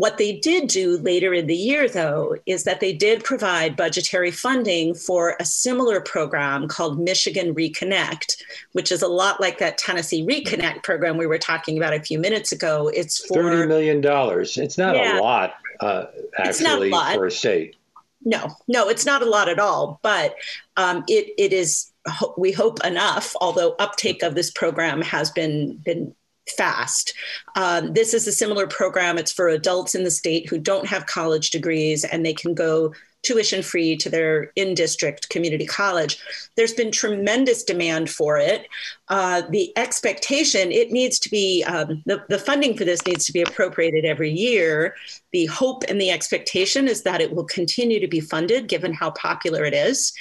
What 0.00 0.16
they 0.16 0.36
did 0.36 0.68
do 0.68 0.96
later 0.96 1.34
in 1.34 1.46
the 1.46 1.54
year, 1.54 1.86
though, 1.86 2.36
is 2.46 2.64
that 2.64 2.80
they 2.80 2.92
did 2.92 3.22
provide 3.22 3.76
budgetary 3.76 4.30
funding 4.30 4.94
for 4.94 5.36
a 5.38 5.44
similar 5.44 6.00
program 6.00 6.68
called 6.68 6.98
Michigan 6.98 7.54
Reconnect, 7.54 8.36
which 8.72 8.92
is 8.92 9.02
a 9.02 9.08
lot 9.08 9.42
like 9.42 9.58
that 9.58 9.76
Tennessee 9.76 10.24
Reconnect 10.24 10.84
program 10.84 11.18
we 11.18 11.26
were 11.26 11.38
talking 11.38 11.76
about 11.76 11.92
a 11.92 12.00
few 12.00 12.18
minutes 12.18 12.50
ago. 12.50 12.88
It's 12.88 13.26
for 13.26 13.42
$30 13.42 13.68
million. 13.68 14.00
It's 14.04 14.78
not 14.78 14.96
yeah, 14.96 15.18
a 15.18 15.20
lot, 15.20 15.54
uh, 15.80 16.06
actually, 16.38 16.90
for 16.90 17.26
a 17.26 17.30
state. 17.30 17.76
No, 18.24 18.54
no, 18.68 18.88
it's 18.88 19.06
not 19.06 19.22
a 19.22 19.26
lot 19.28 19.48
at 19.48 19.58
all, 19.58 19.98
but 20.02 20.34
um, 20.76 21.04
it, 21.08 21.32
it 21.38 21.52
is, 21.52 21.90
we 22.36 22.52
hope, 22.52 22.84
enough, 22.84 23.34
although 23.40 23.74
uptake 23.78 24.22
of 24.22 24.34
this 24.34 24.50
program 24.50 25.00
has 25.00 25.30
been, 25.30 25.76
been 25.78 26.14
fast. 26.56 27.14
Um, 27.56 27.94
this 27.94 28.12
is 28.12 28.26
a 28.26 28.32
similar 28.32 28.66
program. 28.66 29.16
It's 29.16 29.32
for 29.32 29.48
adults 29.48 29.94
in 29.94 30.04
the 30.04 30.10
state 30.10 30.48
who 30.48 30.58
don't 30.58 30.86
have 30.86 31.06
college 31.06 31.50
degrees 31.50 32.04
and 32.04 32.24
they 32.24 32.34
can 32.34 32.54
go 32.54 32.92
tuition 33.22 33.62
free 33.62 33.96
to 33.96 34.08
their 34.08 34.52
in 34.56 34.74
district 34.74 35.28
community 35.28 35.66
college. 35.66 36.18
There's 36.56 36.72
been 36.72 36.90
tremendous 36.90 37.62
demand 37.62 38.10
for 38.10 38.38
it. 38.38 38.66
Uh, 39.08 39.42
the 39.50 39.76
expectation, 39.76 40.70
it 40.72 40.90
needs 40.90 41.18
to 41.20 41.30
be, 41.30 41.64
um, 41.64 42.02
the, 42.06 42.24
the 42.28 42.38
funding 42.38 42.76
for 42.76 42.84
this 42.84 43.04
needs 43.06 43.26
to 43.26 43.32
be 43.32 43.42
appropriated 43.42 44.04
every 44.04 44.30
year. 44.30 44.94
The 45.32 45.46
hope 45.46 45.84
and 45.88 46.00
the 46.00 46.10
expectation 46.10 46.88
is 46.88 47.02
that 47.02 47.20
it 47.20 47.34
will 47.34 47.44
continue 47.44 48.00
to 48.00 48.08
be 48.08 48.20
funded 48.20 48.68
given 48.68 48.94
how 48.94 49.10
popular 49.10 49.64
it 49.64 49.74
is. 49.74 50.12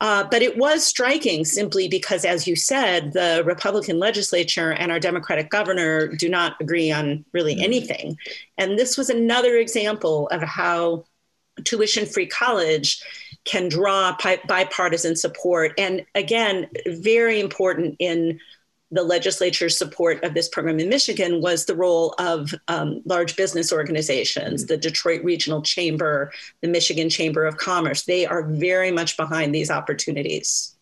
Uh, 0.00 0.24
but 0.30 0.42
it 0.42 0.58
was 0.58 0.84
striking 0.84 1.44
simply 1.44 1.88
because, 1.88 2.24
as 2.24 2.46
you 2.46 2.54
said, 2.54 3.12
the 3.14 3.42
Republican 3.46 3.98
legislature 3.98 4.72
and 4.72 4.92
our 4.92 5.00
Democratic 5.00 5.48
governor 5.50 6.08
do 6.08 6.28
not 6.28 6.54
agree 6.60 6.92
on 6.92 7.24
really 7.32 7.54
mm-hmm. 7.54 7.64
anything. 7.64 8.18
And 8.58 8.78
this 8.78 8.98
was 8.98 9.08
another 9.08 9.56
example 9.56 10.28
of 10.28 10.42
how 10.42 11.04
tuition 11.64 12.06
free 12.06 12.26
college 12.26 13.02
can 13.44 13.68
draw 13.68 14.16
bipartisan 14.48 15.16
support. 15.16 15.72
And 15.78 16.04
again, 16.14 16.68
very 16.86 17.40
important 17.40 17.96
in 17.98 18.40
the 18.90 19.02
legislature's 19.02 19.76
support 19.76 20.22
of 20.22 20.34
this 20.34 20.48
program 20.48 20.78
in 20.78 20.88
Michigan 20.88 21.40
was 21.40 21.64
the 21.64 21.74
role 21.74 22.14
of 22.18 22.54
um, 22.68 23.02
large 23.04 23.36
business 23.36 23.72
organizations, 23.72 24.66
the 24.66 24.76
Detroit 24.76 25.24
Regional 25.24 25.60
Chamber, 25.62 26.32
the 26.60 26.68
Michigan 26.68 27.10
Chamber 27.10 27.46
of 27.46 27.56
Commerce. 27.56 28.04
They 28.04 28.26
are 28.26 28.44
very 28.44 28.92
much 28.92 29.16
behind 29.16 29.54
these 29.54 29.70
opportunities. 29.70 30.76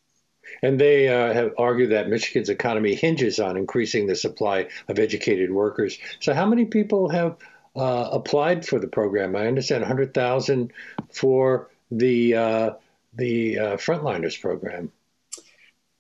And 0.62 0.78
they 0.78 1.08
uh, 1.08 1.32
have 1.32 1.52
argued 1.58 1.90
that 1.90 2.08
Michigan's 2.08 2.48
economy 2.48 2.94
hinges 2.94 3.40
on 3.40 3.56
increasing 3.56 4.06
the 4.06 4.14
supply 4.14 4.68
of 4.88 4.98
educated 4.98 5.50
workers. 5.50 5.98
So, 6.20 6.32
how 6.32 6.46
many 6.46 6.64
people 6.64 7.08
have 7.08 7.36
uh, 7.76 8.08
applied 8.12 8.66
for 8.66 8.78
the 8.78 8.88
program? 8.88 9.36
I 9.36 9.46
understand 9.46 9.82
100,000 9.82 10.72
for 11.12 11.70
the 11.90 12.34
uh, 12.34 12.70
the 13.16 13.58
uh, 13.58 13.76
frontliners 13.76 14.40
program. 14.40 14.90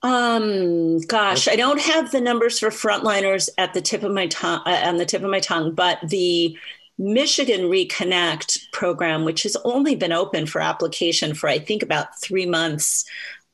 Um, 0.02 1.00
gosh, 1.00 1.48
I 1.48 1.56
don't 1.56 1.80
have 1.80 2.12
the 2.12 2.20
numbers 2.20 2.58
for 2.58 2.68
frontliners 2.68 3.48
at 3.56 3.72
the 3.72 3.80
tip 3.80 4.02
of 4.02 4.12
my 4.12 4.26
tongue, 4.26 4.60
uh, 4.66 4.82
on 4.84 4.98
the 4.98 5.06
tip 5.06 5.22
of 5.22 5.30
my 5.30 5.40
tongue, 5.40 5.74
but 5.74 5.98
the 6.06 6.58
Michigan 6.98 7.62
Reconnect 7.62 8.70
program, 8.72 9.24
which 9.24 9.44
has 9.44 9.56
only 9.64 9.96
been 9.96 10.12
open 10.12 10.46
for 10.46 10.60
application 10.60 11.34
for 11.34 11.48
I 11.48 11.58
think 11.58 11.82
about 11.82 12.20
three 12.20 12.44
months, 12.44 13.06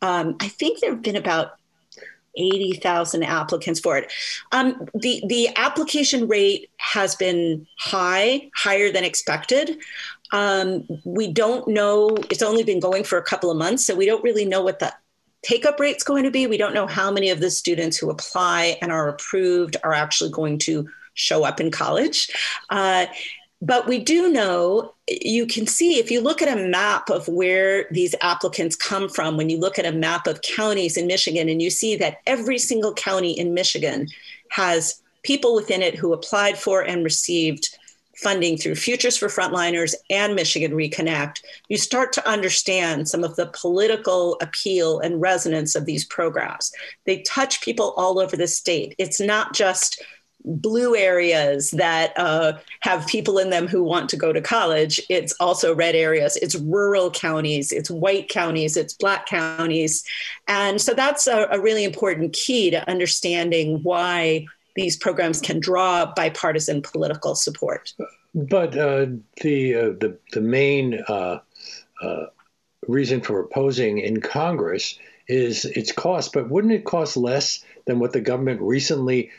um, 0.03 0.37
I 0.41 0.49
think 0.49 0.81
there 0.81 0.91
have 0.91 1.03
been 1.03 1.17
about 1.17 1.53
80,000 2.37 3.23
applicants 3.23 3.81
for 3.81 3.99
it. 3.99 4.13
Um, 4.53 4.89
the, 4.95 5.23
the 5.27 5.49
application 5.57 6.29
rate 6.29 6.71
has 6.79 7.17
been 7.17 7.67
high, 7.79 8.51
higher 8.55 8.91
than 8.91 9.05
expected. 9.05 9.79
Um, 10.33 10.87
we 11.05 11.33
don't 11.33 11.67
know, 11.69 12.17
it's 12.31 12.43
only 12.43 12.63
been 12.63 12.81
going 12.81 13.05
for 13.05 13.19
a 13.19 13.23
couple 13.23 13.51
of 13.51 13.57
months, 13.57 13.85
so 13.85 13.95
we 13.95 14.07
don't 14.07 14.23
really 14.23 14.45
know 14.45 14.63
what 14.63 14.79
the 14.79 14.95
take 15.43 15.65
up 15.65 15.81
rate's 15.81 16.05
going 16.05 16.25
to 16.25 16.31
be. 16.31 16.47
We 16.47 16.59
don't 16.59 16.75
know 16.75 16.87
how 16.87 17.11
many 17.11 17.31
of 17.31 17.41
the 17.41 17.51
students 17.51 17.97
who 17.97 18.11
apply 18.11 18.77
and 18.83 18.93
are 18.93 19.09
approved 19.09 19.77
are 19.83 19.95
actually 19.95 20.31
going 20.31 20.59
to 20.61 20.89
show 21.15 21.45
up 21.45 21.61
in 21.61 21.71
college. 21.71 22.31
Uh, 22.69 23.07
but 23.63 23.87
we 23.87 23.99
do 23.99 24.33
know 24.33 24.95
you 25.09 25.47
can 25.47 25.67
see 25.67 25.99
if 25.99 26.11
you 26.11 26.21
look 26.21 26.41
at 26.41 26.57
a 26.57 26.69
map 26.69 27.11
of 27.11 27.29
where 27.29 27.87
these 27.91 28.15
applicants 28.21 28.77
come 28.77 29.09
from, 29.09 29.37
when 29.37 29.51
you 29.51 29.59
look 29.59 29.79
at 29.79 29.87
a 29.87 29.93
map 29.93 30.27
of 30.27 30.43
counties 30.43 30.97
in 30.97 31.07
Michigan, 31.07 31.49
and 31.49 31.61
you 31.61 31.71
see 31.71 31.97
that 31.97 32.19
every 32.27 32.59
single 32.59 32.95
county 32.95 33.33
in 33.33 33.55
Michigan 33.55 34.09
has 34.51 35.03
people 35.23 35.55
within 35.55 35.83
it 35.83 35.95
who 35.95 36.13
applied 36.13 36.57
for 36.57 36.81
and 36.83 37.05
received 37.05 37.77
funding 38.17 38.57
through 38.57 38.75
Futures 38.75 39.17
for 39.17 39.29
Frontliners 39.29 39.95
and 40.11 40.35
Michigan 40.35 40.73
Reconnect, 40.73 41.41
you 41.69 41.79
start 41.79 42.13
to 42.13 42.29
understand 42.29 43.09
some 43.09 43.25
of 43.25 43.37
the 43.37 43.47
political 43.47 44.37
appeal 44.43 45.01
and 45.01 45.21
resonance 45.21 45.75
of 45.75 45.87
these 45.87 46.05
programs. 46.05 46.71
They 47.07 47.23
touch 47.23 47.63
people 47.63 47.95
all 47.97 48.19
over 48.19 48.37
the 48.37 48.47
state. 48.47 48.95
It's 48.99 49.21
not 49.21 49.55
just 49.55 50.03
blue 50.45 50.97
areas 50.97 51.71
that 51.73 52.13
uh, 52.17 52.55
have 52.81 53.07
people 53.07 53.39
in 53.39 53.51
them 53.51 53.69
who 53.69 53.83
want 53.83 54.09
to 54.11 54.17
go 54.17 54.33
to 54.33 54.41
college. 54.41 55.01
It's 55.09 55.35
also 55.41 55.75
red 55.75 55.95
areas, 55.95 56.37
it's 56.37 56.55
rural 56.57 57.11
counties, 57.11 57.73
it's 57.73 57.91
white 57.91 58.29
counties, 58.29 58.77
it's 58.77 58.95
black 58.95 59.27
counties. 59.27 60.05
And 60.49 60.81
so 60.81 60.95
that's 60.95 61.27
a, 61.27 61.47
a 61.51 61.61
really 61.61 61.85
important 61.85 62.33
key 62.33 62.71
to 62.71 62.89
understanding 62.89 63.81
why 63.83 64.47
these 64.77 64.97
programs 64.97 65.41
can 65.41 65.61
draw 65.61 66.13
bipartisan 66.15 66.83
political 66.83 67.35
support. 67.35 67.93
But 68.35 68.77
uh, 68.77 69.07
the, 69.43 69.75
uh, 69.75 69.83
the 70.01 70.19
the 70.33 70.41
main 70.41 71.03
uh, 71.09 71.41
uh, 72.01 72.27
reason 72.87 73.21
for 73.21 73.41
opposing 73.41 73.99
in 73.99 74.21
Congress 74.21 74.99
is 75.27 75.65
its 75.65 75.91
cost. 75.93 76.33
But 76.33 76.49
wouldn't 76.49 76.73
it 76.73 76.85
cost 76.85 77.17
less 77.17 77.65
than 77.87 77.99
what 77.99 78.13
the 78.13 78.21
government 78.21 78.61
recently 78.61 79.31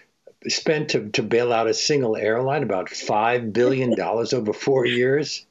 spent 0.47 0.89
to, 0.89 1.10
to 1.10 1.23
bail 1.23 1.54
out 1.54 1.67
a 1.67 1.73
single 1.73 2.15
airline? 2.15 2.63
About 2.63 2.89
five 2.89 3.54
billion 3.54 3.95
dollars 3.95 4.34
over 4.34 4.54
four 4.54 4.86
years. 4.86 5.45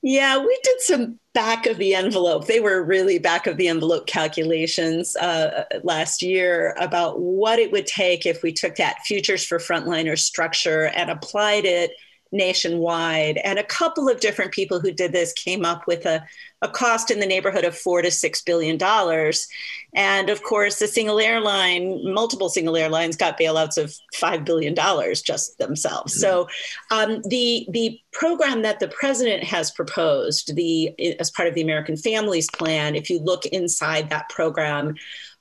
Yeah, 0.00 0.38
we 0.38 0.60
did 0.62 0.80
some 0.80 1.18
back 1.34 1.66
of 1.66 1.76
the 1.78 1.94
envelope. 1.94 2.46
They 2.46 2.60
were 2.60 2.84
really 2.84 3.18
back 3.18 3.48
of 3.48 3.56
the 3.56 3.66
envelope 3.66 4.06
calculations 4.06 5.16
uh, 5.16 5.64
last 5.82 6.22
year 6.22 6.76
about 6.78 7.20
what 7.20 7.58
it 7.58 7.72
would 7.72 7.86
take 7.86 8.24
if 8.24 8.42
we 8.42 8.52
took 8.52 8.76
that 8.76 9.00
futures 9.04 9.44
for 9.44 9.58
frontliners 9.58 10.20
structure 10.20 10.86
and 10.86 11.10
applied 11.10 11.64
it 11.64 11.92
nationwide. 12.32 13.38
And 13.38 13.58
a 13.58 13.64
couple 13.64 14.08
of 14.08 14.20
different 14.20 14.52
people 14.52 14.80
who 14.80 14.92
did 14.92 15.12
this 15.12 15.32
came 15.32 15.64
up 15.64 15.86
with 15.86 16.06
a, 16.06 16.24
a 16.62 16.68
cost 16.68 17.10
in 17.10 17.20
the 17.20 17.26
neighborhood 17.26 17.64
of 17.64 17.76
four 17.76 18.02
to 18.02 18.10
six 18.10 18.42
billion 18.42 18.76
dollars. 18.76 19.46
And 19.94 20.28
of 20.28 20.42
course, 20.42 20.78
the 20.78 20.88
single 20.88 21.18
airline, 21.18 22.00
multiple 22.12 22.48
single 22.48 22.76
airlines 22.76 23.16
got 23.16 23.38
bailouts 23.38 23.82
of 23.82 23.94
five 24.14 24.44
billion 24.44 24.74
dollars 24.74 25.22
just 25.22 25.58
themselves. 25.58 26.12
Mm-hmm. 26.14 26.20
So 26.20 26.48
um, 26.90 27.22
the 27.28 27.66
the 27.70 27.98
program 28.12 28.62
that 28.62 28.80
the 28.80 28.88
president 28.88 29.44
has 29.44 29.70
proposed, 29.70 30.54
the 30.54 30.94
as 31.18 31.30
part 31.30 31.48
of 31.48 31.54
the 31.54 31.62
American 31.62 31.96
Families 31.96 32.48
Plan, 32.50 32.94
if 32.94 33.08
you 33.08 33.20
look 33.20 33.46
inside 33.46 34.10
that 34.10 34.28
program, 34.28 34.94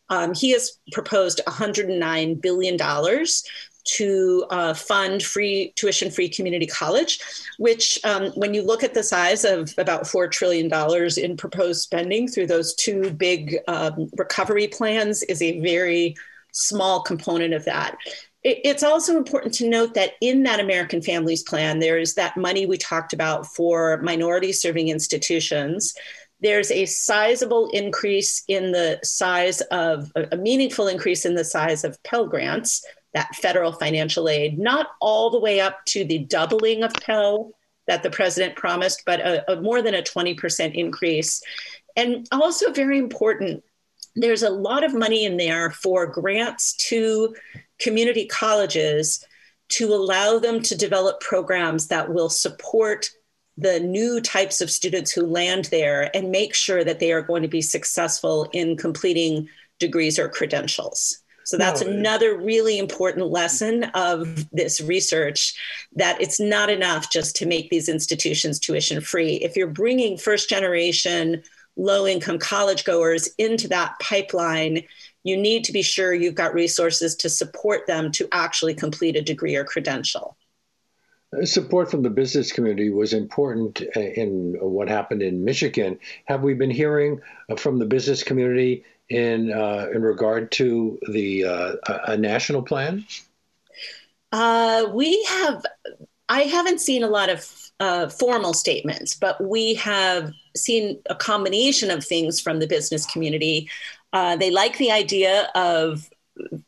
um, 0.09 0.33
he 0.33 0.51
has 0.51 0.79
proposed 0.91 1.41
$109 1.47 2.41
billion 2.41 2.77
to 3.87 4.45
uh, 4.49 4.73
fund 4.73 5.23
free 5.23 5.73
tuition 5.75 6.11
free 6.11 6.29
community 6.29 6.67
college, 6.67 7.19
which, 7.57 7.99
um, 8.03 8.31
when 8.31 8.53
you 8.53 8.61
look 8.61 8.83
at 8.83 8.93
the 8.93 9.03
size 9.03 9.45
of 9.45 9.73
about 9.77 10.03
$4 10.03 10.29
trillion 10.29 10.71
in 11.17 11.37
proposed 11.37 11.81
spending 11.81 12.27
through 12.27 12.47
those 12.47 12.75
two 12.75 13.11
big 13.11 13.57
um, 13.67 14.09
recovery 14.17 14.67
plans, 14.67 15.23
is 15.23 15.41
a 15.41 15.59
very 15.61 16.15
small 16.51 17.01
component 17.01 17.53
of 17.53 17.65
that. 17.65 17.97
it's 18.43 18.83
also 18.83 19.17
important 19.17 19.53
to 19.53 19.69
note 19.69 19.93
that 19.93 20.13
in 20.21 20.43
that 20.43 20.59
American 20.59 21.01
Families 21.01 21.43
Plan, 21.43 21.79
there 21.79 21.97
is 21.97 22.15
that 22.15 22.37
money 22.37 22.65
we 22.65 22.77
talked 22.77 23.13
about 23.13 23.45
for 23.45 23.97
minority 24.01 24.53
serving 24.53 24.87
institutions 24.87 25.93
there's 26.39 26.71
a 26.71 26.85
sizable 26.85 27.69
increase 27.73 28.43
in 28.47 28.71
the 28.71 28.99
size 29.03 29.61
of 29.71 30.11
a 30.15 30.37
meaningful 30.37 30.87
increase 30.87 31.25
in 31.25 31.35
the 31.35 31.43
size 31.43 31.83
of 31.83 32.01
Pell 32.03 32.27
Grants, 32.27 32.85
that 33.17 33.35
federal 33.35 33.71
financial 33.71 34.29
aid, 34.29 34.59
not 34.59 34.89
all 35.01 35.31
the 35.31 35.39
way 35.39 35.59
up 35.59 35.83
to 35.85 36.05
the 36.05 36.19
doubling 36.19 36.83
of 36.83 36.93
Pell 36.93 37.51
that 37.87 38.03
the 38.03 38.11
president 38.11 38.55
promised, 38.55 39.01
but 39.07 39.19
a, 39.21 39.53
a 39.53 39.59
more 39.59 39.81
than 39.81 39.95
a 39.95 40.03
20% 40.03 40.75
increase. 40.75 41.41
And 41.95 42.27
also, 42.31 42.71
very 42.71 42.99
important, 42.99 43.63
there's 44.15 44.43
a 44.43 44.51
lot 44.51 44.83
of 44.83 44.93
money 44.93 45.25
in 45.25 45.37
there 45.37 45.71
for 45.71 46.05
grants 46.05 46.75
to 46.89 47.35
community 47.79 48.27
colleges 48.27 49.25
to 49.69 49.95
allow 49.95 50.37
them 50.37 50.61
to 50.61 50.77
develop 50.77 51.19
programs 51.19 51.87
that 51.87 52.13
will 52.13 52.29
support 52.29 53.09
the 53.57 53.79
new 53.79 54.21
types 54.21 54.61
of 54.61 54.69
students 54.69 55.09
who 55.09 55.25
land 55.25 55.65
there 55.65 56.15
and 56.15 56.29
make 56.29 56.53
sure 56.53 56.83
that 56.83 56.99
they 56.99 57.11
are 57.11 57.23
going 57.23 57.41
to 57.41 57.47
be 57.47 57.63
successful 57.63 58.47
in 58.53 58.77
completing 58.77 59.49
degrees 59.79 60.19
or 60.19 60.29
credentials. 60.29 61.23
So 61.47 61.55
that's 61.55 61.81
no. 61.81 61.89
another 61.89 62.37
really 62.37 62.77
important 62.77 63.27
lesson 63.27 63.85
of 63.93 64.51
this 64.51 64.81
research 64.81 65.53
that 65.95 66.21
it's 66.21 66.41
not 66.41 66.69
enough 66.69 67.09
just 67.09 67.37
to 67.37 67.45
make 67.45 67.69
these 67.69 67.87
institutions 67.87 68.59
tuition 68.59 68.99
free. 68.99 69.35
If 69.35 69.55
you're 69.55 69.67
bringing 69.67 70.17
first 70.17 70.49
generation 70.49 71.41
low 71.77 72.05
income 72.05 72.37
college 72.37 72.83
goers 72.83 73.29
into 73.37 73.69
that 73.69 73.97
pipeline, 74.01 74.83
you 75.23 75.37
need 75.37 75.63
to 75.63 75.71
be 75.71 75.81
sure 75.81 76.13
you've 76.13 76.35
got 76.35 76.53
resources 76.53 77.15
to 77.15 77.29
support 77.29 77.87
them 77.87 78.11
to 78.11 78.27
actually 78.33 78.73
complete 78.73 79.15
a 79.15 79.21
degree 79.21 79.55
or 79.55 79.63
credential. 79.63 80.35
Support 81.45 81.89
from 81.91 82.03
the 82.03 82.09
business 82.09 82.51
community 82.51 82.89
was 82.89 83.13
important 83.13 83.81
uh, 83.95 83.99
in 84.01 84.57
what 84.59 84.89
happened 84.89 85.21
in 85.21 85.45
Michigan. 85.45 85.97
Have 86.25 86.43
we 86.43 86.55
been 86.55 86.71
hearing 86.71 87.21
uh, 87.49 87.55
from 87.55 87.79
the 87.79 87.85
business 87.85 88.21
community 88.21 88.83
in 89.09 89.51
uh, 89.51 89.87
in 89.93 90.01
regard 90.01 90.51
to 90.53 90.99
the 91.11 91.45
uh, 91.45 91.75
a 92.07 92.17
national 92.17 92.61
plan? 92.61 93.05
Uh, 94.31 94.85
we 94.93 95.23
have. 95.25 95.65
I 96.29 96.41
haven't 96.41 96.81
seen 96.81 97.03
a 97.03 97.07
lot 97.07 97.29
of 97.29 97.49
uh, 97.79 98.09
formal 98.09 98.53
statements, 98.53 99.15
but 99.15 99.41
we 99.41 99.75
have 99.75 100.33
seen 100.55 100.99
a 101.09 101.15
combination 101.15 101.89
of 101.89 102.03
things 102.03 102.41
from 102.41 102.59
the 102.59 102.67
business 102.67 103.05
community. 103.05 103.69
they 104.11 104.51
like 104.51 104.77
the 104.77 104.91
idea 104.91 105.49
of 105.55 106.09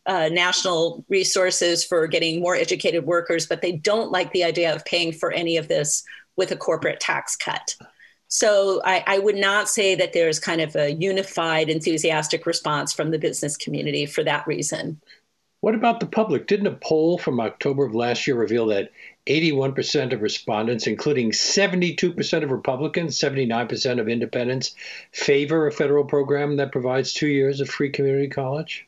uh, 0.05 0.29
national 0.31 1.05
resources 1.09 1.83
for 1.83 2.07
getting 2.07 2.41
more 2.41 2.55
educated 2.55 3.05
workers, 3.05 3.45
but 3.45 3.61
they 3.61 3.73
don't 3.73 4.11
like 4.11 4.31
the 4.31 4.43
idea 4.43 4.73
of 4.73 4.85
paying 4.85 5.11
for 5.11 5.31
any 5.31 5.57
of 5.57 5.67
this 5.67 6.03
with 6.35 6.51
a 6.51 6.55
corporate 6.55 6.99
tax 6.99 7.35
cut. 7.35 7.75
So 8.29 8.81
I, 8.85 9.03
I, 9.07 9.19
would 9.19 9.35
not 9.35 9.67
say 9.67 9.95
that 9.95 10.13
there's 10.13 10.39
kind 10.39 10.61
of 10.61 10.75
a 10.75 10.93
unified, 10.93 11.67
enthusiastic 11.67 12.45
response 12.45 12.93
from 12.93 13.09
the 13.09 13.17
business 13.17 13.57
community 13.57 14.05
for 14.05 14.23
that 14.23 14.45
reason. 14.45 15.01
What 15.61 15.73
about 15.73 15.99
the 15.99 16.05
public? 16.05 16.45
Didn't 16.45 16.67
a 16.67 16.75
poll 16.75 17.17
from 17.17 17.39
October 17.39 17.85
of 17.85 17.95
last 17.95 18.27
year 18.27 18.37
reveal 18.37 18.67
that 18.67 18.91
81% 19.25 20.13
of 20.13 20.21
respondents, 20.21 20.85
including 20.85 21.31
72% 21.31 22.43
of 22.43 22.51
Republicans, 22.51 23.19
79% 23.19 23.99
of 23.99 24.07
independents, 24.07 24.75
favor 25.11 25.67
a 25.67 25.71
federal 25.71 26.05
program 26.05 26.57
that 26.57 26.71
provides 26.71 27.13
two 27.13 27.27
years 27.27 27.59
of 27.61 27.69
free 27.69 27.89
community 27.89 28.29
college? 28.29 28.87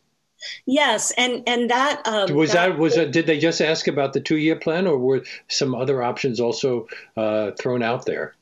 Yes, 0.65 1.12
and 1.17 1.43
and 1.45 1.69
that 1.69 2.01
um, 2.06 2.34
was 2.34 2.54
that, 2.54 2.69
that 2.69 2.77
was 2.80 2.95
that, 2.95 3.12
did 3.12 3.27
they 3.27 3.38
just 3.38 3.62
ask 3.62 3.88
about 3.88 4.13
the 4.13 4.21
two 4.21 4.38
year 4.38 4.56
plan, 4.56 4.88
or 4.88 4.97
were 4.97 5.23
some 5.49 5.75
other 5.75 6.01
options 6.01 6.39
also 6.39 6.88
uh, 7.15 7.51
thrown 7.60 7.84
out 7.84 8.06
there? 8.08 8.36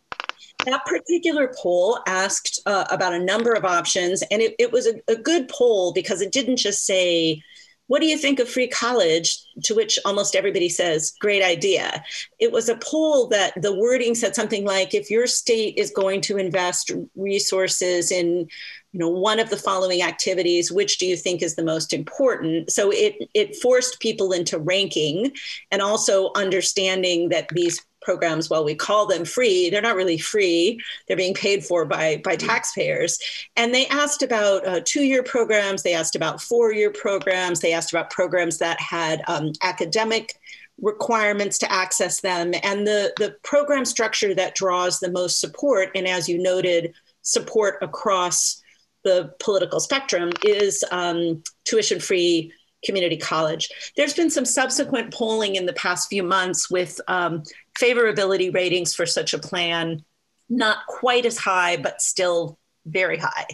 That 0.65 0.86
particular 0.86 1.54
poll 1.58 2.00
asked 2.06 2.62
uh, 2.65 2.86
about 2.91 3.13
a 3.13 3.19
number 3.19 3.54
of 3.54 3.65
options, 3.65 4.22
and 4.24 4.41
it, 4.41 4.56
it 4.60 4.72
was 4.72 4.88
a, 4.88 4.95
a 5.08 5.15
good 5.15 5.48
poll 5.48 5.93
because 5.93 6.22
it 6.22 6.32
didn't 6.32 6.58
just 6.58 6.86
say 6.86 7.41
what 7.89 8.02
do 8.02 8.06
you 8.06 8.19
think 8.19 8.39
of 8.39 8.48
free 8.48 8.67
college? 8.67 9.36
To 9.63 9.74
which 9.74 9.98
almost 10.06 10.36
everybody 10.36 10.69
says, 10.69 11.12
great 11.19 11.43
idea. 11.43 12.04
It 12.38 12.52
was 12.52 12.69
a 12.69 12.78
poll 12.78 13.28
that 13.30 13.60
the 13.60 13.76
wording 13.76 14.13
said 14.13 14.36
something 14.36 14.63
like, 14.63 14.93
if 14.93 15.10
your 15.10 15.26
state 15.26 15.74
is 15.76 15.89
going 15.89 16.22
to 16.22 16.38
invest 16.38 16.91
resources 17.15 18.12
in 18.12 18.48
you 18.91 19.00
know 19.00 19.10
one 19.10 19.39
of 19.39 19.50
the 19.52 19.58
following 19.58 20.02
activities 20.02 20.72
which 20.72 20.98
do 20.98 21.06
you 21.06 21.15
think 21.15 21.43
is 21.43 21.54
the 21.54 21.63
most 21.63 21.93
important 21.93 22.72
so 22.72 22.89
it 22.91 23.30
it 23.36 23.56
forced 23.58 24.00
people 24.00 24.32
into 24.32 24.58
ranking 24.58 25.32
and 25.69 25.80
also 25.80 26.32
understanding 26.36 27.30
that 27.30 27.48
these 27.50 27.86
programs 28.01 28.49
while 28.49 28.63
we 28.63 28.75
call 28.75 29.05
them 29.05 29.25
free 29.25 29.69
they're 29.69 29.81
not 29.81 29.95
really 29.95 30.17
free. 30.17 30.79
They're 31.07 31.17
being 31.17 31.33
paid 31.33 31.65
for 31.65 31.85
by 31.85 32.21
by 32.23 32.35
taxpayers. 32.35 33.19
And 33.55 33.73
they 33.73 33.88
asked 33.88 34.21
about 34.23 34.67
uh, 34.67 34.81
two-year 34.85 35.23
programs. 35.23 35.83
They 35.83 35.93
asked 35.93 36.15
about 36.15 36.41
four-year 36.41 36.91
programs. 36.91 37.59
They 37.59 37.73
asked 37.73 37.91
about 37.91 38.09
programs 38.09 38.57
that 38.59 38.79
had 38.79 39.21
um, 39.27 39.53
academic 39.62 40.39
requirements 40.81 41.57
to 41.59 41.71
access 41.71 42.21
them. 42.21 42.53
And 42.63 42.88
the 42.88 43.13
the 43.17 43.35
program 43.43 43.85
structure 43.85 44.33
that 44.35 44.55
draws 44.55 44.99
the 44.99 45.12
most 45.12 45.39
support 45.39 45.89
and 45.95 46.07
as 46.07 46.29
you 46.29 46.41
noted 46.41 46.93
support 47.21 47.77
across 47.81 48.62
the 49.03 49.33
political 49.39 49.79
spectrum 49.79 50.31
is 50.43 50.83
um, 50.91 51.41
tuition 51.63 51.99
free 51.99 52.51
community 52.83 53.17
college. 53.17 53.69
There's 53.95 54.13
been 54.13 54.29
some 54.29 54.45
subsequent 54.45 55.13
polling 55.13 55.55
in 55.55 55.65
the 55.65 55.73
past 55.73 56.09
few 56.09 56.23
months 56.23 56.69
with 56.69 56.99
um, 57.07 57.43
favorability 57.77 58.53
ratings 58.53 58.93
for 58.93 59.05
such 59.05 59.33
a 59.33 59.39
plan, 59.39 60.03
not 60.49 60.85
quite 60.87 61.25
as 61.25 61.37
high, 61.37 61.77
but 61.77 62.01
still 62.01 62.57
very 62.85 63.17
high. 63.17 63.47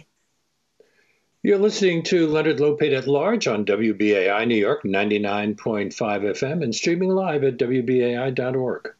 You're 1.42 1.58
listening 1.58 2.02
to 2.04 2.26
Leonard 2.26 2.58
Lopate 2.58 2.96
at 2.96 3.06
Large 3.06 3.46
on 3.46 3.64
WBAI 3.64 4.48
New 4.48 4.56
York 4.56 4.82
99.5 4.82 5.94
FM 5.94 6.64
and 6.64 6.74
streaming 6.74 7.10
live 7.10 7.44
at 7.44 7.56
WBAI.org. 7.56 8.95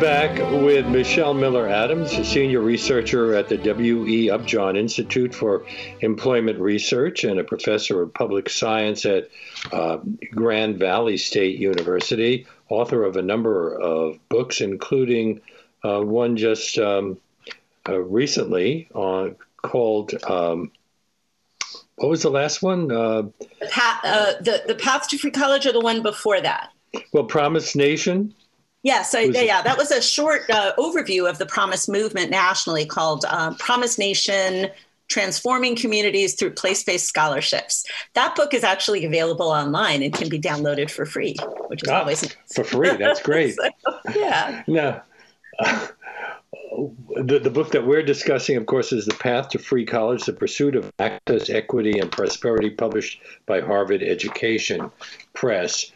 back 0.00 0.38
with 0.62 0.86
Michelle 0.88 1.32
Miller 1.32 1.66
Adams, 1.68 2.12
a 2.12 2.24
senior 2.24 2.60
researcher 2.60 3.34
at 3.34 3.48
the 3.48 3.56
W.E. 3.56 4.30
Upjohn 4.30 4.76
Institute 4.76 5.34
for 5.34 5.64
Employment 6.00 6.58
Research 6.58 7.24
and 7.24 7.40
a 7.40 7.44
professor 7.44 8.02
of 8.02 8.12
public 8.12 8.50
science 8.50 9.06
at 9.06 9.30
uh, 9.72 9.98
Grand 10.32 10.78
Valley 10.78 11.16
State 11.16 11.58
University, 11.58 12.46
author 12.68 13.04
of 13.04 13.16
a 13.16 13.22
number 13.22 13.74
of 13.74 14.18
books, 14.28 14.60
including 14.60 15.40
uh, 15.82 16.00
one 16.00 16.36
just 16.36 16.78
um, 16.78 17.18
uh, 17.88 17.98
recently 17.98 18.88
called. 19.62 20.14
Um, 20.24 20.72
what 21.94 22.10
was 22.10 22.22
the 22.22 22.30
last 22.30 22.60
one? 22.60 22.92
Uh, 22.92 23.22
the, 23.60 24.36
the, 24.40 24.62
the 24.68 24.74
Path 24.74 25.08
to 25.08 25.18
Free 25.18 25.30
College 25.30 25.64
or 25.64 25.72
the 25.72 25.80
one 25.80 26.02
before 26.02 26.40
that? 26.40 26.70
Well, 27.12 27.24
Promise 27.24 27.74
Nation. 27.74 28.34
Yes, 28.86 29.12
yeah, 29.12 29.32
so, 29.32 29.40
yeah, 29.40 29.62
that 29.62 29.76
was 29.76 29.90
a 29.90 30.00
short 30.00 30.48
uh, 30.48 30.72
overview 30.78 31.28
of 31.28 31.38
the 31.38 31.46
Promise 31.46 31.88
movement 31.88 32.30
nationally 32.30 32.86
called 32.86 33.24
uh, 33.28 33.52
Promise 33.54 33.98
Nation 33.98 34.68
Transforming 35.08 35.74
Communities 35.74 36.36
Through 36.36 36.52
Place 36.52 36.84
Based 36.84 37.04
Scholarships. 37.04 37.84
That 38.14 38.36
book 38.36 38.54
is 38.54 38.62
actually 38.62 39.04
available 39.04 39.48
online 39.48 40.04
and 40.04 40.14
can 40.14 40.28
be 40.28 40.38
downloaded 40.38 40.88
for 40.88 41.04
free, 41.04 41.34
which 41.66 41.82
is 41.82 41.88
ah, 41.88 41.98
always 41.98 42.32
for 42.54 42.62
free. 42.62 42.90
That's 42.90 43.20
great. 43.20 43.54
so, 43.56 43.70
yeah. 44.14 44.62
Now, 44.68 45.02
uh, 45.58 45.88
the, 47.24 47.40
the 47.40 47.50
book 47.50 47.72
that 47.72 47.84
we're 47.84 48.04
discussing, 48.04 48.56
of 48.56 48.66
course, 48.66 48.92
is 48.92 49.06
The 49.06 49.14
Path 49.14 49.48
to 49.48 49.58
Free 49.58 49.84
College 49.84 50.22
The 50.22 50.32
Pursuit 50.32 50.76
of 50.76 50.92
Access, 51.00 51.50
Equity, 51.50 51.98
and 51.98 52.12
Prosperity, 52.12 52.70
published 52.70 53.20
by 53.46 53.60
Harvard 53.60 54.04
Education 54.04 54.92
Press. 55.34 55.90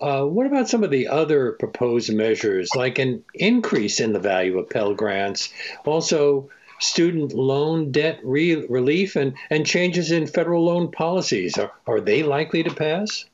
Uh, 0.00 0.24
what 0.24 0.46
about 0.46 0.68
some 0.68 0.82
of 0.82 0.90
the 0.90 1.08
other 1.08 1.52
proposed 1.52 2.12
measures, 2.12 2.70
like 2.74 2.98
an 2.98 3.22
increase 3.34 4.00
in 4.00 4.12
the 4.12 4.18
value 4.18 4.58
of 4.58 4.70
Pell 4.70 4.94
Grants, 4.94 5.52
also 5.84 6.48
student 6.78 7.34
loan 7.34 7.92
debt 7.92 8.18
re- 8.22 8.66
relief, 8.66 9.16
and, 9.16 9.34
and 9.50 9.66
changes 9.66 10.10
in 10.10 10.26
federal 10.26 10.64
loan 10.64 10.90
policies? 10.90 11.58
Are, 11.58 11.72
are 11.86 12.00
they 12.00 12.22
likely 12.22 12.62
to 12.62 12.74
pass? 12.74 13.26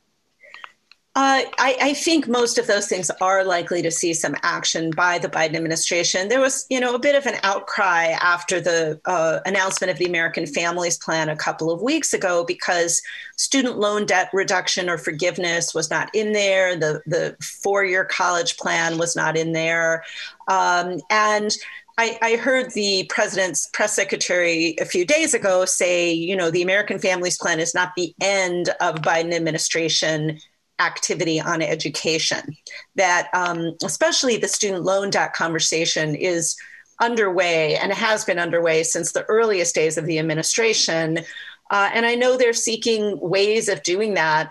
Uh, 1.16 1.48
I, 1.59 1.79
I, 1.81 1.94
think 1.94 2.29
most 2.29 2.59
of 2.59 2.66
those 2.66 2.88
things 2.88 3.11
are 3.22 3.42
likely 3.42 3.81
to 3.81 3.90
see 3.90 4.12
some 4.12 4.37
action 4.42 4.90
by 4.90 5.16
the 5.16 5.31
Biden 5.31 5.57
administration. 5.57 6.29
There 6.29 6.42
was, 6.42 6.66
you 6.68 6.79
know, 6.79 6.94
a 6.94 6.98
bit 6.98 7.14
of 7.14 7.24
an 7.24 7.40
outcry 7.42 8.09
after 8.20 8.61
the 8.61 9.00
uh, 9.07 9.40
announcement 9.46 9.90
of 9.90 9.96
the 9.96 10.05
American 10.05 10.44
Families 10.44 10.98
Plan 10.98 11.31
a 11.31 11.37
couple 11.37 11.70
of 11.70 11.81
weeks 11.81 12.12
ago 12.12 12.44
because 12.44 13.00
student 13.38 13.79
loan 13.79 14.05
debt 14.05 14.29
reduction 14.35 14.90
or 14.90 14.98
forgiveness 14.98 15.72
was 15.72 15.88
not 15.88 16.14
in 16.14 16.35
there. 16.35 16.76
The 16.76 17.00
the 17.07 17.35
four 17.42 17.83
year 17.83 18.05
college 18.05 18.59
plan 18.59 18.98
was 18.98 19.16
not 19.16 19.38
in 19.38 19.52
there, 19.52 20.05
um, 20.48 21.00
and 21.09 21.50
I, 21.96 22.18
I, 22.20 22.37
heard 22.37 22.72
the 22.72 23.07
president's 23.09 23.70
press 23.72 23.96
secretary 23.96 24.76
a 24.79 24.85
few 24.85 25.07
days 25.07 25.33
ago 25.33 25.64
say, 25.64 26.12
you 26.12 26.37
know, 26.37 26.50
the 26.50 26.61
American 26.61 26.98
Families 26.98 27.38
Plan 27.38 27.59
is 27.59 27.74
not 27.74 27.92
the 27.96 28.14
end 28.20 28.68
of 28.83 28.96
Biden 28.96 29.33
administration 29.33 30.38
activity 30.79 31.41
on 31.41 31.62
education. 31.62 32.57
That 32.97 33.29
um, 33.35 33.77
especially 33.85 34.37
the 34.37 34.49
student 34.49 34.85
loan 34.85 35.11
debt 35.11 35.33
conversation 35.33 36.15
is 36.15 36.57
underway 37.01 37.77
and 37.77 37.93
has 37.93 38.25
been 38.25 38.39
underway 38.39 38.83
since 38.83 39.12
the 39.12 39.25
earliest 39.25 39.75
days 39.75 39.99
of 39.99 40.07
the 40.07 40.19
administration. 40.19 41.19
Uh, 41.71 41.91
and 41.93 42.07
I 42.07 42.15
know 42.15 42.37
they're 42.37 42.53
seeking 42.53 43.19
ways 43.21 43.69
of 43.69 43.83
doing 43.83 44.15
that 44.15 44.51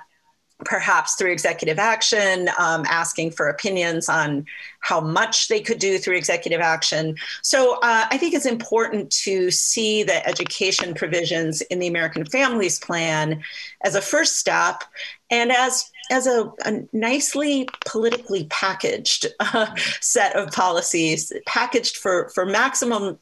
perhaps 0.63 1.15
through 1.15 1.31
executive 1.31 1.77
action, 1.77 2.49
um, 2.57 2.85
asking 2.87 3.31
for 3.31 3.49
opinions 3.49 4.07
on 4.07 4.45
how 4.79 5.01
much 5.01 5.49
they 5.49 5.59
could 5.59 5.79
do 5.79 5.97
through 5.97 6.15
executive 6.15 6.61
action. 6.61 7.15
So 7.41 7.73
uh, 7.83 8.05
I 8.09 8.17
think 8.17 8.33
it's 8.33 8.45
important 8.45 9.11
to 9.23 9.51
see 9.51 10.03
the 10.03 10.25
education 10.25 10.93
provisions 10.93 11.61
in 11.61 11.79
the 11.79 11.87
American 11.87 12.25
Families 12.25 12.79
Plan 12.79 13.43
as 13.83 13.95
a 13.95 14.01
first 14.01 14.37
step 14.37 14.83
and 15.29 15.51
as 15.51 15.91
as 16.11 16.27
a, 16.27 16.51
a 16.65 16.83
nicely 16.93 17.67
politically 17.85 18.45
packaged 18.45 19.27
uh, 19.39 19.67
set 20.01 20.35
of 20.35 20.51
policies, 20.51 21.31
packaged 21.45 21.97
for, 21.97 22.29
for 22.29 22.45
maximum 22.45 23.19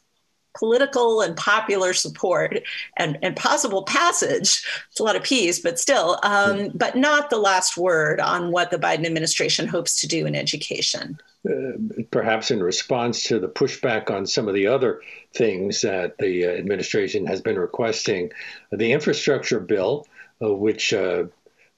political 0.56 1.20
and 1.20 1.36
popular 1.36 1.92
support 1.92 2.62
and, 2.96 3.18
and 3.22 3.36
possible 3.36 3.82
passage. 3.82 4.64
It's 4.90 5.00
a 5.00 5.02
lot 5.02 5.16
of 5.16 5.22
peace, 5.22 5.58
but 5.58 5.78
still, 5.78 6.18
um, 6.22 6.70
but 6.74 6.96
not 6.96 7.28
the 7.28 7.38
last 7.38 7.76
word 7.76 8.20
on 8.20 8.52
what 8.52 8.70
the 8.70 8.78
Biden 8.78 9.04
administration 9.04 9.66
hopes 9.66 10.00
to 10.00 10.06
do 10.06 10.26
in 10.26 10.34
education. 10.34 11.18
Uh, 11.48 11.72
perhaps 12.10 12.50
in 12.50 12.62
response 12.62 13.24
to 13.24 13.38
the 13.38 13.48
pushback 13.48 14.10
on 14.10 14.26
some 14.26 14.48
of 14.48 14.54
the 14.54 14.66
other 14.66 15.02
things 15.34 15.82
that 15.82 16.16
the 16.18 16.46
uh, 16.46 16.48
administration 16.50 17.26
has 17.26 17.40
been 17.40 17.58
requesting, 17.58 18.30
the 18.70 18.92
infrastructure 18.92 19.60
bill, 19.60 20.06
uh, 20.42 20.54
which 20.54 20.94
uh, 20.94 21.24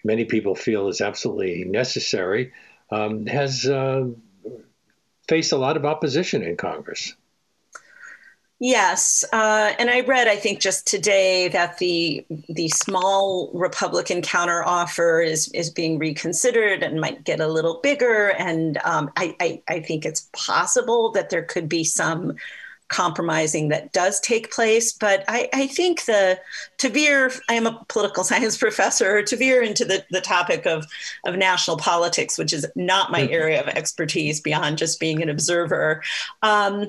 many 0.04 0.24
people 0.24 0.54
feel 0.54 0.88
is 0.88 1.00
absolutely 1.00 1.64
necessary, 1.64 2.52
um, 2.90 3.26
has 3.26 3.66
uh, 3.66 4.06
faced 5.28 5.52
a 5.52 5.56
lot 5.56 5.76
of 5.76 5.84
opposition 5.84 6.42
in 6.42 6.56
Congress. 6.56 7.14
Yes, 8.58 9.22
uh, 9.34 9.74
and 9.78 9.90
I 9.90 10.00
read, 10.00 10.28
I 10.28 10.36
think, 10.36 10.60
just 10.60 10.86
today 10.86 11.48
that 11.48 11.76
the 11.76 12.24
the 12.48 12.68
small 12.70 13.50
Republican 13.52 14.22
counteroffer 14.22 15.26
is 15.26 15.48
is 15.48 15.68
being 15.68 15.98
reconsidered 15.98 16.82
and 16.82 16.98
might 16.98 17.22
get 17.24 17.40
a 17.40 17.48
little 17.48 17.80
bigger. 17.82 18.28
And 18.28 18.78
um, 18.82 19.10
I, 19.14 19.36
I, 19.40 19.62
I 19.68 19.80
think 19.80 20.06
it's 20.06 20.30
possible 20.32 21.12
that 21.12 21.28
there 21.28 21.42
could 21.42 21.68
be 21.68 21.84
some 21.84 22.36
compromising 22.88 23.68
that 23.68 23.92
does 23.92 24.20
take 24.20 24.52
place. 24.52 24.92
But 24.92 25.24
I, 25.28 25.48
I 25.52 25.66
think 25.66 26.04
the 26.04 26.38
to 26.78 26.88
veer, 26.88 27.30
I 27.48 27.54
am 27.54 27.66
a 27.66 27.84
political 27.88 28.24
science 28.30 28.56
professor, 28.56 29.22
to 29.22 29.36
veer 29.36 29.62
into 29.62 29.84
the, 29.84 30.04
the 30.10 30.20
topic 30.20 30.66
of, 30.66 30.86
of 31.26 31.36
national 31.36 31.76
politics, 31.78 32.38
which 32.38 32.52
is 32.52 32.66
not 32.76 33.10
my 33.10 33.22
mm-hmm. 33.22 33.34
area 33.34 33.60
of 33.60 33.68
expertise 33.68 34.40
beyond 34.40 34.78
just 34.78 35.00
being 35.00 35.22
an 35.22 35.28
observer. 35.28 36.02
Um, 36.42 36.86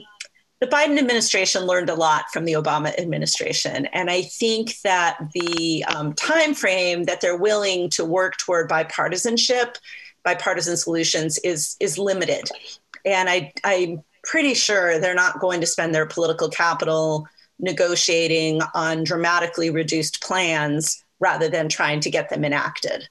the 0.60 0.68
Biden 0.68 0.98
administration 0.98 1.64
learned 1.64 1.90
a 1.90 1.96
lot 1.96 2.26
from 2.34 2.46
the 2.46 2.54
Obama 2.54 2.98
administration, 2.98 3.86
and 3.88 4.10
I 4.10 4.24
think 4.24 4.80
that 4.82 5.20
the 5.34 5.86
um, 5.86 6.14
time 6.14 6.56
frame 6.56 7.04
that 7.04 7.22
they're 7.22 7.38
willing 7.38 7.92
to 7.92 8.04
work 8.04 8.38
toward 8.38 8.68
bipartisanship, 8.68 9.76
bipartisan 10.24 10.76
solutions, 10.76 11.38
is 11.40 11.76
is 11.80 12.00
limited. 12.00 12.50
And 13.06 13.30
I, 13.30 13.54
I'm 13.64 14.04
pretty 14.24 14.54
sure 14.54 15.00
they're 15.00 15.14
not 15.14 15.40
going 15.40 15.62
to 15.62 15.68
spend 15.68 15.94
their 15.94 16.06
political 16.06 16.50
capital 16.50 17.28
negotiating 17.60 18.62
on 18.74 19.04
dramatically 19.04 19.70
reduced 19.70 20.22
plans 20.22 21.04
rather 21.20 21.50
than 21.50 21.70
trying 21.70 22.00
to 22.02 22.12
get 22.12 22.30
them 22.30 22.46
enacted. 22.46 23.08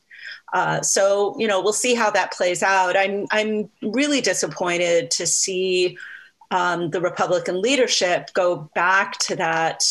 Uh, 0.53 0.81
so 0.81 1.35
you 1.39 1.47
know 1.47 1.61
we'll 1.61 1.73
see 1.73 1.95
how 1.95 2.11
that 2.11 2.33
plays 2.33 2.63
out. 2.63 2.97
I'm 2.97 3.27
I'm 3.31 3.69
really 3.83 4.21
disappointed 4.21 5.11
to 5.13 5.27
see 5.27 5.99
um, 6.51 6.91
the 6.91 7.01
Republican 7.01 7.61
leadership 7.61 8.33
go 8.33 8.71
back 8.75 9.19
to 9.19 9.37
that 9.37 9.83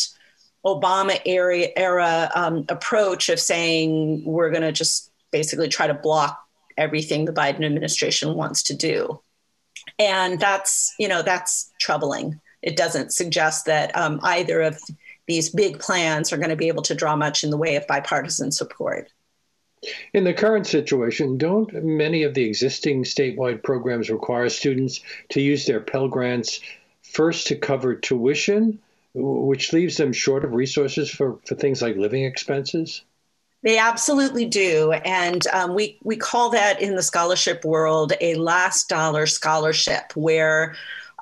Obama 0.64 1.20
era, 1.24 1.66
era 1.76 2.30
um, 2.34 2.64
approach 2.68 3.28
of 3.28 3.38
saying 3.38 4.24
we're 4.24 4.50
going 4.50 4.62
to 4.62 4.72
just 4.72 5.12
basically 5.30 5.68
try 5.68 5.86
to 5.86 5.94
block 5.94 6.42
everything 6.76 7.24
the 7.24 7.32
Biden 7.32 7.64
administration 7.64 8.34
wants 8.34 8.62
to 8.64 8.74
do 8.74 9.20
and 9.98 10.40
that's 10.40 10.94
you 10.98 11.08
know 11.08 11.22
that's 11.22 11.72
troubling 11.78 12.40
it 12.62 12.76
doesn't 12.76 13.12
suggest 13.12 13.66
that 13.66 13.96
um, 13.96 14.18
either 14.22 14.62
of 14.62 14.80
these 15.26 15.50
big 15.50 15.78
plans 15.78 16.32
are 16.32 16.36
going 16.36 16.50
to 16.50 16.56
be 16.56 16.68
able 16.68 16.82
to 16.82 16.94
draw 16.94 17.16
much 17.16 17.44
in 17.44 17.50
the 17.50 17.56
way 17.56 17.76
of 17.76 17.86
bipartisan 17.86 18.50
support 18.50 19.10
in 20.14 20.24
the 20.24 20.34
current 20.34 20.66
situation, 20.66 21.38
don't 21.38 21.72
many 21.84 22.22
of 22.22 22.34
the 22.34 22.44
existing 22.44 23.04
statewide 23.04 23.62
programs 23.62 24.10
require 24.10 24.48
students 24.48 25.00
to 25.30 25.40
use 25.40 25.66
their 25.66 25.80
Pell 25.80 26.08
Grants 26.08 26.60
first 27.02 27.46
to 27.48 27.56
cover 27.56 27.94
tuition, 27.94 28.80
which 29.14 29.72
leaves 29.72 29.96
them 29.96 30.12
short 30.12 30.44
of 30.44 30.54
resources 30.54 31.10
for, 31.10 31.38
for 31.44 31.54
things 31.54 31.82
like 31.82 31.96
living 31.96 32.24
expenses? 32.24 33.02
They 33.66 33.78
absolutely 33.78 34.44
do. 34.46 34.92
And 34.92 35.44
um, 35.48 35.74
we, 35.74 35.98
we 36.04 36.14
call 36.14 36.50
that 36.50 36.80
in 36.80 36.94
the 36.94 37.02
scholarship 37.02 37.64
world 37.64 38.12
a 38.20 38.36
last 38.36 38.88
dollar 38.88 39.26
scholarship, 39.26 40.12
where 40.14 40.76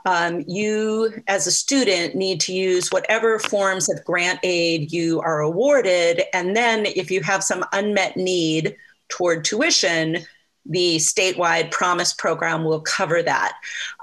um, 0.04 0.44
you, 0.46 1.22
as 1.26 1.46
a 1.46 1.50
student, 1.50 2.14
need 2.14 2.42
to 2.42 2.52
use 2.52 2.90
whatever 2.90 3.38
forms 3.38 3.88
of 3.88 4.04
grant 4.04 4.40
aid 4.42 4.92
you 4.92 5.22
are 5.22 5.40
awarded. 5.40 6.24
And 6.34 6.54
then, 6.54 6.84
if 6.84 7.10
you 7.10 7.22
have 7.22 7.42
some 7.42 7.64
unmet 7.72 8.14
need 8.18 8.76
toward 9.08 9.46
tuition, 9.46 10.18
the 10.66 10.96
statewide 10.96 11.70
promise 11.70 12.14
program 12.14 12.64
will 12.64 12.80
cover 12.80 13.22
that. 13.22 13.56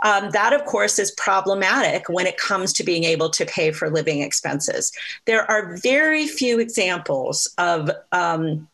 Um, 0.03 0.29
that, 0.31 0.53
of 0.53 0.65
course, 0.65 0.99
is 0.99 1.11
problematic 1.11 2.07
when 2.07 2.27
it 2.27 2.37
comes 2.37 2.73
to 2.73 2.83
being 2.83 3.03
able 3.03 3.29
to 3.31 3.45
pay 3.45 3.71
for 3.71 3.89
living 3.89 4.21
expenses. 4.21 4.91
There 5.25 5.49
are 5.49 5.77
very 5.77 6.27
few 6.27 6.59
examples 6.59 7.51
of 7.57 7.89
um, 8.11 8.67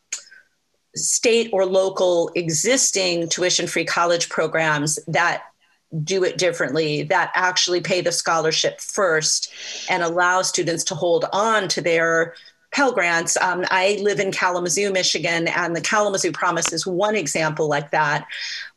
state 0.95 1.49
or 1.53 1.65
local 1.65 2.31
existing 2.35 3.29
tuition 3.29 3.67
free 3.67 3.85
college 3.85 4.29
programs 4.29 4.99
that 5.07 5.43
do 6.03 6.23
it 6.23 6.37
differently 6.37 7.03
that 7.03 7.31
actually 7.33 7.79
pay 7.79 8.01
the 8.01 8.11
scholarship 8.11 8.81
first 8.81 9.51
and 9.89 10.03
allow 10.03 10.41
students 10.41 10.83
to 10.83 10.95
hold 10.95 11.25
on 11.31 11.69
to 11.69 11.81
their 11.81 12.33
Pell 12.71 12.91
Grants. 12.91 13.37
Um, 13.37 13.65
I 13.69 13.97
live 14.01 14.19
in 14.19 14.31
Kalamazoo, 14.31 14.91
Michigan, 14.91 15.47
and 15.47 15.75
the 15.75 15.81
Kalamazoo 15.81 16.31
Promise 16.31 16.73
is 16.73 16.85
one 16.85 17.15
example 17.15 17.67
like 17.67 17.91
that. 17.91 18.27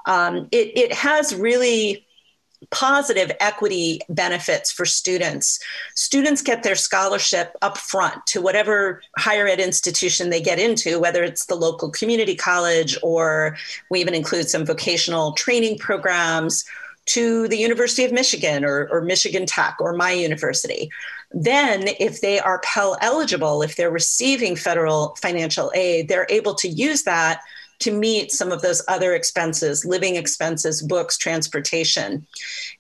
Um, 0.07 0.49
it, 0.53 0.76
it 0.76 0.93
has 0.93 1.34
really 1.34 2.07
positive 2.70 3.32
equity 3.41 4.01
benefits 4.11 4.70
for 4.70 4.84
students. 4.84 5.59
Students 5.95 6.43
get 6.43 6.62
their 6.62 6.74
scholarship 6.74 7.57
up 7.62 7.78
front 7.78 8.26
to 8.26 8.43
whatever 8.43 9.03
higher 9.18 9.47
ed 9.47 9.61
institution 9.61 10.28
they 10.28 10.43
get 10.43 10.59
into, 10.59 11.01
whether 11.01 11.24
it's 11.24 11.47
the 11.47 11.55
local 11.55 11.91
community 11.91 12.36
college 12.36 12.99
or 13.03 13.57
we 13.91 14.01
even 14.01 14.14
include 14.14 14.49
some 14.49 14.66
vocational 14.66 15.32
training 15.32 15.78
programs 15.78 16.64
to 17.07 17.49
the 17.49 17.57
University 17.57 18.05
of 18.05 18.12
Michigan 18.12 18.64
or, 18.64 18.88
or 18.93 19.01
Michigan 19.01 19.47
Tech 19.47 19.76
or 19.80 19.95
my 19.95 20.12
university. 20.12 20.91
Then, 21.33 21.89
if 22.01 22.20
they 22.20 22.41
are 22.41 22.61
Pell 22.61 22.97
eligible, 23.01 23.62
if 23.62 23.76
they're 23.76 23.91
receiving 23.91 24.57
federal 24.57 25.16
financial 25.22 25.70
aid, 25.74 26.09
they're 26.09 26.26
able 26.28 26.55
to 26.57 26.68
use 26.68 27.05
that 27.05 27.41
to 27.81 27.91
meet 27.91 28.31
some 28.31 28.53
of 28.53 28.61
those 28.61 28.83
other 28.89 29.14
expenses, 29.14 29.85
living 29.85 30.16
expenses, 30.16 30.83
books, 30.83 31.16
transportation. 31.16 32.26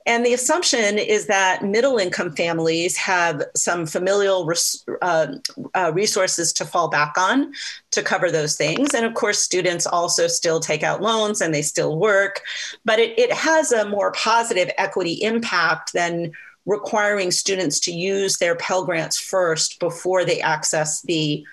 And 0.06 0.24
the 0.24 0.34
assumption 0.34 0.98
is 0.98 1.26
that 1.26 1.64
middle 1.64 1.96
income 1.96 2.32
families 2.32 2.96
have 2.98 3.42
some 3.56 3.86
familial 3.86 4.44
res- 4.44 4.84
uh, 5.00 5.28
uh, 5.74 5.90
resources 5.94 6.52
to 6.54 6.66
fall 6.66 6.88
back 6.88 7.14
on 7.16 7.52
to 7.92 8.02
cover 8.02 8.30
those 8.30 8.56
things. 8.56 8.94
And 8.94 9.06
of 9.06 9.14
course, 9.14 9.38
students 9.38 9.86
also 9.86 10.26
still 10.26 10.60
take 10.60 10.82
out 10.82 11.00
loans 11.00 11.40
and 11.40 11.54
they 11.54 11.62
still 11.62 11.98
work, 11.98 12.42
but 12.84 12.98
it, 12.98 13.18
it 13.18 13.32
has 13.32 13.72
a 13.72 13.88
more 13.88 14.12
positive 14.12 14.70
equity 14.76 15.14
impact 15.22 15.94
than 15.94 16.32
requiring 16.70 17.32
students 17.32 17.80
to 17.80 17.92
use 17.92 18.38
their 18.38 18.54
Pell 18.54 18.84
Grants 18.84 19.18
first 19.18 19.80
before 19.80 20.24
they 20.24 20.40
access 20.40 21.02
the, 21.02 21.44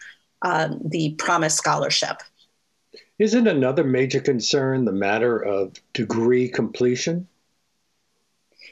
um, 0.44 0.80
the 0.86 1.16
Promise 1.18 1.56
Scholarship. 1.56 2.22
Isn't 3.18 3.48
another 3.48 3.84
major 3.84 4.20
concern 4.22 4.86
the 4.86 4.92
matter 4.92 5.40
of 5.40 5.74
degree 5.94 6.48
completion? 6.48 7.28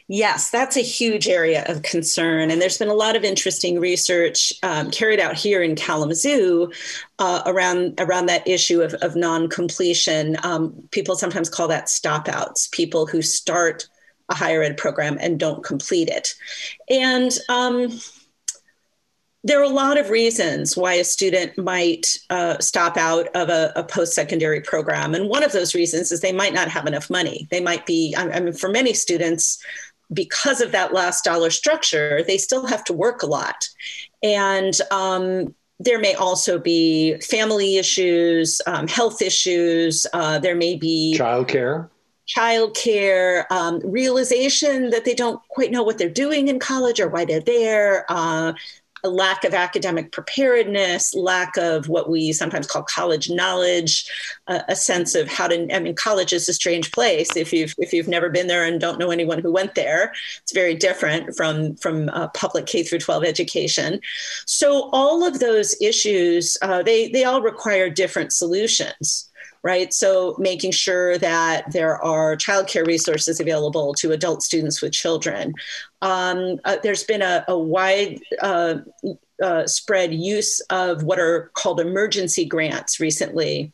Yes, 0.08 0.52
that's 0.52 0.78
a 0.78 0.82
huge 0.82 1.28
area 1.28 1.66
of 1.68 1.82
concern. 1.82 2.52
And 2.52 2.62
there's 2.62 2.78
been 2.78 2.90
a 2.90 2.94
lot 2.94 3.16
of 3.16 3.24
interesting 3.24 3.80
research 3.80 4.54
um, 4.62 4.92
carried 4.92 5.20
out 5.20 5.36
here 5.36 5.64
in 5.64 5.76
Kalamazoo 5.76 6.72
uh, 7.18 7.42
around, 7.48 7.96
around 7.98 8.28
that 8.28 8.48
issue 8.48 8.84
of, 8.84 8.94
of 8.96 9.16
non 9.16 9.50
completion. 9.50 10.38
Um, 10.44 10.76
people 10.92 11.16
sometimes 11.16 11.50
call 11.50 11.68
that 11.70 11.88
stopouts, 11.88 12.70
people 12.70 13.08
who 13.08 13.24
start 13.24 13.88
a 14.30 14.36
higher 14.36 14.64
ed 14.64 14.78
program 14.78 15.18
and 15.20 15.40
don't 15.40 15.64
complete 15.64 16.10
it. 16.10 16.34
And 16.90 17.32
um, 17.50 18.00
there 19.46 19.60
are 19.60 19.64
a 19.64 19.70
lot 19.70 20.00
of 20.00 20.10
reasons 20.10 20.76
why 20.76 20.94
a 20.94 21.04
student 21.04 21.56
might 21.56 22.18
uh, 22.32 22.58
stop 22.60 22.98
out 22.98 23.28
of 23.36 23.50
a, 23.50 23.72
a 23.76 23.84
post-secondary 23.84 24.60
program. 24.60 25.14
And 25.14 25.30
one 25.30 25.44
of 25.44 25.52
those 25.52 25.76
reasons 25.76 26.12
is 26.12 26.22
they 26.22 26.32
might 26.32 26.54
not 26.54 26.68
have 26.68 26.88
enough 26.88 27.12
money. 27.12 27.48
They 27.52 27.62
might 27.62 27.86
be 27.86 28.16
i 28.18 28.40
mean 28.40 28.54
for 28.54 28.70
many 28.70 28.94
students 28.94 29.64
because 30.12 30.62
of 30.62 30.72
that 30.72 30.94
last 30.94 31.24
dollar 31.24 31.50
structure 31.50 32.24
they 32.28 32.38
still 32.38 32.66
have 32.66 32.84
to 32.86 32.94
work 32.94 33.22
a 33.22 33.28
lot. 33.28 33.70
And 34.24 34.74
um, 34.90 35.54
there 35.80 36.00
may 36.00 36.16
also 36.16 36.58
be 36.58 37.20
family 37.22 37.78
issues 37.78 38.62
um, 38.66 38.88
health 38.88 39.22
issues 39.22 40.08
uh, 40.14 40.40
there 40.40 40.56
may 40.56 40.76
be 40.76 41.16
childcare 41.20 41.90
childcare, 42.28 43.50
um, 43.52 43.80
realization 43.84 44.90
that 44.90 45.06
they 45.06 45.14
don't 45.14 45.42
quite 45.50 45.72
know 45.72 45.84
what 45.84 45.98
they're 45.98 46.10
doing 46.10 46.48
in 46.48 46.60
college 46.60 47.00
or 47.00 47.08
why 47.08 47.26
they're 47.26 47.40
there, 47.40 48.06
uh, 48.10 48.54
a 49.06 49.10
lack 49.10 49.44
of 49.44 49.54
academic 49.54 50.12
preparedness, 50.12 51.14
lack 51.14 51.56
of 51.58 51.88
what 51.88 52.10
we 52.10 52.34
sometimes 52.34 52.66
call 52.66 52.82
college 52.84 53.30
knowledge, 53.30 54.10
uh, 54.48 54.62
a 54.68 54.76
sense 54.76 55.14
of 55.14 55.28
how 55.28 55.48
to. 55.48 55.74
I 55.74 55.80
mean, 55.80 55.96
college 55.96 56.34
is 56.34 56.50
a 56.50 56.54
strange 56.54 56.92
place. 56.92 57.36
If 57.36 57.54
you've 57.54 57.76
if 57.78 57.94
you've 57.94 58.08
never 58.08 58.30
been 58.30 58.48
there 58.48 58.66
and 58.66 58.82
don't 58.82 58.98
know 58.98 59.12
anyone 59.12 59.40
who 59.40 59.52
went 59.52 59.76
there, 59.76 60.12
it's 60.42 60.54
very 60.54 60.74
different 60.74 61.36
from 61.38 61.76
from 61.76 62.10
uh, 62.10 62.30
public 62.30 62.66
K 62.66 62.82
through 62.82 63.00
12 63.00 63.24
education. 63.24 64.02
So 64.48 64.90
all 64.92 65.24
of 65.24 65.40
those 65.40 65.80
issues, 65.80 66.58
uh, 66.64 66.82
they 66.82 67.10
they 67.10 67.26
all 67.26 67.44
require 67.44 67.90
different 67.92 68.34
solutions 68.34 69.30
right? 69.66 69.92
So 69.92 70.36
making 70.38 70.72
sure 70.72 71.18
that 71.18 71.72
there 71.72 72.02
are 72.04 72.38
childcare 72.38 72.86
resources 72.86 73.40
available 73.40 73.96
to 73.96 74.12
adult 74.12 74.44
students 74.44 74.80
with 74.80 74.94
children. 74.94 75.56
Um, 76.04 76.60
uh, 76.66 76.78
there's 76.84 77.04
been 77.04 77.24
a, 77.24 77.44
a 77.48 77.58
wide 77.58 78.20
uh, 78.44 78.76
uh, 79.42 79.66
spread 79.66 80.14
use 80.14 80.60
of 80.70 81.02
what 81.02 81.20
are 81.20 81.50
called 81.56 81.80
emergency 81.80 82.46
grants 82.46 83.00
recently 83.00 83.74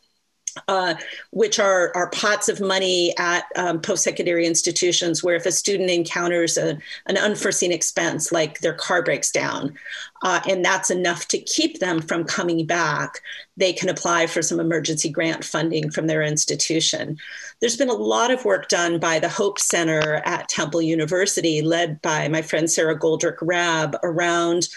uh, 0.68 0.94
which 1.30 1.58
are, 1.58 1.92
are 1.94 2.10
pots 2.10 2.48
of 2.48 2.60
money 2.60 3.14
at 3.18 3.44
um, 3.56 3.80
post 3.80 4.04
secondary 4.04 4.46
institutions 4.46 5.22
where 5.22 5.36
if 5.36 5.46
a 5.46 5.52
student 5.52 5.90
encounters 5.90 6.56
a, 6.56 6.78
an 7.06 7.16
unforeseen 7.16 7.72
expense, 7.72 8.32
like 8.32 8.60
their 8.60 8.74
car 8.74 9.02
breaks 9.02 9.30
down, 9.30 9.74
uh, 10.22 10.40
and 10.48 10.64
that's 10.64 10.90
enough 10.90 11.26
to 11.28 11.38
keep 11.38 11.80
them 11.80 12.00
from 12.00 12.24
coming 12.24 12.64
back, 12.66 13.20
they 13.56 13.72
can 13.72 13.88
apply 13.88 14.26
for 14.26 14.42
some 14.42 14.60
emergency 14.60 15.10
grant 15.10 15.44
funding 15.44 15.90
from 15.90 16.06
their 16.06 16.22
institution. 16.22 17.18
There's 17.60 17.76
been 17.76 17.88
a 17.88 17.94
lot 17.94 18.30
of 18.30 18.44
work 18.44 18.68
done 18.68 18.98
by 18.98 19.18
the 19.18 19.28
Hope 19.28 19.58
Center 19.58 20.22
at 20.24 20.48
Temple 20.48 20.82
University, 20.82 21.62
led 21.62 22.00
by 22.02 22.28
my 22.28 22.42
friend 22.42 22.70
Sara 22.70 22.98
Goldrick 22.98 23.38
Rab, 23.40 23.96
around 24.02 24.68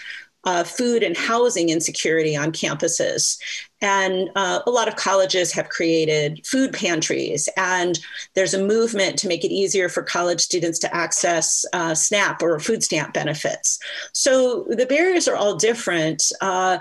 uh, 0.46 0.62
food 0.62 1.02
and 1.02 1.16
housing 1.16 1.68
insecurity 1.68 2.36
on 2.36 2.52
campuses. 2.52 3.38
And 3.82 4.30
uh, 4.34 4.60
a 4.66 4.70
lot 4.70 4.88
of 4.88 4.96
colleges 4.96 5.52
have 5.52 5.68
created 5.68 6.46
food 6.46 6.72
pantries, 6.72 7.48
and 7.56 7.98
there's 8.34 8.54
a 8.54 8.64
movement 8.64 9.18
to 9.18 9.28
make 9.28 9.44
it 9.44 9.52
easier 9.52 9.88
for 9.88 10.02
college 10.02 10.40
students 10.40 10.78
to 10.80 10.94
access 10.94 11.64
uh, 11.72 11.94
SNAP 11.94 12.42
or 12.42 12.58
food 12.58 12.82
stamp 12.82 13.12
benefits. 13.12 13.78
So 14.12 14.64
the 14.70 14.86
barriers 14.86 15.28
are 15.28 15.36
all 15.36 15.56
different. 15.56 16.22
Uh, 16.40 16.78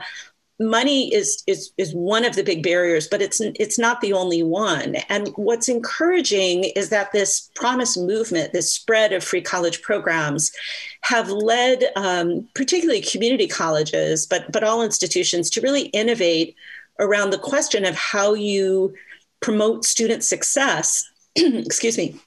money 0.59 1.13
is 1.13 1.43
is 1.47 1.71
is 1.77 1.93
one 1.93 2.23
of 2.23 2.35
the 2.35 2.43
big 2.43 2.63
barriers 2.63 3.07
but 3.07 3.21
it's 3.21 3.41
it's 3.41 3.77
not 3.77 3.99
the 3.99 4.13
only 4.13 4.41
one 4.41 4.95
and 5.09 5.27
what's 5.35 5.67
encouraging 5.67 6.63
is 6.75 6.89
that 6.89 7.11
this 7.11 7.49
promise 7.55 7.97
movement 7.97 8.53
this 8.53 8.71
spread 8.71 9.11
of 9.11 9.21
free 9.21 9.41
college 9.41 9.81
programs 9.81 10.53
have 11.01 11.29
led 11.29 11.83
um, 11.97 12.47
particularly 12.53 13.01
community 13.01 13.47
colleges 13.47 14.25
but 14.25 14.49
but 14.51 14.63
all 14.63 14.81
institutions 14.81 15.49
to 15.49 15.59
really 15.59 15.87
innovate 15.87 16.55
around 16.99 17.29
the 17.29 17.37
question 17.37 17.85
of 17.85 17.95
how 17.95 18.33
you 18.33 18.93
promote 19.41 19.85
student 19.85 20.23
success 20.23 21.03
excuse 21.35 21.97
me 21.97 22.19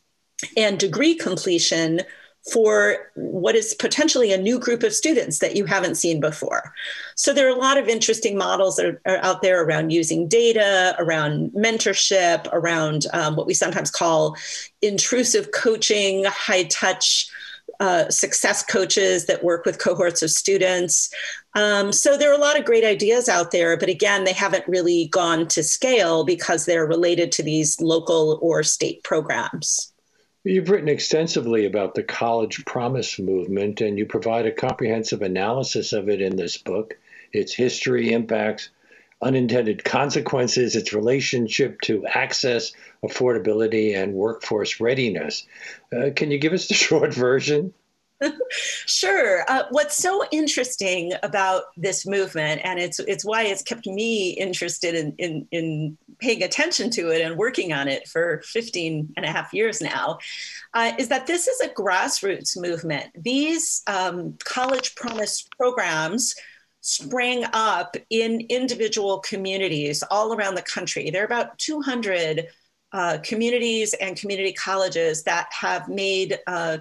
and 0.57 0.79
degree 0.79 1.14
completion 1.14 2.01
for 2.53 3.11
what 3.14 3.55
is 3.55 3.75
potentially 3.75 4.33
a 4.33 4.39
new 4.39 4.59
group 4.59 4.83
of 4.83 4.95
students 4.95 5.39
that 5.41 5.57
you 5.57 5.66
haven't 5.66 5.97
seen 5.97 6.21
before. 6.21 6.73
So 7.14 7.33
there 7.33 7.47
are 7.47 7.55
a 7.55 7.59
lot 7.59 7.77
of 7.77 7.89
interesting 7.89 8.39
models 8.39 8.77
that 8.77 8.99
are, 9.05 9.16
out 9.19 9.43
there 9.43 9.62
around 9.62 9.91
using 9.91 10.29
data, 10.29 10.95
around 10.99 11.51
mentorship, 11.53 12.49
around 12.53 13.07
um, 13.12 13.37
what 13.37 13.47
we 13.47 13.55
sometimes 13.55 13.91
call 13.91 14.37
intrusive 14.83 15.51
coaching, 15.53 16.25
high 16.25 16.64
touch. 16.64 17.29
Uh, 17.81 18.11
success 18.11 18.64
coaches 18.64 19.26
that 19.26 19.45
work 19.45 19.64
with 19.64 19.79
cohorts 19.79 20.20
of 20.20 20.31
students. 20.31 21.14
Um, 21.55 21.93
so 21.93 22.16
there 22.16 22.29
are 22.29 22.35
a 22.35 22.41
lot 22.41 22.59
of 22.59 22.64
great 22.64 22.83
ideas 22.83 23.29
out 23.29 23.53
there, 23.53 23.76
but 23.76 23.89
again, 23.89 24.24
they 24.24 24.33
haven't 24.33 24.66
really 24.66 25.07
gone 25.12 25.47
to 25.47 25.62
scale 25.62 26.24
because 26.24 26.66
they're 26.66 26.87
related 26.87 27.31
to 27.33 27.43
these 27.45 27.81
local 27.81 28.41
or 28.43 28.64
state 28.64 29.05
programs. 29.05 29.93
You've 30.43 30.70
written 30.70 30.89
extensively 30.89 31.66
about 31.66 31.95
the 31.95 32.03
college 32.03 32.64
promise 32.64 33.16
movement, 33.18 33.81
and 33.81 33.97
you 33.97 34.07
provide 34.07 34.47
a 34.47 34.51
comprehensive 34.51 35.22
analysis 35.22 35.93
of 35.93 36.09
it 36.09 36.20
in 36.20 36.35
this 36.35 36.57
book 36.57 36.97
its 37.33 37.53
history, 37.53 38.12
impacts, 38.12 38.70
unintended 39.21 39.85
consequences, 39.85 40.77
its 40.77 40.93
relationship 40.93 41.81
to 41.83 42.07
access, 42.07 42.73
affordability, 43.05 43.97
and 43.97 44.14
workforce 44.14 44.81
readiness. 44.81 45.47
Uh, 45.93 46.11
can 46.14 46.31
you 46.31 46.39
give 46.39 46.53
us 46.53 46.69
the 46.69 46.75
short 46.87 47.12
version? 47.12 47.73
sure. 48.87 49.45
Uh, 49.49 49.64
what's 49.71 49.97
so 49.97 50.25
interesting 50.33 51.12
about 51.23 51.64
this 51.77 52.07
movement, 52.07 52.61
and 52.64 52.79
it's 52.79 52.99
it's 53.01 53.25
why 53.25 53.45
it's 53.45 53.62
kept 53.62 53.87
me 53.87 54.31
interested 54.31 54.95
in, 54.95 55.14
in, 55.19 55.47
in 55.53 55.99
paying 56.19 56.43
attention 56.43 56.91
to 56.91 57.11
it 57.11 57.23
and 57.23 57.37
working 57.37 57.73
on 57.73 57.87
it 57.87 58.09
for 58.09 58.43
15 58.45 59.12
and 59.16 59.25
a 59.25 59.31
half 59.31 59.53
years 59.55 59.81
now, 59.81 60.19
uh, 60.75 60.93
is 60.99 61.09
that 61.09 61.27
this 61.27 61.47
is 61.47 61.61
a 61.61 61.69
grassroots 61.69 62.61
movement. 62.61 63.07
These 63.14 63.83
um, 63.87 64.37
college 64.45 64.97
promise 64.97 65.47
programs 65.57 66.35
sprang 66.89 67.45
up 67.53 67.97
in 68.11 68.41
individual 68.49 69.18
communities 69.20 70.03
all 70.11 70.32
around 70.32 70.55
the 70.55 70.62
country. 70.62 71.11
There 71.11 71.22
are 71.22 71.26
about 71.26 71.59
200 71.59 72.49
uh, 72.93 73.18
communities 73.22 73.93
and 73.95 74.16
community 74.16 74.53
colleges 74.53 75.22
that 75.24 75.49
have 75.53 75.89
made 75.89 76.39
uh, 76.47 76.78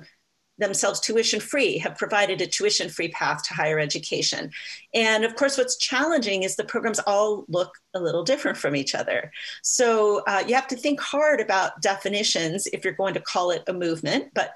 themselves 0.58 1.00
tuition 1.00 1.40
free, 1.40 1.78
have 1.78 1.98
provided 1.98 2.42
a 2.42 2.48
tuition 2.48 2.90
free 2.90 3.10
path 3.10 3.44
to 3.44 3.54
higher 3.54 3.80
education. 3.80 4.50
And 4.94 5.24
of 5.24 5.36
course, 5.36 5.58
what's 5.58 5.78
challenging 5.78 6.44
is 6.44 6.56
the 6.56 6.64
programs 6.64 7.00
all 7.00 7.46
look 7.48 7.72
a 7.94 8.00
little 8.00 8.24
different 8.24 8.58
from 8.58 8.76
each 8.76 8.96
other. 8.96 9.32
So 9.62 10.24
uh, 10.28 10.44
you 10.48 10.56
have 10.56 10.68
to 10.68 10.76
think 10.76 11.00
hard 11.00 11.42
about 11.42 11.82
definitions 11.82 12.68
if 12.68 12.84
you're 12.84 12.94
going 12.94 13.14
to 13.14 13.20
call 13.20 13.52
it 13.52 13.64
a 13.68 13.74
movement. 13.74 14.32
But 14.34 14.56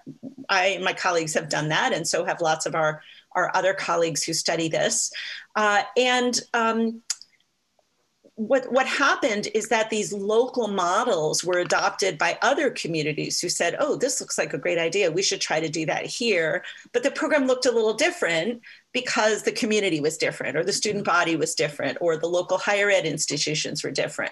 I 0.50 0.68
and 0.68 0.84
my 0.84 0.94
colleagues 0.94 1.34
have 1.36 1.50
done 1.50 1.70
that, 1.70 1.94
and 1.94 2.08
so 2.08 2.26
have 2.26 2.42
lots 2.42 2.66
of 2.66 2.76
our, 2.76 3.02
our 3.34 3.56
other 3.56 3.74
colleagues 3.74 4.24
who 4.24 4.34
study 4.34 4.70
this. 4.70 5.12
Uh, 5.56 5.84
and 5.98 6.40
um, 6.54 7.02
what, 8.36 8.72
what 8.72 8.88
happened 8.88 9.50
is 9.54 9.68
that 9.70 9.90
these 9.90 10.12
local 10.12 10.68
models 10.68 11.44
were 11.44 11.60
adopted 11.60 12.18
by 12.18 12.40
other 12.42 12.72
communities 12.72 13.40
who 13.40 13.50
said, 13.50 13.76
oh, 13.80 13.96
this 13.96 14.20
looks 14.20 14.38
like 14.38 14.54
a 14.54 14.58
great 14.58 14.80
idea. 14.80 15.12
We 15.12 15.22
should 15.22 15.42
try 15.42 15.60
to 15.60 15.70
do 15.70 15.86
that 15.86 16.06
here. 16.06 16.64
But 16.92 17.04
the 17.04 17.12
program 17.12 17.46
looked 17.46 17.68
a 17.68 17.72
little 17.72 17.94
different 17.94 18.62
because 18.94 19.44
the 19.44 19.52
community 19.52 20.00
was 20.00 20.18
different, 20.18 20.58
or 20.58 20.64
the 20.64 20.74
student 20.74 21.06
body 21.06 21.36
was 21.36 21.54
different, 21.54 22.00
or 22.02 22.18
the 22.18 22.28
local 22.28 22.58
higher 22.58 22.90
ed 22.90 23.06
institutions 23.06 23.84
were 23.84 23.92
different. 23.92 24.32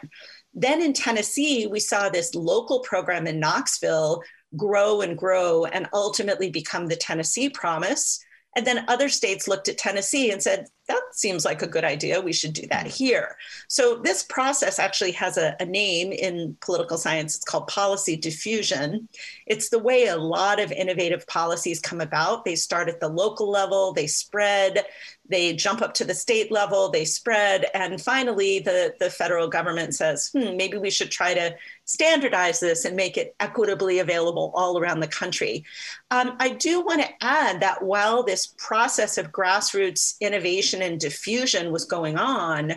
Then 0.54 0.82
in 0.82 0.94
Tennessee, 0.94 1.68
we 1.68 1.80
saw 1.80 2.10
this 2.10 2.34
local 2.34 2.80
program 2.80 3.28
in 3.28 3.40
Knoxville 3.40 4.24
grow 4.58 5.02
and 5.02 5.16
grow 5.16 5.66
and 5.66 5.88
ultimately 5.94 6.50
become 6.50 6.88
the 6.88 6.96
Tennessee 6.96 7.50
Promise 7.50 8.26
and 8.56 8.66
then 8.66 8.86
other 8.88 9.10
states 9.10 9.48
looked 9.48 9.70
at 9.70 9.78
Tennessee 9.78 10.32
and 10.32 10.42
said, 10.42 10.68
that 10.90 11.02
seems 11.12 11.46
like 11.46 11.62
a 11.62 11.68
good 11.68 11.86
idea. 11.86 12.20
We 12.20 12.34
should 12.34 12.54
do 12.54 12.68
that 12.72 12.88
mm. 12.88 12.94
here. 12.94 13.38
So 13.68 13.98
this 13.98 14.24
process 14.24 14.80
actually 14.80 15.12
has 15.14 15.38
a, 15.38 15.56
a, 15.60 15.66
name 15.66 16.12
in 16.12 16.58
political 16.62 16.98
science. 16.98 17.36
It's 17.36 17.46
called 17.46 17.68
policy 17.68 18.18
diffusion. 18.18 19.08
It's 19.46 19.70
the 19.70 19.78
way 19.78 20.08
a 20.08 20.18
lot 20.18 20.60
of 20.60 20.72
innovative 20.72 21.28
policies 21.28 21.80
come 21.80 22.02
about. 22.02 22.44
They 22.44 22.56
start 22.56 22.90
at 22.90 23.00
the 23.00 23.08
local 23.08 23.52
level, 23.52 23.94
they 23.94 24.08
spread, 24.08 24.84
they 25.30 25.54
jump 25.54 25.84
up 25.84 25.94
to 25.94 26.04
the 26.04 26.16
state 26.16 26.52
level, 26.52 26.90
they 26.90 27.06
spread, 27.06 27.68
and 27.76 28.02
finally 28.02 28.60
the, 28.60 28.96
the 29.00 29.12
federal 29.12 29.48
government 29.48 29.94
says, 29.94 30.32
hmm, 30.34 30.58
maybe 30.58 30.78
we 30.78 30.90
should 30.90 31.12
try 31.12 31.36
to 31.36 31.56
standardize 31.86 32.60
this 32.60 32.86
and 32.86 32.96
make 32.96 33.18
it 33.18 33.36
equitably 33.40 34.00
available 34.00 34.52
all 34.56 34.78
around 34.78 35.00
the 35.00 35.08
country. 35.08 35.64
Um, 36.12 36.36
I 36.40 36.50
do 36.50 36.82
want 36.82 37.02
to 37.02 37.10
add 37.24 37.62
that 37.62 37.84
while 37.84 38.24
this 38.24 38.48
process 38.58 39.18
of 39.18 39.32
grassroots 39.32 40.20
innovation 40.20 40.79
and 40.82 41.00
diffusion 41.00 41.72
was 41.72 41.86
going 41.86 42.18
on, 42.18 42.76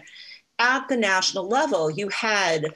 at 0.58 0.88
the 0.88 0.96
national 0.96 1.48
level, 1.48 1.90
you 1.90 2.08
had 2.08 2.66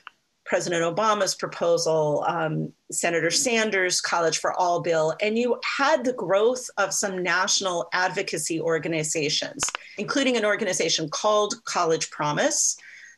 President 0.46 0.82
Obama's 0.82 1.34
proposal, 1.34 2.24
um, 2.26 2.72
Senator 2.90 3.30
Sanders' 3.30 4.00
College 4.00 4.38
for 4.38 4.52
All 4.54 4.80
bill, 4.80 5.14
and 5.20 5.36
you 5.36 5.58
had 5.64 6.04
the 6.04 6.12
growth 6.12 6.68
of 6.78 6.94
some 6.94 7.22
national 7.22 7.88
advocacy 7.92 8.60
organizations, 8.60 9.62
including 9.98 10.36
an 10.36 10.44
organization 10.44 11.08
called 11.10 11.54
College 11.64 12.10
Promise, 12.10 12.76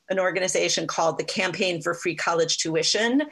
an 0.09 0.18
organization 0.18 0.86
called 0.86 1.18
the 1.18 1.24
Campaign 1.24 1.82
for 1.82 1.92
Free 1.92 2.14
College 2.14 2.56
Tuition, 2.59 3.22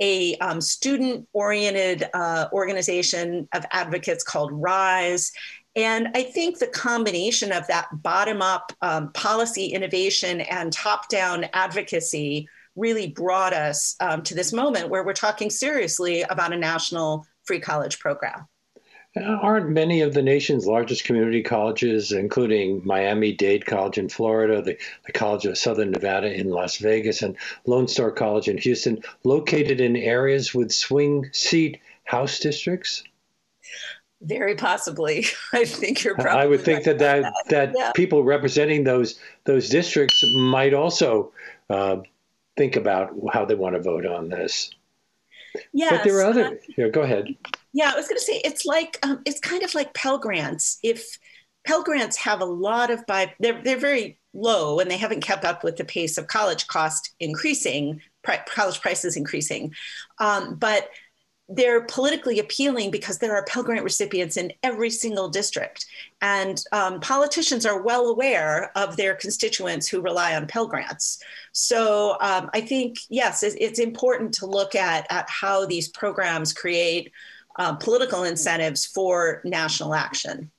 a 0.00 0.36
um, 0.36 0.60
student 0.60 1.26
oriented 1.32 2.08
uh, 2.12 2.48
organization 2.52 3.48
of 3.54 3.64
advocates 3.72 4.22
called 4.22 4.50
RISE. 4.52 5.32
And 5.76 6.08
I 6.14 6.22
think 6.22 6.58
the 6.58 6.66
combination 6.66 7.52
of 7.52 7.66
that 7.66 7.88
bottom 8.02 8.40
up 8.40 8.72
um, 8.80 9.12
policy 9.12 9.66
innovation 9.66 10.40
and 10.40 10.72
top 10.72 11.10
down 11.10 11.44
advocacy 11.52 12.48
really 12.76 13.08
brought 13.08 13.52
us 13.52 13.94
um, 14.00 14.22
to 14.22 14.34
this 14.34 14.54
moment 14.54 14.88
where 14.88 15.04
we're 15.04 15.12
talking 15.12 15.50
seriously 15.50 16.22
about 16.22 16.52
a 16.54 16.56
national 16.56 17.26
free 17.44 17.60
college 17.60 17.98
program. 17.98 18.46
Aren't 19.16 19.70
many 19.70 20.02
of 20.02 20.12
the 20.12 20.22
nation's 20.22 20.66
largest 20.66 21.04
community 21.04 21.42
colleges, 21.42 22.12
including 22.12 22.82
Miami 22.84 23.32
Dade 23.32 23.64
College 23.64 23.96
in 23.96 24.10
Florida, 24.10 24.60
the, 24.60 24.76
the 25.06 25.12
College 25.12 25.46
of 25.46 25.56
Southern 25.56 25.90
Nevada 25.90 26.30
in 26.30 26.50
Las 26.50 26.76
Vegas, 26.76 27.22
and 27.22 27.34
Lone 27.64 27.88
Star 27.88 28.10
College 28.10 28.48
in 28.48 28.58
Houston, 28.58 29.02
located 29.24 29.80
in 29.80 29.96
areas 29.96 30.54
with 30.54 30.70
swing 30.70 31.30
seat 31.32 31.80
House 32.04 32.40
districts? 32.40 33.04
Very 34.22 34.54
possibly. 34.54 35.26
I 35.52 35.64
think 35.64 36.02
you're 36.02 36.14
probably. 36.14 36.32
I 36.32 36.46
would 36.46 36.62
think 36.62 36.84
that 36.84 36.98
that, 36.98 37.22
that, 37.22 37.34
that 37.48 37.72
yeah. 37.76 37.92
people 37.92 38.24
representing 38.24 38.84
those 38.84 39.18
those 39.44 39.68
districts 39.68 40.22
might 40.34 40.74
also 40.74 41.32
uh, 41.68 41.98
think 42.56 42.76
about 42.76 43.14
how 43.32 43.44
they 43.44 43.54
want 43.54 43.74
to 43.76 43.82
vote 43.82 44.06
on 44.06 44.28
this. 44.28 44.70
Yes, 45.72 45.90
but 45.90 46.04
there 46.04 46.18
are 46.20 46.26
other. 46.26 46.46
Uh, 46.46 46.54
yeah, 46.76 46.88
go 46.88 47.02
ahead. 47.02 47.28
Yeah, 47.72 47.90
I 47.92 47.96
was 47.96 48.08
going 48.08 48.18
to 48.18 48.24
say 48.24 48.40
it's 48.44 48.64
like 48.64 48.98
um, 49.02 49.20
it's 49.24 49.40
kind 49.40 49.62
of 49.62 49.74
like 49.74 49.92
Pell 49.94 50.18
Grants. 50.18 50.78
If 50.82 51.18
Pell 51.66 51.82
Grants 51.82 52.16
have 52.16 52.40
a 52.40 52.46
lot 52.46 52.90
of 52.90 53.06
by 53.06 53.34
they're 53.38 53.62
they're 53.62 53.76
very 53.76 54.18
low 54.32 54.80
and 54.80 54.90
they 54.90 54.96
haven't 54.98 55.20
kept 55.20 55.44
up 55.44 55.64
with 55.64 55.76
the 55.76 55.84
pace 55.84 56.18
of 56.18 56.26
college 56.26 56.66
cost 56.66 57.14
increasing, 57.20 58.00
pri- 58.22 58.42
college 58.46 58.80
prices 58.80 59.16
increasing, 59.16 59.74
um, 60.18 60.56
but 60.56 60.88
they're 61.48 61.82
politically 61.82 62.40
appealing 62.40 62.90
because 62.90 63.18
there 63.18 63.34
are 63.36 63.44
Pell 63.44 63.62
Grant 63.62 63.84
recipients 63.84 64.36
in 64.36 64.52
every 64.62 64.90
single 64.90 65.28
district. 65.28 65.86
And 66.20 66.62
um, 66.72 66.98
politicians 67.00 67.64
are 67.64 67.82
well 67.82 68.06
aware 68.06 68.72
of 68.76 68.96
their 68.96 69.14
constituents 69.14 69.86
who 69.86 70.00
rely 70.00 70.34
on 70.34 70.48
Pell 70.48 70.66
Grants. 70.66 71.22
So 71.52 72.16
um, 72.20 72.50
I 72.52 72.60
think, 72.60 72.96
yes, 73.08 73.42
it's, 73.42 73.56
it's, 73.60 73.78
important 73.78 74.34
to 74.34 74.46
look 74.46 74.74
at, 74.74 75.06
at 75.10 75.28
how 75.30 75.66
these 75.66 75.88
programs 75.88 76.52
create 76.52 77.12
uh, 77.58 77.74
political 77.76 78.24
incentives 78.24 78.84
for 78.84 79.40
national 79.44 79.94
action. 79.94 80.50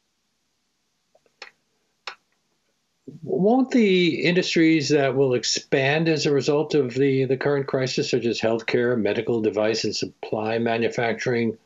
Won't 3.24 3.72
the 3.72 4.24
industries 4.24 4.90
that 4.90 5.16
will 5.16 5.34
expand 5.34 6.10
as 6.10 6.26
a 6.26 6.32
result 6.32 6.76
of 6.76 6.94
the, 6.94 7.26
the 7.26 7.38
current 7.38 7.68
crisis, 7.68 8.12
such 8.12 8.26
as 8.26 8.40
healthcare, 8.40 9.00
medical 9.00 9.42
device 9.42 9.84
and 9.84 9.96
supply 9.96 10.58
manufacturing, 10.58 11.58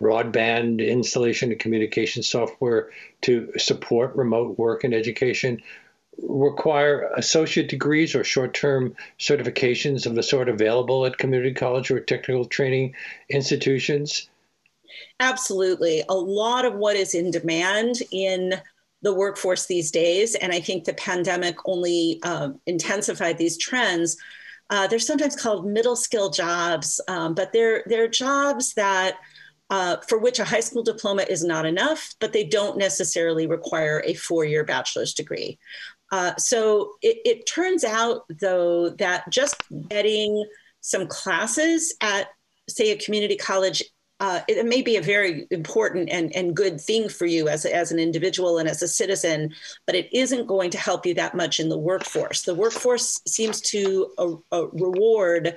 broadband 0.00 0.86
installation 0.86 1.50
and 1.50 1.60
communication 1.60 2.22
software 2.22 2.90
to 3.22 3.52
support 3.58 4.14
remote 4.16 4.58
work 4.58 4.84
and 4.84 4.94
education, 4.94 5.60
require 6.22 7.10
associate 7.16 7.68
degrees 7.68 8.14
or 8.14 8.22
short 8.22 8.54
term 8.54 8.94
certifications 9.18 10.06
of 10.06 10.14
the 10.14 10.22
sort 10.22 10.48
available 10.48 11.06
at 11.06 11.18
community 11.18 11.54
college 11.54 11.90
or 11.90 11.98
technical 12.00 12.44
training 12.44 12.94
institutions? 13.28 14.28
Absolutely. 15.18 16.04
A 16.08 16.14
lot 16.14 16.64
of 16.64 16.74
what 16.74 16.96
is 16.96 17.14
in 17.14 17.30
demand 17.30 17.96
in 18.12 18.60
the 19.04 19.14
workforce 19.14 19.66
these 19.66 19.90
days, 19.90 20.34
and 20.34 20.52
I 20.52 20.60
think 20.60 20.84
the 20.84 20.94
pandemic 20.94 21.56
only 21.66 22.18
uh, 22.22 22.50
intensified 22.66 23.38
these 23.38 23.58
trends. 23.58 24.16
Uh, 24.70 24.86
they're 24.86 24.98
sometimes 24.98 25.36
called 25.36 25.66
middle 25.66 25.94
skill 25.94 26.30
jobs, 26.30 27.00
um, 27.06 27.34
but 27.34 27.52
they're 27.52 27.84
they're 27.86 28.08
jobs 28.08 28.74
that 28.74 29.18
uh, 29.70 29.98
for 30.08 30.18
which 30.18 30.38
a 30.38 30.44
high 30.44 30.60
school 30.60 30.82
diploma 30.82 31.24
is 31.28 31.44
not 31.44 31.66
enough, 31.66 32.14
but 32.18 32.32
they 32.32 32.44
don't 32.44 32.78
necessarily 32.78 33.46
require 33.46 34.02
a 34.06 34.14
four 34.14 34.44
year 34.44 34.64
bachelor's 34.64 35.14
degree. 35.14 35.58
Uh, 36.10 36.34
so 36.36 36.92
it, 37.02 37.18
it 37.24 37.46
turns 37.46 37.84
out, 37.84 38.22
though, 38.40 38.90
that 38.90 39.28
just 39.30 39.56
getting 39.88 40.44
some 40.80 41.06
classes 41.06 41.94
at, 42.00 42.28
say, 42.68 42.90
a 42.90 42.96
community 42.96 43.36
college 43.36 43.82
uh, 44.20 44.40
it 44.48 44.64
may 44.64 44.80
be 44.80 44.96
a 44.96 45.02
very 45.02 45.46
important 45.50 46.08
and, 46.08 46.34
and 46.36 46.54
good 46.54 46.80
thing 46.80 47.08
for 47.08 47.26
you 47.26 47.48
as, 47.48 47.64
as 47.64 47.90
an 47.90 47.98
individual 47.98 48.58
and 48.58 48.68
as 48.68 48.82
a 48.82 48.88
citizen, 48.88 49.52
but 49.86 49.96
it 49.96 50.08
isn't 50.12 50.46
going 50.46 50.70
to 50.70 50.78
help 50.78 51.04
you 51.04 51.14
that 51.14 51.34
much 51.34 51.58
in 51.58 51.68
the 51.68 51.78
workforce. 51.78 52.42
The 52.42 52.54
workforce 52.54 53.20
seems 53.26 53.60
to 53.62 54.12
uh, 54.18 54.34
uh, 54.52 54.68
reward 54.68 55.56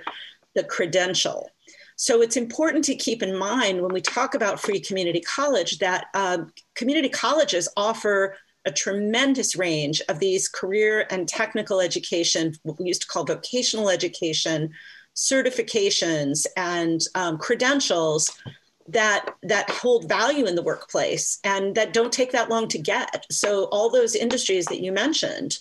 the 0.55 0.63
credential. 0.63 1.49
So 1.97 2.21
it's 2.21 2.37
important 2.37 2.83
to 2.85 2.95
keep 2.95 3.23
in 3.23 3.37
mind 3.37 3.81
when 3.81 3.93
we 3.93 4.01
talk 4.01 4.33
about 4.33 4.59
free 4.59 4.79
community 4.79 5.21
college 5.21 5.79
that 5.79 6.07
um, 6.13 6.51
community 6.75 7.09
colleges 7.09 7.69
offer 7.77 8.35
a 8.65 8.71
tremendous 8.71 9.55
range 9.55 10.01
of 10.09 10.19
these 10.19 10.47
career 10.47 11.07
and 11.09 11.27
technical 11.27 11.79
education, 11.79 12.53
what 12.63 12.77
we 12.77 12.85
used 12.85 13.01
to 13.01 13.07
call 13.07 13.23
vocational 13.23 13.89
education, 13.89 14.71
certifications 15.17 16.45
and 16.55 17.01
um, 17.15 17.37
credentials 17.39 18.31
that 18.87 19.35
that 19.43 19.69
hold 19.69 20.07
value 20.07 20.45
in 20.45 20.55
the 20.55 20.61
workplace 20.61 21.39
and 21.43 21.75
that 21.75 21.91
don't 21.91 22.13
take 22.13 22.31
that 22.31 22.49
long 22.49 22.67
to 22.69 22.77
get. 22.77 23.25
So 23.29 23.65
all 23.65 23.89
those 23.89 24.15
industries 24.15 24.65
that 24.67 24.79
you 24.79 24.93
mentioned, 24.93 25.57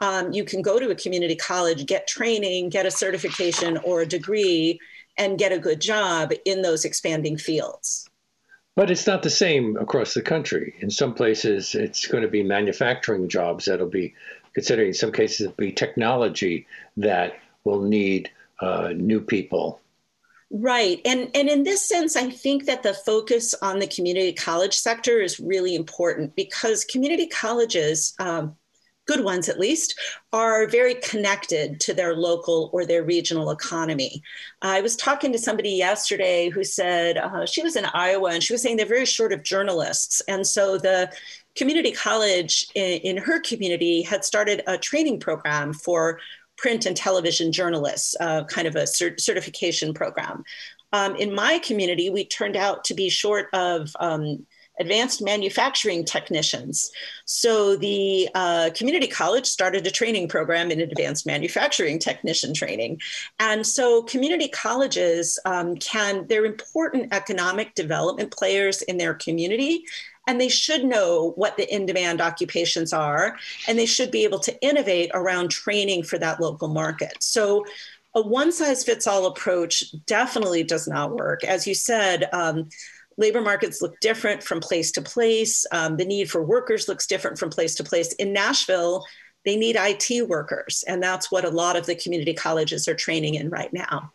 um, 0.00 0.32
you 0.32 0.44
can 0.44 0.62
go 0.62 0.78
to 0.78 0.90
a 0.90 0.94
community 0.94 1.34
college, 1.34 1.86
get 1.86 2.06
training, 2.06 2.68
get 2.68 2.86
a 2.86 2.90
certification 2.90 3.78
or 3.78 4.02
a 4.02 4.06
degree, 4.06 4.78
and 5.16 5.38
get 5.38 5.52
a 5.52 5.58
good 5.58 5.80
job 5.80 6.32
in 6.44 6.62
those 6.62 6.84
expanding 6.84 7.36
fields. 7.36 8.08
But 8.76 8.92
it's 8.92 9.08
not 9.08 9.24
the 9.24 9.30
same 9.30 9.76
across 9.78 10.14
the 10.14 10.22
country. 10.22 10.74
In 10.78 10.90
some 10.90 11.14
places, 11.14 11.74
it's 11.74 12.06
going 12.06 12.22
to 12.22 12.28
be 12.28 12.44
manufacturing 12.44 13.28
jobs 13.28 13.64
that'll 13.64 13.88
be, 13.88 14.14
considering 14.52 14.88
in 14.88 14.94
some 14.94 15.10
cases, 15.10 15.40
it'll 15.40 15.56
be 15.56 15.72
technology 15.72 16.68
that 16.96 17.40
will 17.64 17.82
need 17.82 18.30
uh, 18.60 18.92
new 18.94 19.20
people. 19.20 19.80
Right. 20.50 21.00
And, 21.04 21.30
and 21.34 21.48
in 21.48 21.62
this 21.62 21.86
sense, 21.86 22.16
I 22.16 22.30
think 22.30 22.64
that 22.64 22.82
the 22.82 22.94
focus 22.94 23.54
on 23.60 23.78
the 23.78 23.86
community 23.86 24.32
college 24.32 24.74
sector 24.74 25.20
is 25.20 25.38
really 25.38 25.74
important 25.74 26.34
because 26.36 26.86
community 26.86 27.26
colleges, 27.26 28.14
um, 28.18 28.56
good 29.06 29.22
ones 29.22 29.50
at 29.50 29.60
least, 29.60 29.98
are 30.32 30.66
very 30.66 30.94
connected 30.94 31.80
to 31.80 31.92
their 31.92 32.14
local 32.14 32.70
or 32.72 32.86
their 32.86 33.04
regional 33.04 33.50
economy. 33.50 34.22
I 34.62 34.80
was 34.80 34.96
talking 34.96 35.32
to 35.32 35.38
somebody 35.38 35.70
yesterday 35.70 36.48
who 36.48 36.64
said 36.64 37.18
uh, 37.18 37.44
she 37.44 37.62
was 37.62 37.76
in 37.76 37.84
Iowa 37.84 38.30
and 38.30 38.42
she 38.42 38.54
was 38.54 38.62
saying 38.62 38.78
they're 38.78 38.86
very 38.86 39.06
short 39.06 39.34
of 39.34 39.42
journalists. 39.42 40.22
And 40.28 40.46
so 40.46 40.78
the 40.78 41.12
community 41.56 41.92
college 41.92 42.68
in, 42.74 43.00
in 43.00 43.16
her 43.18 43.40
community 43.40 44.00
had 44.00 44.24
started 44.24 44.62
a 44.66 44.78
training 44.78 45.20
program 45.20 45.74
for 45.74 46.20
print 46.58 46.84
and 46.84 46.96
television 46.96 47.50
journalists, 47.52 48.14
uh, 48.20 48.44
kind 48.44 48.68
of 48.68 48.76
a 48.76 48.82
cert- 48.82 49.20
certification 49.20 49.94
program. 49.94 50.44
Um, 50.92 51.16
in 51.16 51.34
my 51.34 51.58
community, 51.60 52.10
we 52.10 52.24
turned 52.24 52.56
out 52.56 52.84
to 52.84 52.94
be 52.94 53.08
short 53.08 53.46
of 53.52 53.90
um, 54.00 54.46
advanced 54.80 55.22
manufacturing 55.22 56.04
technicians. 56.04 56.90
So 57.24 57.76
the 57.76 58.28
uh, 58.34 58.70
community 58.74 59.06
college 59.06 59.46
started 59.46 59.86
a 59.86 59.90
training 59.90 60.28
program 60.28 60.70
in 60.70 60.80
advanced 60.80 61.26
manufacturing 61.26 61.98
technician 61.98 62.54
training. 62.54 63.00
And 63.38 63.66
so 63.66 64.02
community 64.02 64.48
colleges 64.48 65.38
um, 65.44 65.76
can, 65.76 66.26
they're 66.28 66.44
important 66.44 67.12
economic 67.12 67.74
development 67.74 68.32
players 68.32 68.82
in 68.82 68.98
their 68.98 69.14
community. 69.14 69.84
And 70.28 70.40
they 70.40 70.48
should 70.48 70.84
know 70.84 71.32
what 71.34 71.56
the 71.56 71.74
in 71.74 71.86
demand 71.86 72.20
occupations 72.20 72.92
are, 72.92 73.36
and 73.66 73.76
they 73.78 73.86
should 73.86 74.12
be 74.12 74.22
able 74.22 74.38
to 74.40 74.62
innovate 74.62 75.10
around 75.14 75.48
training 75.48 76.04
for 76.04 76.18
that 76.18 76.40
local 76.40 76.68
market. 76.68 77.16
So 77.20 77.64
a 78.14 78.22
one 78.22 78.52
size 78.52 78.84
fits 78.84 79.06
all 79.06 79.26
approach 79.26 79.92
definitely 80.06 80.62
does 80.62 80.86
not 80.86 81.16
work. 81.16 81.44
As 81.44 81.66
you 81.66 81.74
said, 81.74 82.28
um, 82.32 82.68
labor 83.16 83.40
markets 83.40 83.82
look 83.82 83.98
different 84.00 84.42
from 84.42 84.60
place 84.60 84.92
to 84.92 85.02
place. 85.02 85.66
Um, 85.72 85.96
the 85.96 86.04
need 86.04 86.30
for 86.30 86.42
workers 86.42 86.88
looks 86.88 87.06
different 87.06 87.38
from 87.38 87.50
place 87.50 87.74
to 87.76 87.84
place. 87.84 88.12
In 88.14 88.32
Nashville, 88.32 89.04
they 89.44 89.56
need 89.56 89.76
IT 89.78 90.28
workers, 90.28 90.84
and 90.86 91.02
that's 91.02 91.30
what 91.30 91.44
a 91.44 91.50
lot 91.50 91.76
of 91.76 91.86
the 91.86 91.94
community 91.94 92.34
colleges 92.34 92.88
are 92.88 92.94
training 92.94 93.34
in 93.34 93.50
right 93.50 93.72
now. 93.72 94.12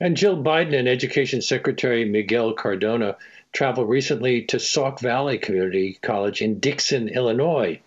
And 0.00 0.16
Jill 0.16 0.36
Biden 0.36 0.76
and 0.76 0.88
Education 0.88 1.40
Secretary 1.40 2.04
Miguel 2.04 2.54
Cardona 2.54 3.16
traveled 3.52 3.88
recently 3.88 4.42
to 4.42 4.58
Sauk 4.58 5.00
Valley 5.00 5.38
Community 5.38 5.98
College 6.02 6.42
in 6.42 6.58
Dixon, 6.58 7.08
Illinois, 7.08 7.80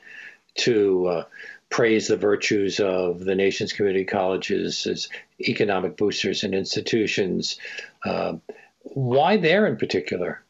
to 0.56 1.08
uh, 1.08 1.24
praise 1.70 2.08
the 2.08 2.18
virtues 2.18 2.80
of 2.80 3.20
the 3.20 3.36
nation's 3.36 3.74
community 3.74 4.06
colleges 4.06 4.86
as 4.88 5.10
economic 5.42 5.98
boosters 5.98 6.44
and 6.44 6.54
institutions. 6.54 7.58
Uh, 8.06 8.34
why 8.84 9.38
there 9.38 9.66
in 9.66 9.78
particular? 9.78 10.42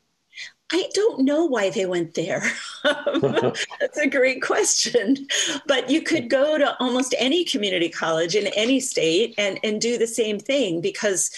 I 0.72 0.90
don't 0.94 1.24
know 1.24 1.46
why 1.46 1.70
they 1.70 1.86
went 1.86 2.16
there. 2.16 2.44
That's 2.84 3.98
a 3.98 4.08
great 4.08 4.42
question. 4.42 5.28
But 5.68 5.90
you 5.90 6.02
could 6.02 6.30
go 6.30 6.58
to 6.58 6.76
almost 6.80 7.14
any 7.18 7.46
community 7.46 7.90
college 7.90 8.36
in 8.36 8.48
any 8.48 8.80
state 8.80 9.36
and, 9.38 9.60
and 9.64 9.80
do 9.80 9.98
the 9.98 10.08
same 10.08 10.40
thing 10.40 10.82
because, 10.82 11.32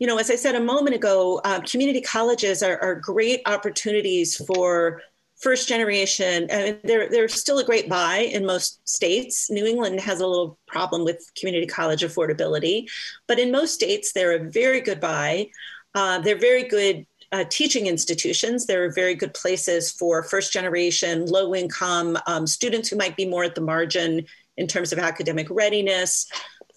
you 0.00 0.06
know, 0.06 0.16
as 0.16 0.30
I 0.30 0.36
said 0.36 0.54
a 0.54 0.60
moment 0.60 0.96
ago, 0.96 1.42
uh, 1.44 1.60
community 1.60 2.00
colleges 2.00 2.62
are, 2.62 2.78
are 2.80 2.94
great 2.96 3.42
opportunities 3.44 4.42
for 4.46 5.02
first 5.40 5.68
generation. 5.68 6.48
I 6.50 6.64
mean, 6.64 6.78
they're, 6.84 7.10
they're 7.10 7.28
still 7.28 7.58
a 7.58 7.64
great 7.64 7.88
buy 7.88 8.18
in 8.18 8.46
most 8.46 8.80
states. 8.88 9.50
New 9.50 9.66
England 9.66 10.00
has 10.00 10.20
a 10.20 10.26
little 10.26 10.58
problem 10.66 11.04
with 11.04 11.30
community 11.38 11.66
college 11.66 12.00
affordability, 12.00 12.90
but 13.28 13.38
in 13.38 13.52
most 13.52 13.74
states, 13.74 14.12
they're 14.12 14.36
a 14.36 14.50
very 14.50 14.80
good 14.80 15.00
buy. 15.00 15.48
Uh, 15.94 16.18
they're 16.18 16.38
very 16.38 16.64
good 16.64 17.06
uh, 17.32 17.44
teaching 17.50 17.86
institutions. 17.86 18.66
They're 18.66 18.92
very 18.92 19.14
good 19.14 19.34
places 19.34 19.92
for 19.92 20.22
first 20.22 20.50
generation, 20.50 21.26
low 21.26 21.54
income 21.54 22.18
um, 22.26 22.46
students 22.46 22.88
who 22.88 22.96
might 22.96 23.16
be 23.16 23.26
more 23.26 23.44
at 23.44 23.54
the 23.54 23.60
margin 23.60 24.24
in 24.56 24.66
terms 24.66 24.92
of 24.92 24.98
academic 24.98 25.46
readiness 25.50 26.26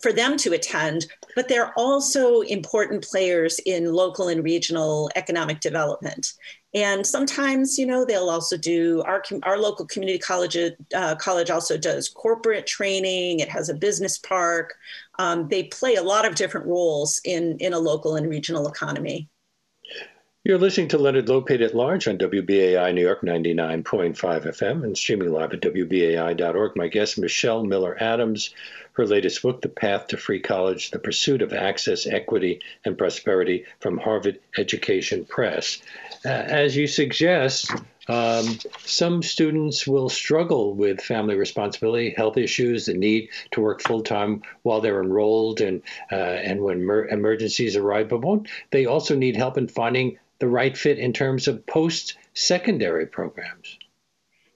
for 0.03 0.11
them 0.11 0.35
to 0.35 0.51
attend, 0.51 1.07
but 1.33 1.47
they're 1.47 1.73
also 1.77 2.41
important 2.41 3.03
players 3.03 3.57
in 3.65 3.93
local 3.93 4.27
and 4.27 4.43
regional 4.43 5.09
economic 5.15 5.61
development. 5.61 6.33
And 6.75 7.07
sometimes, 7.07 7.77
you 7.77 7.85
know, 7.85 8.03
they'll 8.03 8.29
also 8.29 8.57
do 8.57 9.01
our 9.05 9.23
our 9.43 9.57
local 9.57 9.85
community 9.85 10.19
college. 10.19 10.57
Uh, 10.93 11.15
college 11.15 11.49
also 11.49 11.77
does 11.77 12.09
corporate 12.09 12.67
training. 12.67 13.39
It 13.39 13.49
has 13.49 13.69
a 13.69 13.73
business 13.73 14.17
park. 14.17 14.73
Um, 15.19 15.47
they 15.47 15.65
play 15.65 15.95
a 15.95 16.03
lot 16.03 16.25
of 16.25 16.35
different 16.35 16.67
roles 16.67 17.21
in 17.23 17.57
in 17.59 17.73
a 17.73 17.79
local 17.79 18.15
and 18.15 18.27
regional 18.27 18.67
economy. 18.67 19.29
You're 20.45 20.57
listening 20.57 20.89
to 20.89 20.97
Leonard 20.97 21.27
Lopate 21.27 21.63
at 21.63 21.73
Large 21.73 22.09
on 22.09 22.17
WBAI 22.17 22.93
New 22.93 23.01
York 23.01 23.21
99.5 23.21 24.13
FM 24.13 24.83
and 24.83 24.97
streaming 24.97 25.31
live 25.31 25.53
at 25.53 25.61
WBAI.org. 25.61 26.75
My 26.75 26.89
guest, 26.89 27.17
Michelle 27.17 27.63
Miller 27.63 27.95
Adams, 27.97 28.53
her 28.91 29.05
latest 29.05 29.41
book, 29.41 29.61
The 29.61 29.69
Path 29.69 30.07
to 30.07 30.17
Free 30.17 30.41
College 30.41 30.91
The 30.91 30.99
Pursuit 30.99 31.41
of 31.41 31.53
Access, 31.53 32.05
Equity, 32.05 32.59
and 32.83 32.97
Prosperity 32.97 33.63
from 33.79 33.97
Harvard 33.97 34.37
Education 34.57 35.23
Press. 35.23 35.81
Uh, 36.25 36.27
as 36.27 36.75
you 36.75 36.87
suggest, 36.87 37.71
um, 38.09 38.57
some 38.79 39.23
students 39.23 39.87
will 39.87 40.09
struggle 40.09 40.73
with 40.73 40.99
family 40.99 41.35
responsibility, 41.35 42.09
health 42.09 42.35
issues, 42.35 42.87
the 42.87 42.93
need 42.93 43.29
to 43.51 43.61
work 43.61 43.81
full 43.81 44.03
time 44.03 44.41
while 44.63 44.81
they're 44.81 45.01
enrolled, 45.01 45.61
and 45.61 45.81
uh, 46.11 46.15
and 46.15 46.61
when 46.61 46.83
mer- 46.83 47.07
emergencies 47.07 47.77
arrive. 47.77 48.09
But 48.09 48.21
won't 48.21 48.49
they 48.71 48.85
also 48.85 49.15
need 49.15 49.37
help 49.37 49.57
in 49.57 49.69
finding 49.69 50.17
the 50.43 50.49
right 50.49 50.77
fit 50.77 50.99
in 50.99 51.13
terms 51.13 51.47
of 51.47 51.65
post 51.67 52.17
secondary 52.33 53.05
programs? 53.05 53.79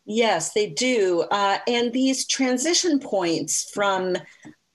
Yes, 0.05 0.51
they 0.51 0.67
do. 0.67 1.21
Uh, 1.31 1.59
and 1.65 1.93
these 1.93 2.27
transition 2.27 2.99
points 2.99 3.71
from 3.73 4.17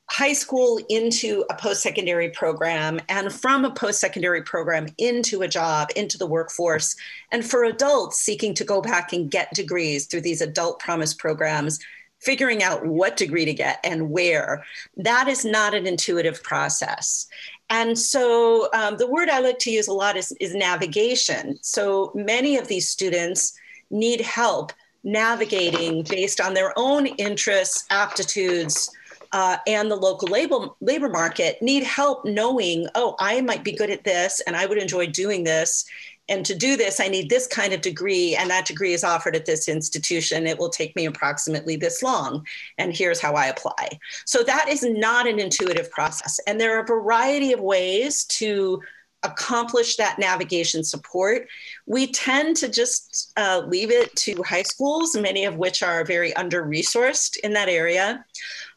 high 0.09 0.33
school 0.33 0.81
into 0.89 1.45
a 1.51 1.55
post 1.55 1.83
secondary 1.83 2.31
program 2.31 2.99
and 3.11 3.31
from 3.31 3.67
a 3.67 3.75
post 3.75 4.01
secondary 4.01 4.43
program 4.43 4.87
into 4.97 5.43
a 5.43 5.49
job, 5.49 5.91
into 5.97 6.17
the 6.17 6.27
workforce. 6.27 6.97
And 7.31 7.45
for 7.45 7.63
adults 7.65 8.19
seeking 8.19 8.55
to 8.55 8.65
go 8.65 8.81
back 8.81 9.13
and 9.13 9.31
get 9.31 9.53
degrees 9.53 10.07
through 10.07 10.23
these 10.23 10.41
adult 10.41 10.79
promise 10.79 11.13
programs, 11.13 11.79
figuring 12.23 12.63
out 12.63 12.87
what 12.87 13.19
degree 13.19 13.45
to 13.45 13.53
get 13.53 13.81
and 13.85 14.09
where, 14.09 14.65
that 14.97 15.29
is 15.29 15.45
not 15.45 15.75
an 15.75 15.87
intuitive 15.87 16.43
process. 16.43 17.27
And 17.73 17.99
so 17.99 18.69
um, 18.75 18.99
the 18.99 19.07
word 19.07 19.31
I 19.31 19.41
like 19.41 19.59
to 19.61 19.71
use 19.71 19.89
a 19.89 19.95
lot 19.95 20.19
is, 20.19 20.31
is 20.41 20.55
navigation. 20.55 21.59
So 21.63 22.13
many 22.15 22.59
of 22.59 22.69
these 22.69 22.87
students 22.87 23.55
need 23.91 24.21
help 24.21 24.75
navigating 25.05 26.03
based 26.03 26.39
on 26.39 26.53
their 26.53 26.75
own 26.77 27.07
interests, 27.07 27.87
aptitudes, 27.89 28.91
uh, 29.33 29.57
and 29.67 29.91
the 29.91 29.97
local 29.97 30.29
labor, 30.29 30.67
labor 30.83 31.09
market 31.09 31.63
need 31.63 31.83
help 31.83 32.27
knowing, 32.27 32.87
oh, 32.95 33.17
I 33.19 33.41
might 33.41 33.65
be 33.65 33.73
good 33.73 33.89
at 33.89 34.05
this 34.05 34.43
and 34.47 34.55
I 34.55 34.67
would 34.67 34.77
enjoy 34.77 35.07
doing 35.07 35.43
this. 35.43 35.87
And 36.29 36.47
to 36.47 36.55
do 36.55 36.77
this, 36.77 37.01
I 37.01 37.09
need 37.09 37.29
this 37.29 37.47
kind 37.47 37.73
of 37.73 37.81
degree, 37.81 38.37
and 38.37 38.49
that 38.49 38.67
degree 38.67 38.93
is 38.93 39.05
offered 39.05 39.35
at 39.35 39.45
this 39.45 39.69
institution. 39.69 40.47
It 40.47 40.59
will 40.59 40.69
take 40.69 40.95
me 40.95 41.07
approximately 41.07 41.77
this 41.77 42.03
long, 42.03 42.47
and 42.79 42.97
here's 42.97 43.21
how 43.21 43.35
I 43.35 43.47
apply. 43.47 43.99
So, 44.25 44.43
that 44.45 44.69
is 44.69 44.83
not 44.85 45.27
an 45.27 45.41
intuitive 45.41 45.91
process. 45.91 46.39
And 46.47 46.61
there 46.61 46.77
are 46.77 46.83
a 46.83 46.87
variety 46.87 47.53
of 47.53 47.61
ways 47.61 48.25
to 48.25 48.81
accomplish 49.23 49.97
that 49.97 50.19
navigation 50.19 50.83
support. 50.83 51.49
We 51.87 52.09
tend 52.09 52.57
to 52.59 52.69
just 52.69 53.33
uh, 53.37 53.63
leave 53.67 53.91
it 53.91 54.15
to 54.17 54.43
high 54.43 54.63
schools, 54.63 55.17
many 55.17 55.45
of 55.45 55.57
which 55.57 55.83
are 55.83 56.05
very 56.05 56.35
under 56.35 56.65
resourced 56.65 57.39
in 57.39 57.53
that 57.53 57.69
area. 57.69 58.25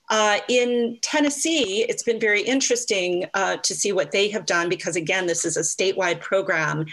Uh, 0.09 0.37
in 0.49 0.99
Tennessee, 1.01 1.83
it's 1.89 2.03
been 2.03 2.19
very 2.19 2.41
interesting 2.41 3.25
uh, 3.33 3.57
to 3.57 3.73
see 3.73 3.91
what 3.91 4.11
they 4.11 4.29
have 4.29 4.45
done 4.45 4.69
because, 4.69 4.95
again, 4.95 5.25
this 5.25 5.45
is 5.45 5.57
a 5.57 5.61
statewide 5.61 6.21
program. 6.21 6.85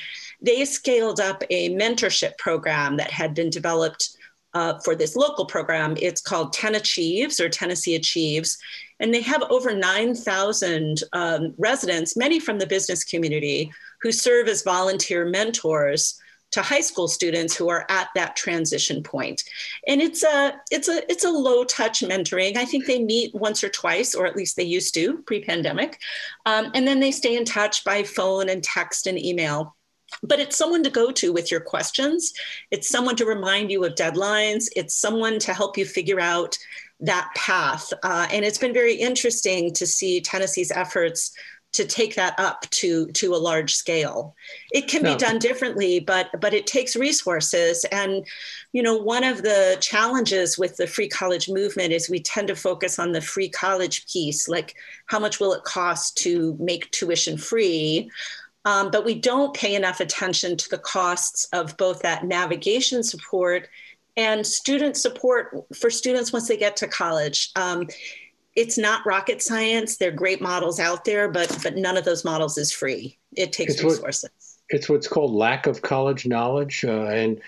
They 0.42 0.64
scaled 0.64 1.20
up 1.20 1.42
a 1.50 1.74
mentorship 1.74 2.36
program 2.38 2.96
that 2.96 3.10
had 3.10 3.34
been 3.34 3.50
developed 3.50 4.16
uh, 4.54 4.78
for 4.80 4.94
this 4.94 5.16
local 5.16 5.46
program. 5.46 5.96
It's 6.00 6.20
called 6.20 6.52
Ten 6.52 6.74
Achieves 6.74 7.40
or 7.40 7.48
Tennessee 7.48 7.94
Achieves. 7.94 8.58
And 9.00 9.12
they 9.12 9.22
have 9.22 9.42
over 9.50 9.74
9,000 9.74 11.02
um, 11.12 11.54
residents, 11.58 12.16
many 12.16 12.38
from 12.38 12.58
the 12.58 12.66
business 12.66 13.02
community, 13.04 13.72
who 14.02 14.12
serve 14.12 14.48
as 14.48 14.62
volunteer 14.62 15.24
mentors 15.24 16.20
to 16.52 16.62
high 16.62 16.80
school 16.80 17.08
students 17.08 17.56
who 17.56 17.68
are 17.68 17.86
at 17.88 18.08
that 18.14 18.36
transition 18.36 19.02
point. 19.02 19.42
And 19.88 20.00
it's 20.00 20.22
a 20.22 20.54
it's 20.70 20.88
a 20.88 21.10
it's 21.10 21.24
a 21.24 21.30
low 21.30 21.64
touch 21.64 22.00
mentoring. 22.00 22.56
I 22.56 22.64
think 22.64 22.86
they 22.86 23.02
meet 23.02 23.34
once 23.34 23.64
or 23.64 23.70
twice, 23.70 24.14
or 24.14 24.26
at 24.26 24.36
least 24.36 24.56
they 24.56 24.62
used 24.62 24.94
to 24.94 25.18
pre-pandemic, 25.22 25.98
um, 26.44 26.70
and 26.74 26.86
then 26.86 27.00
they 27.00 27.10
stay 27.10 27.36
in 27.36 27.44
touch 27.44 27.84
by 27.84 28.02
phone 28.02 28.48
and 28.48 28.62
text 28.62 29.06
and 29.06 29.18
email. 29.18 29.74
But 30.22 30.40
it's 30.40 30.56
someone 30.56 30.82
to 30.84 30.90
go 30.90 31.10
to 31.12 31.32
with 31.32 31.50
your 31.50 31.60
questions. 31.60 32.32
It's 32.70 32.88
someone 32.88 33.16
to 33.16 33.26
remind 33.26 33.70
you 33.70 33.84
of 33.84 33.94
deadlines. 33.94 34.68
It's 34.76 34.94
someone 34.94 35.38
to 35.40 35.54
help 35.54 35.76
you 35.76 35.84
figure 35.84 36.20
out 36.20 36.56
that 37.00 37.30
path. 37.36 37.92
Uh, 38.02 38.26
and 38.30 38.44
it's 38.44 38.58
been 38.58 38.72
very 38.72 38.94
interesting 38.94 39.72
to 39.74 39.86
see 39.86 40.20
Tennessee's 40.20 40.70
efforts 40.70 41.32
to 41.72 41.86
take 41.86 42.14
that 42.14 42.34
up 42.38 42.68
to 42.70 43.06
to 43.12 43.34
a 43.34 43.36
large 43.36 43.74
scale 43.74 44.34
it 44.72 44.88
can 44.88 45.02
no. 45.02 45.12
be 45.12 45.18
done 45.18 45.38
differently 45.38 45.98
but 45.98 46.28
but 46.40 46.52
it 46.52 46.66
takes 46.66 46.96
resources 46.96 47.84
and 47.86 48.26
you 48.72 48.82
know 48.82 48.96
one 48.96 49.24
of 49.24 49.42
the 49.42 49.76
challenges 49.80 50.58
with 50.58 50.76
the 50.76 50.86
free 50.86 51.08
college 51.08 51.48
movement 51.48 51.92
is 51.92 52.10
we 52.10 52.20
tend 52.20 52.48
to 52.48 52.54
focus 52.54 52.98
on 52.98 53.12
the 53.12 53.20
free 53.20 53.48
college 53.48 54.06
piece 54.06 54.48
like 54.48 54.74
how 55.06 55.18
much 55.18 55.40
will 55.40 55.54
it 55.54 55.64
cost 55.64 56.16
to 56.16 56.56
make 56.60 56.90
tuition 56.90 57.38
free 57.38 58.10
um, 58.64 58.90
but 58.90 59.04
we 59.04 59.14
don't 59.14 59.54
pay 59.54 59.74
enough 59.74 60.00
attention 60.00 60.56
to 60.56 60.68
the 60.68 60.78
costs 60.78 61.46
of 61.52 61.76
both 61.76 62.02
that 62.02 62.24
navigation 62.24 63.02
support 63.02 63.68
and 64.16 64.46
student 64.46 64.96
support 64.96 65.64
for 65.74 65.90
students 65.90 66.32
once 66.32 66.48
they 66.48 66.56
get 66.56 66.76
to 66.76 66.86
college. 66.86 67.50
Um, 67.56 67.88
it's 68.54 68.76
not 68.76 69.06
rocket 69.06 69.40
science. 69.40 69.96
There 69.96 70.10
are 70.10 70.12
great 70.12 70.42
models 70.42 70.78
out 70.78 71.04
there, 71.04 71.28
but 71.28 71.58
but 71.62 71.76
none 71.76 71.96
of 71.96 72.04
those 72.04 72.24
models 72.24 72.58
is 72.58 72.70
free. 72.70 73.18
It 73.34 73.52
takes 73.52 73.74
it's 73.74 73.82
resources. 73.82 74.30
What, 74.68 74.76
it's 74.76 74.88
what's 74.88 75.08
called 75.08 75.32
lack 75.32 75.66
of 75.66 75.82
college 75.82 76.26
knowledge, 76.26 76.84
uh, 76.84 77.06
and 77.06 77.40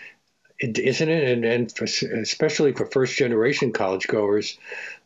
isn't 0.61 1.09
it? 1.09 1.29
And, 1.29 1.45
and 1.45 1.77
for, 1.77 1.85
especially 1.85 2.73
for 2.73 2.87
first 2.87 3.17
generation 3.17 3.73
college 3.73 4.07
goers, 4.07 4.59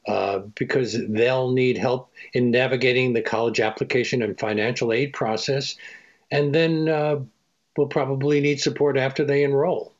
uh, 0.06 0.40
because 0.54 0.96
they'll 1.08 1.50
need 1.50 1.76
help 1.76 2.12
in 2.34 2.50
navigating 2.50 3.12
the 3.12 3.22
college 3.22 3.60
application 3.60 4.22
and 4.22 4.38
financial 4.38 4.92
aid 4.92 5.12
process, 5.12 5.76
and 6.30 6.54
then 6.54 6.88
uh, 6.88 7.16
will 7.76 7.86
probably 7.86 8.40
need 8.40 8.60
support 8.60 8.96
after 8.96 9.24
they 9.24 9.44
enroll. 9.44 9.94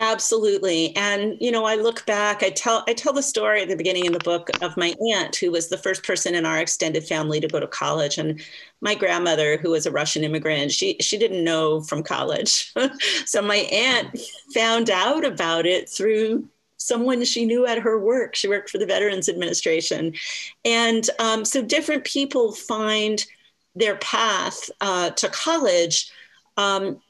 Absolutely. 0.00 0.94
And 0.96 1.36
you 1.40 1.52
know, 1.52 1.64
I 1.64 1.76
look 1.76 2.04
back, 2.06 2.42
I 2.42 2.50
tell 2.50 2.82
I 2.88 2.92
tell 2.92 3.12
the 3.12 3.22
story 3.22 3.62
at 3.62 3.68
the 3.68 3.76
beginning 3.76 4.04
in 4.04 4.12
the 4.12 4.18
book 4.18 4.50
of 4.60 4.76
my 4.76 4.94
aunt 5.12 5.36
who 5.36 5.52
was 5.52 5.68
the 5.68 5.78
first 5.78 6.02
person 6.02 6.34
in 6.34 6.44
our 6.44 6.58
extended 6.58 7.04
family 7.04 7.38
to 7.38 7.46
go 7.46 7.60
to 7.60 7.68
college 7.68 8.18
and 8.18 8.40
my 8.80 8.96
grandmother 8.96 9.58
who 9.58 9.70
was 9.70 9.86
a 9.86 9.92
Russian 9.92 10.24
immigrant, 10.24 10.72
she 10.72 10.96
she 11.00 11.16
didn't 11.16 11.44
know 11.44 11.82
from 11.82 12.02
college. 12.02 12.72
so 13.26 13.40
my 13.40 13.58
aunt 13.58 14.18
found 14.52 14.90
out 14.90 15.24
about 15.24 15.66
it 15.66 15.88
through 15.88 16.48
someone 16.78 17.24
she 17.24 17.44
knew 17.44 17.64
at 17.64 17.78
her 17.78 17.98
work. 17.98 18.34
She 18.34 18.48
worked 18.48 18.70
for 18.70 18.78
the 18.78 18.86
Veterans 18.86 19.28
Administration. 19.28 20.14
And 20.64 21.08
um, 21.20 21.44
so 21.44 21.62
different 21.62 22.04
people 22.04 22.52
find 22.52 23.24
their 23.74 23.96
path 23.96 24.70
uh, 24.80 25.10
to 25.10 25.28
college 25.28 26.10
um, 26.56 27.00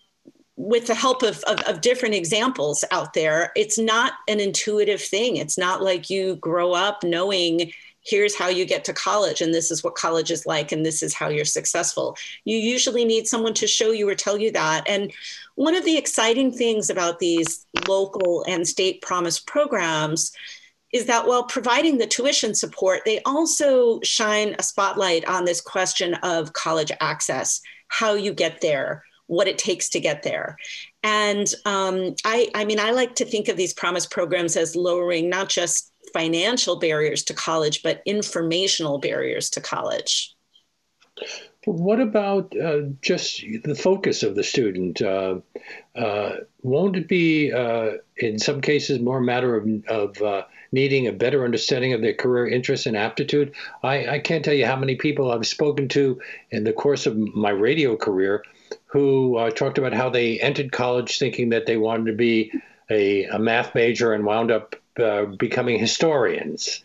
with 0.57 0.87
the 0.87 0.95
help 0.95 1.23
of, 1.23 1.43
of, 1.45 1.61
of, 1.63 1.81
different 1.81 2.15
examples 2.15 2.85
out 2.93 3.15
there, 3.15 3.51
it's 3.57 3.79
not 3.79 4.13
an 4.29 4.39
intuitive 4.39 5.01
thing. 5.01 5.37
It's 5.37 5.59
not 5.59 5.83
like 5.83 6.11
you 6.11 6.37
grow 6.37 6.73
up 6.73 7.03
knowing 7.03 7.73
here's 8.05 8.37
how 8.37 8.49
you 8.49 8.65
get 8.65 8.85
to 8.85 8.93
college 8.93 9.41
and 9.41 9.55
this 9.55 9.71
is 9.71 9.83
what 9.83 9.95
college 9.95 10.31
is 10.31 10.45
like 10.45 10.73
and 10.73 10.85
this 10.85 11.03
is 11.03 11.15
how 11.15 11.29
you're 11.29 11.45
successful. 11.45 12.17
You 12.45 12.57
usually 12.57 13.05
need 13.05 13.27
someone 13.27 13.55
to 13.55 13.67
show 13.67 13.93
you 13.93 14.09
or 14.09 14.15
tell 14.15 14.37
you 14.37 14.51
that. 14.53 14.85
And 14.89 15.13
one 15.55 15.75
of 15.75 15.85
the 15.85 15.97
exciting 15.97 16.53
things 16.53 16.91
about 16.91 17.19
these 17.19 17.67
local 17.87 18.45
and 18.49 18.67
state 18.67 19.03
promise 19.03 19.39
programs 19.39 20.33
is 20.93 21.07
that 21.07 21.27
while 21.27 21.45
providing 21.45 21.99
the 21.99 22.07
tuition 22.07 22.55
support, 22.55 23.01
they 23.05 23.21
also 23.25 24.01
shine 24.03 24.55
a 24.59 24.63
spotlight 24.63 25.27
on 25.27 25.45
this 25.45 25.61
question 25.61 26.15
of 26.23 26.53
college 26.53 26.93
access, 27.01 27.61
how 27.89 28.15
you 28.15 28.33
get 28.33 28.61
there 28.61 29.03
what 29.27 29.49
it 29.49 29.59
takes 29.59 29.89
to 29.89 30.01
get 30.01 30.23
there. 30.23 30.57
And 31.03 31.47
um, 31.65 32.15
I, 32.25 32.49
I 32.55 32.65
mean, 32.65 32.79
I 32.79 32.91
like 32.91 33.15
to 33.17 33.25
think 33.25 33.49
of 33.49 33.57
these 33.57 33.73
promise 33.73 34.07
programs 34.07 34.57
as 34.57 34.77
lowering 34.77 35.31
not 35.31 35.49
just 35.49 35.91
financial 36.13 36.77
barriers 36.79 37.23
to 37.25 37.35
college, 37.35 37.83
but 37.83 38.03
informational 38.05 38.99
barriers 38.99 39.49
to 39.51 39.61
college. 39.61 40.35
What 41.65 42.01
about 42.01 42.55
uh, 42.57 42.81
just 43.01 43.43
the 43.65 43.75
focus 43.75 44.23
of 44.23 44.35
the 44.35 44.43
student? 44.43 45.01
Uh, 45.01 45.37
uh, 45.95 46.37
won't 46.63 46.97
it 46.97 47.09
be, 47.09 47.53
uh, 47.53 47.93
in 48.17 48.39
some 48.39 48.61
cases, 48.61 48.99
more 48.99 49.19
a 49.19 49.23
matter 49.23 49.57
of, 49.57 49.69
of 49.89 50.21
uh, 50.21 50.43
needing 50.73 51.07
a 51.07 51.13
better 51.13 51.45
understanding 51.45 51.93
of 51.93 52.01
their 52.01 52.15
career 52.15 52.49
interests 52.49 52.87
and 52.87 52.97
aptitude? 52.97 53.55
I, 53.83 54.09
I, 54.09 54.19
can't 54.19 54.45
tell 54.45 54.55
you 54.55 54.67
how 54.67 54.77
many 54.77 54.97
people 54.97 55.31
I've 55.31 55.47
spoken 55.47 55.89
to 55.89 56.21
in 56.51 56.65
the 56.65 56.73
course 56.73 57.07
of 57.07 57.17
my 57.17 57.51
radio 57.51 57.97
career 57.97 58.43
who 58.87 59.37
uh, 59.37 59.51
talked 59.51 59.79
about 59.79 59.93
how 59.93 60.11
they 60.11 60.41
entered 60.41 60.73
college 60.73 61.19
thinking 61.19 61.51
that 61.51 61.67
they 61.67 61.77
wanted 61.77 62.07
to 62.07 62.17
be 62.17 62.53
a, 62.91 63.25
a 63.25 63.39
math 63.39 63.75
major 63.75 64.13
and 64.13 64.25
wound 64.25 64.51
up 64.51 64.77
uh, 64.99 65.25
becoming 65.25 65.79
historians 65.79 66.83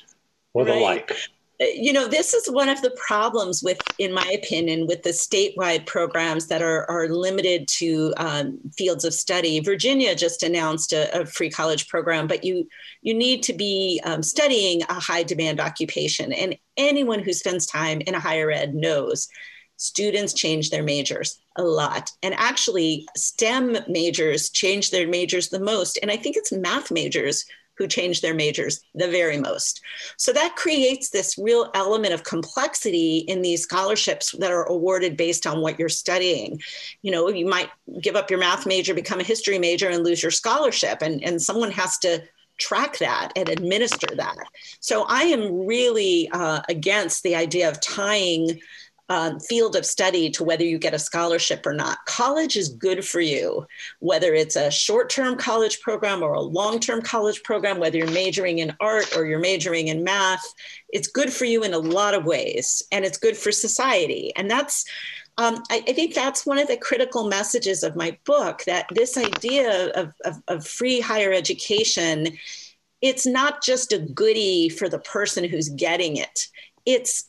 or 0.53 0.65
the 0.65 0.75
like. 0.75 1.15
You 1.60 1.91
know, 1.91 2.08
this 2.08 2.36
is 2.36 2.51
one 2.51 2.70
of 2.70 2.82
the 2.84 2.91
problems 2.91 3.64
with, 3.64 3.80
in 3.97 4.14
my 4.14 4.26
opinion, 4.32 4.86
with 4.86 5.01
the 5.01 5.10
statewide 5.10 5.88
programs 5.88 6.47
that 6.47 6.62
are, 6.62 6.89
are 6.89 7.10
limited 7.10 7.68
to 7.80 8.14
um, 8.18 8.60
fields 8.78 9.03
of 9.03 9.14
study. 9.14 9.60
Virginia 9.60 10.14
just 10.14 10.43
announced 10.43 10.93
a, 10.93 11.22
a, 11.22 11.26
free 11.26 11.49
college 11.49 11.88
program, 11.88 12.28
but 12.28 12.43
you 12.43 12.68
you 13.01 13.16
need 13.16 13.41
to 13.43 13.53
be 13.53 13.99
um, 14.03 14.22
studying 14.22 14.84
a 14.84 14.93
high 14.93 15.24
demand 15.24 15.60
occupation, 15.60 16.32
and 16.32 16.55
anyone 16.78 17.24
who 17.24 17.34
spends 17.34 17.66
time 17.66 18.01
in 18.01 18.14
a 18.14 18.20
higher 18.20 18.51
ed 18.51 18.76
knows 18.76 19.28
students 19.78 20.34
change 20.34 20.70
their 20.70 20.84
majors 20.84 21.39
a 21.55 21.64
lot. 21.64 22.12
And 22.22 22.34
actually, 22.36 23.08
STEM 23.16 23.78
majors 23.88 24.49
change 24.49 24.91
their 24.91 25.08
majors 25.08 25.49
the 25.49 25.60
most. 25.60 25.97
And 26.01 26.12
I 26.12 26.18
think 26.18 26.36
it's 26.36 26.51
math 26.51 26.91
majors 26.91 27.45
who 27.78 27.88
change 27.88 28.21
their 28.21 28.34
majors 28.34 28.82
the 28.95 29.07
very 29.07 29.38
most. 29.38 29.82
So 30.17 30.34
that 30.34 30.55
creates 30.55 31.09
this 31.09 31.38
real 31.38 31.69
element 31.73 32.13
of 32.13 32.23
complexity 32.23 33.19
in 33.19 33.41
these 33.41 33.63
scholarships 33.63 34.32
that 34.39 34.51
are 34.51 34.65
awarded 34.65 35.15
based 35.17 35.45
on 35.45 35.61
what 35.61 35.78
you're 35.78 35.89
studying. 35.89 36.61
You 37.01 37.11
know, 37.11 37.30
you 37.30 37.45
might 37.45 37.69
give 38.01 38.15
up 38.15 38.30
your 38.30 38.39
math 38.39 38.65
major, 38.65 38.93
become 38.93 39.19
a 39.19 39.23
history 39.23 39.59
major, 39.59 39.89
and 39.89 40.03
lose 40.03 40.21
your 40.21 40.32
scholarship. 40.32 41.01
And, 41.01 41.23
and 41.23 41.41
someone 41.41 41.71
has 41.71 41.97
to 41.99 42.23
track 42.57 42.97
that 42.97 43.32
and 43.36 43.49
administer 43.49 44.15
that. 44.15 44.38
So 44.80 45.05
I 45.07 45.23
am 45.23 45.65
really 45.65 46.30
uh, 46.32 46.61
against 46.69 47.23
the 47.23 47.36
idea 47.36 47.69
of 47.69 47.80
tying 47.82 48.59
um, 49.10 49.39
field 49.39 49.76
of 49.76 49.86
study 49.86 50.30
to 50.32 50.43
whether 50.43 50.64
you 50.64 50.78
get 50.78 50.93
a 50.93 50.99
scholarship 50.99 51.66
or 51.66 51.74
not. 51.74 51.99
College 52.05 52.58
is 52.58 52.70
good 52.70 53.05
for 53.05 53.22
you, 53.22 53.66
whether 53.99 54.34
it's 54.34 54.55
a 54.55 54.72
short 54.72 55.10
term 55.10 55.38
college 55.38 55.80
program 55.82 56.22
or 56.22 56.34
a 56.34 56.41
long 56.41 56.80
term 56.80 57.01
college 57.01 57.43
program, 57.43 57.80
whether 57.80 57.97
you're 57.97 58.12
majoring 58.12 58.60
in 58.60 58.76
art 58.80 59.16
or 59.16 59.26
you're 59.26 59.39
majoring 59.39 59.88
in 59.88 60.03
math. 60.03 60.53
It's 60.89 61.08
good 61.08 61.32
for 61.32 61.45
you 61.45 61.64
in 61.64 61.74
a 61.74 61.80
lot 61.80 62.14
of 62.14 62.26
ways, 62.26 62.84
and 62.91 63.05
it's 63.05 63.18
good 63.18 63.38
for 63.38 63.51
society. 63.51 64.34
And 64.36 64.49
that's 64.51 64.86
um, 65.39 65.62
I, 65.70 65.84
I, 65.88 65.93
think 65.93 66.16
that's 66.16 66.47
one 66.47 66.58
of 66.58 66.68
the 66.68 66.78
critical 66.78 67.28
messages 67.28 67.84
of 67.84 67.95
my 67.95 68.18
book 68.26 68.64
that 68.66 68.88
this 68.89 69.18
idea 69.18 69.91
of, 69.91 70.12
of, 70.26 70.41
of, 70.47 70.66
free 70.66 70.99
higher 70.99 71.32
education 71.32 72.38
it's 73.03 73.28
not 73.28 73.62
just 73.62 73.93
a 73.93 73.99
goodie 73.99 74.68
for 74.68 74.89
the 74.89 74.97
person 74.97 75.43
who's 75.43 75.70
getting 75.70 76.18
it 76.18 76.47
it's 76.88 77.26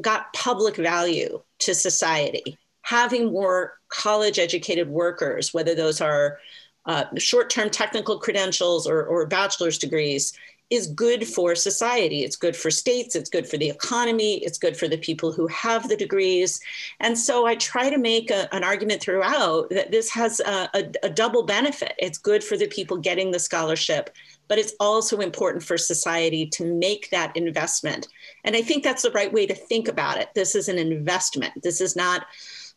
got 0.00 0.32
public 0.32 0.76
value 0.76 1.42
to 1.60 1.74
society. 1.74 2.58
Having 2.82 3.32
more 3.32 3.74
college 3.88 4.38
educated 4.38 4.88
workers, 4.88 5.52
whether 5.52 5.74
those 5.74 6.00
are 6.00 6.38
uh, 6.86 7.04
short 7.18 7.50
term 7.50 7.68
technical 7.70 8.18
credentials 8.18 8.86
or, 8.86 9.04
or 9.04 9.26
bachelor's 9.26 9.78
degrees, 9.78 10.32
is 10.70 10.88
good 10.88 11.26
for 11.26 11.54
society. 11.54 12.24
It's 12.24 12.34
good 12.34 12.56
for 12.56 12.70
states, 12.70 13.14
it's 13.14 13.30
good 13.30 13.48
for 13.48 13.56
the 13.56 13.68
economy, 13.68 14.38
it's 14.44 14.58
good 14.58 14.76
for 14.76 14.88
the 14.88 14.98
people 14.98 15.30
who 15.30 15.46
have 15.46 15.88
the 15.88 15.96
degrees. 15.96 16.60
And 16.98 17.16
so 17.16 17.46
I 17.46 17.54
try 17.54 17.88
to 17.88 17.98
make 17.98 18.30
a, 18.30 18.52
an 18.52 18.64
argument 18.64 19.00
throughout 19.00 19.70
that 19.70 19.92
this 19.92 20.10
has 20.10 20.40
a, 20.40 20.68
a, 20.74 20.92
a 21.04 21.10
double 21.10 21.44
benefit. 21.44 21.94
It's 21.98 22.18
good 22.18 22.42
for 22.42 22.56
the 22.56 22.66
people 22.66 22.96
getting 22.96 23.30
the 23.30 23.38
scholarship, 23.38 24.10
but 24.48 24.58
it's 24.58 24.74
also 24.80 25.18
important 25.18 25.62
for 25.62 25.78
society 25.78 26.46
to 26.46 26.64
make 26.74 27.10
that 27.10 27.36
investment. 27.36 28.08
And 28.44 28.56
I 28.56 28.62
think 28.62 28.84
that's 28.84 29.02
the 29.02 29.10
right 29.10 29.32
way 29.32 29.46
to 29.46 29.54
think 29.54 29.88
about 29.88 30.18
it. 30.18 30.28
This 30.34 30.54
is 30.54 30.68
an 30.68 30.78
investment. 30.78 31.62
This 31.62 31.80
is 31.80 31.96
not 31.96 32.26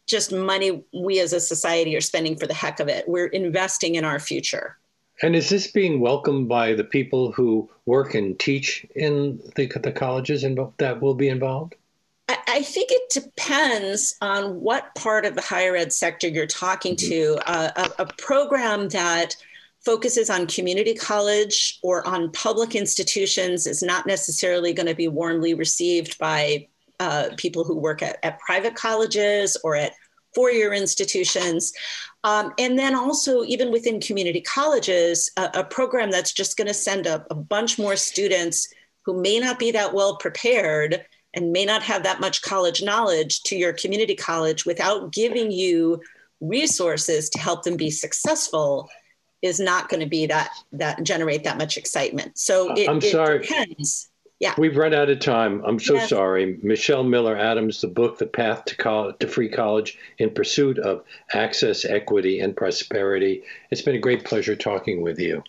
just 0.08 0.32
money 0.32 0.84
we 0.94 1.20
as 1.20 1.34
a 1.34 1.40
society 1.40 1.96
are 1.96 2.02
spending 2.02 2.36
for 2.36 2.48
the 2.48 2.54
heck 2.54 2.80
of 2.80 2.88
it. 2.88 3.08
We're 3.08 3.28
investing 3.28 3.96
in 3.96 4.04
our 4.04 4.20
future. 4.20 4.78
And 5.22 5.36
is 5.36 5.50
this 5.50 5.68
being 5.68 6.00
welcomed 6.00 6.48
by 6.48 6.74
the 6.74 6.84
people 6.84 7.32
who 7.32 7.70
work 7.86 8.16
and 8.16 8.40
teach 8.40 8.86
in 8.96 9.40
the, 9.56 9.68
the 9.68 9.92
colleges 9.92 10.44
and 10.44 10.58
that 10.78 11.02
will 11.02 11.14
be 11.14 11.28
involved? 11.28 11.76
I 12.60 12.64
think 12.64 12.92
it 12.92 13.10
depends 13.10 14.16
on 14.22 14.60
what 14.62 14.94
part 14.96 15.26
of 15.26 15.36
the 15.36 15.42
higher 15.42 15.76
ed 15.76 15.94
sector 15.94 16.28
you're 16.28 16.46
talking 16.46 16.96
mm-hmm. 16.96 17.10
to. 17.10 17.50
Uh, 17.50 17.90
a, 17.98 18.04
a, 18.04 18.06
program 18.18 18.90
that 18.90 19.36
focuses 19.90 20.30
on 20.30 20.46
community 20.46 20.94
college 20.94 21.80
or 21.82 22.08
on 22.08 22.32
public 22.32 22.76
institutions 22.76 23.66
is 23.66 23.82
not 23.82 24.06
necessarily 24.06 24.72
going 24.72 24.86
to 24.86 24.94
be 24.94 25.08
warmly 25.08 25.56
received 25.56 26.16
by 26.20 26.68
uh, 27.00 27.30
people 27.38 27.64
who 27.64 27.76
work 27.76 28.04
at, 28.04 28.20
at 28.22 28.38
private 28.38 28.76
colleges 28.76 29.58
or 29.64 29.76
at 29.76 29.94
four 30.36 30.52
year 30.52 30.74
institutions. 30.74 31.74
Um, 32.24 32.54
and 32.60 32.78
then 32.78 32.94
also, 32.94 33.44
even 33.46 33.72
within 33.72 34.00
community 34.00 34.42
colleges, 34.42 35.32
a, 35.38 35.50
a 35.56 35.64
program 35.64 36.12
that's 36.12 36.34
just 36.34 36.56
going 36.56 36.68
to 36.68 36.74
send 36.76 37.08
a, 37.08 37.26
a 37.32 37.36
bunch 37.36 37.80
more 37.80 37.96
students 37.96 38.72
who 39.06 39.20
may 39.20 39.40
not 39.40 39.58
be 39.58 39.72
that 39.72 39.96
well 39.96 40.18
prepared 40.18 41.04
and 41.34 41.52
may 41.52 41.66
not 41.66 41.82
have 41.82 42.04
that 42.04 42.20
much 42.20 42.44
college 42.44 42.84
knowledge 42.84 43.42
to 43.42 43.56
your 43.56 43.74
community 43.74 44.14
college 44.14 44.68
without 44.68 45.12
giving 45.12 45.50
you 45.50 46.00
resources 46.42 47.28
to 47.32 47.40
help 47.40 47.64
them 47.64 47.76
be 47.76 47.90
successful 47.90 48.88
is 49.42 49.60
not 49.60 49.90
going 49.90 50.02
to 50.02 50.06
be 50.06 50.26
that 50.28 50.52
that 50.74 51.04
generate 51.04 51.44
that 51.44 51.58
much 51.58 51.78
excitement. 51.78 52.38
So 52.38 52.74
it, 52.74 52.90
I'm 52.90 53.02
sorry. 53.02 53.40
Depends. 53.40 54.10
Yeah. 54.40 54.54
We've 54.58 54.78
run 54.78 54.94
out 54.94 55.10
of 55.10 55.20
time. 55.20 55.62
I'm 55.66 55.80
so 55.80 55.96
yes. 55.96 56.10
sorry. 56.10 56.60
Michelle 56.64 57.04
Miller 57.04 57.36
Adams, 57.36 57.82
the 57.82 57.88
book, 57.88 58.18
The 58.18 58.26
Path 58.26 58.64
to, 58.66 58.76
College, 58.78 59.18
to 59.20 59.28
Free 59.28 59.50
College 59.50 59.98
in 60.18 60.30
Pursuit 60.30 60.80
of 60.80 61.04
Access, 61.34 61.84
Equity, 61.84 62.40
and 62.40 62.56
Prosperity. 62.56 63.44
It's 63.70 63.82
been 63.82 63.96
a 63.96 64.00
great 64.00 64.24
pleasure 64.24 64.56
talking 64.56 65.02
with 65.02 65.20
you. 65.20 65.44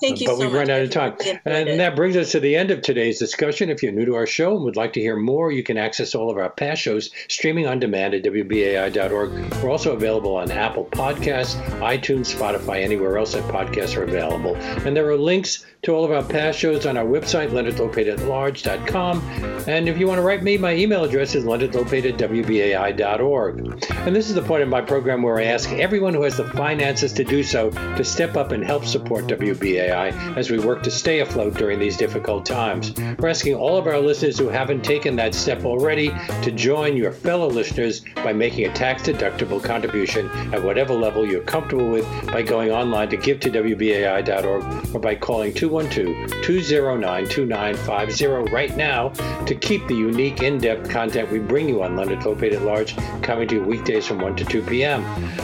Thank 0.00 0.20
you 0.20 0.26
but 0.26 0.34
so 0.34 0.40
we've 0.40 0.50
much. 0.52 0.68
run 0.68 0.70
out 0.70 0.82
of 0.82 0.90
time. 0.90 1.16
And 1.44 1.80
that 1.80 1.96
brings 1.96 2.16
us 2.16 2.32
to 2.32 2.40
the 2.40 2.56
end 2.56 2.70
of 2.70 2.82
today's 2.82 3.18
discussion. 3.18 3.70
If 3.70 3.82
you're 3.82 3.92
new 3.92 4.04
to 4.04 4.14
our 4.14 4.26
show 4.26 4.54
and 4.56 4.64
would 4.64 4.76
like 4.76 4.92
to 4.94 5.00
hear 5.00 5.16
more, 5.16 5.50
you 5.50 5.62
can 5.62 5.76
access 5.76 6.14
all 6.14 6.30
of 6.30 6.36
our 6.36 6.50
past 6.50 6.82
shows 6.82 7.10
streaming 7.28 7.66
on 7.66 7.80
demand 7.80 8.14
at 8.14 8.22
WBAI.org. 8.24 9.54
We're 9.62 9.70
also 9.70 9.92
available 9.94 10.36
on 10.36 10.50
Apple 10.50 10.84
Podcasts, 10.86 11.54
iTunes, 11.80 12.34
Spotify, 12.34 12.82
anywhere 12.82 13.16
else 13.18 13.32
that 13.34 13.44
podcasts 13.44 13.96
are 13.96 14.02
available. 14.04 14.56
And 14.56 14.96
there 14.96 15.08
are 15.08 15.16
links 15.16 15.64
to 15.82 15.92
all 15.94 16.04
of 16.04 16.10
our 16.10 16.22
past 16.22 16.58
shows 16.58 16.84
on 16.86 16.96
our 16.96 17.04
website, 17.04 17.50
leonardlopate.large.com. 17.50 19.20
And 19.68 19.88
if 19.88 19.98
you 19.98 20.06
want 20.06 20.18
to 20.18 20.22
write 20.22 20.42
me, 20.42 20.58
my 20.58 20.74
email 20.74 21.04
address 21.04 21.34
is 21.34 21.44
leonardlopate 21.44 22.12
at 22.12 22.18
WBAI.org. 22.18 23.58
And 23.90 24.16
this 24.16 24.28
is 24.28 24.34
the 24.34 24.42
point 24.42 24.62
of 24.62 24.68
my 24.68 24.80
program 24.80 25.22
where 25.22 25.38
I 25.38 25.44
ask 25.44 25.70
everyone 25.72 26.14
who 26.14 26.22
has 26.22 26.36
the 26.36 26.44
finances 26.44 27.12
to 27.14 27.24
do 27.24 27.42
so 27.42 27.70
to 27.70 28.04
step 28.04 28.36
up 28.36 28.52
and 28.52 28.64
help 28.64 28.84
support 28.84 29.26
WBAI 29.26 29.85
as 29.90 30.50
we 30.50 30.58
work 30.58 30.82
to 30.84 30.90
stay 30.90 31.20
afloat 31.20 31.54
during 31.54 31.78
these 31.78 31.96
difficult 31.96 32.46
times. 32.46 32.92
We're 33.18 33.28
asking 33.28 33.54
all 33.54 33.76
of 33.76 33.86
our 33.86 33.98
listeners 33.98 34.38
who 34.38 34.48
haven't 34.48 34.84
taken 34.84 35.16
that 35.16 35.34
step 35.34 35.64
already 35.64 36.10
to 36.42 36.50
join 36.50 36.96
your 36.96 37.12
fellow 37.12 37.48
listeners 37.48 38.02
by 38.16 38.32
making 38.32 38.66
a 38.66 38.72
tax 38.72 39.02
deductible 39.02 39.62
contribution 39.62 40.28
at 40.54 40.62
whatever 40.62 40.94
level 40.94 41.26
you're 41.26 41.42
comfortable 41.42 41.88
with 41.88 42.06
by 42.26 42.42
going 42.42 42.70
online 42.70 43.08
to 43.08 43.16
give 43.16 43.40
to 43.40 43.50
WBAI.org 43.50 44.94
or 44.94 44.98
by 45.00 45.14
calling 45.14 45.52
212 45.52 46.42
209 46.42 47.28
2950 47.28 48.52
right 48.52 48.76
now 48.76 49.08
to 49.44 49.54
keep 49.54 49.86
the 49.86 49.94
unique 49.94 50.42
in 50.42 50.58
depth 50.58 50.88
content 50.90 51.30
we 51.30 51.38
bring 51.38 51.68
you 51.68 51.82
on 51.82 51.96
Leonard 51.96 52.20
Lopate 52.20 52.54
at 52.54 52.62
Large 52.62 52.96
coming 53.22 53.48
to 53.48 53.56
you 53.56 53.62
weekdays 53.62 54.06
from 54.06 54.18
1 54.18 54.36
to 54.36 54.44
2 54.44 54.62
p.m. 54.62 55.02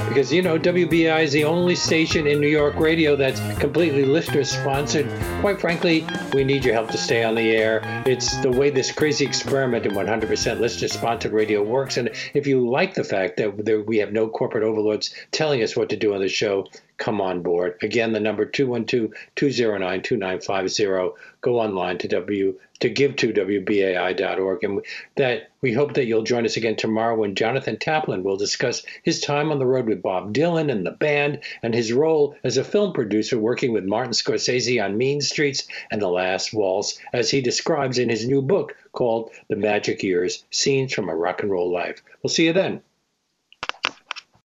Because, 0.08 0.32
you 0.32 0.42
know, 0.42 0.58
WBAI 0.58 1.24
is 1.24 1.32
the 1.32 1.44
only 1.44 1.74
station 1.74 2.26
in 2.26 2.40
New 2.40 2.48
York 2.48 2.76
radio 2.76 3.16
that's 3.16 3.40
completely 3.58 4.04
sponsored. 4.40 5.06
Quite 5.40 5.60
frankly, 5.60 6.06
we 6.32 6.42
need 6.42 6.64
your 6.64 6.74
help 6.74 6.90
to 6.90 6.98
stay 6.98 7.22
on 7.22 7.34
the 7.34 7.50
air. 7.50 7.82
It's 8.06 8.38
the 8.38 8.50
way 8.50 8.70
this 8.70 8.90
crazy 8.90 9.26
experiment 9.26 9.84
in 9.84 9.92
100% 9.92 10.58
listener 10.58 10.88
sponsored 10.88 11.32
radio 11.32 11.62
works. 11.62 11.98
And 11.98 12.08
if 12.34 12.46
you 12.46 12.66
like 12.68 12.94
the 12.94 13.04
fact 13.04 13.36
that 13.36 13.84
we 13.86 13.98
have 13.98 14.12
no 14.12 14.28
corporate 14.28 14.64
overlords 14.64 15.14
telling 15.30 15.62
us 15.62 15.76
what 15.76 15.90
to 15.90 15.96
do 15.96 16.14
on 16.14 16.20
the 16.20 16.28
show, 16.28 16.66
come 16.96 17.20
on 17.20 17.42
board. 17.42 17.76
Again, 17.82 18.12
the 18.12 18.20
number 18.20 18.46
212-209-2950. 18.46 21.14
Go 21.40 21.60
online 21.60 21.98
to 21.98 22.08
W 22.08 22.58
to 22.82 22.90
give 22.90 23.14
to 23.16 23.32
WBAI.org. 23.32 24.64
And 24.64 24.84
that 25.14 25.50
we 25.60 25.72
hope 25.72 25.94
that 25.94 26.06
you'll 26.06 26.24
join 26.24 26.44
us 26.44 26.56
again 26.56 26.74
tomorrow 26.74 27.16
when 27.16 27.36
Jonathan 27.36 27.76
Taplin 27.76 28.24
will 28.24 28.36
discuss 28.36 28.84
his 29.04 29.20
time 29.20 29.52
on 29.52 29.60
the 29.60 29.66
road 29.66 29.86
with 29.86 30.02
Bob 30.02 30.34
Dylan 30.34 30.70
and 30.70 30.84
the 30.84 30.90
band 30.90 31.40
and 31.62 31.72
his 31.72 31.92
role 31.92 32.34
as 32.42 32.56
a 32.56 32.64
film 32.64 32.92
producer 32.92 33.38
working 33.38 33.72
with 33.72 33.84
Martin 33.84 34.12
Scorsese 34.12 34.84
on 34.84 34.98
Mean 34.98 35.20
Streets 35.20 35.68
and 35.92 36.02
The 36.02 36.08
Last 36.08 36.52
Waltz, 36.52 36.98
as 37.12 37.30
he 37.30 37.40
describes 37.40 37.98
in 37.98 38.08
his 38.08 38.26
new 38.26 38.42
book 38.42 38.74
called 38.90 39.30
The 39.48 39.56
Magic 39.56 40.02
Years 40.02 40.44
Scenes 40.50 40.92
from 40.92 41.08
a 41.08 41.14
Rock 41.14 41.42
and 41.42 41.52
Roll 41.52 41.70
Life. 41.72 42.02
We'll 42.22 42.30
see 42.30 42.46
you 42.46 42.52
then. 42.52 42.82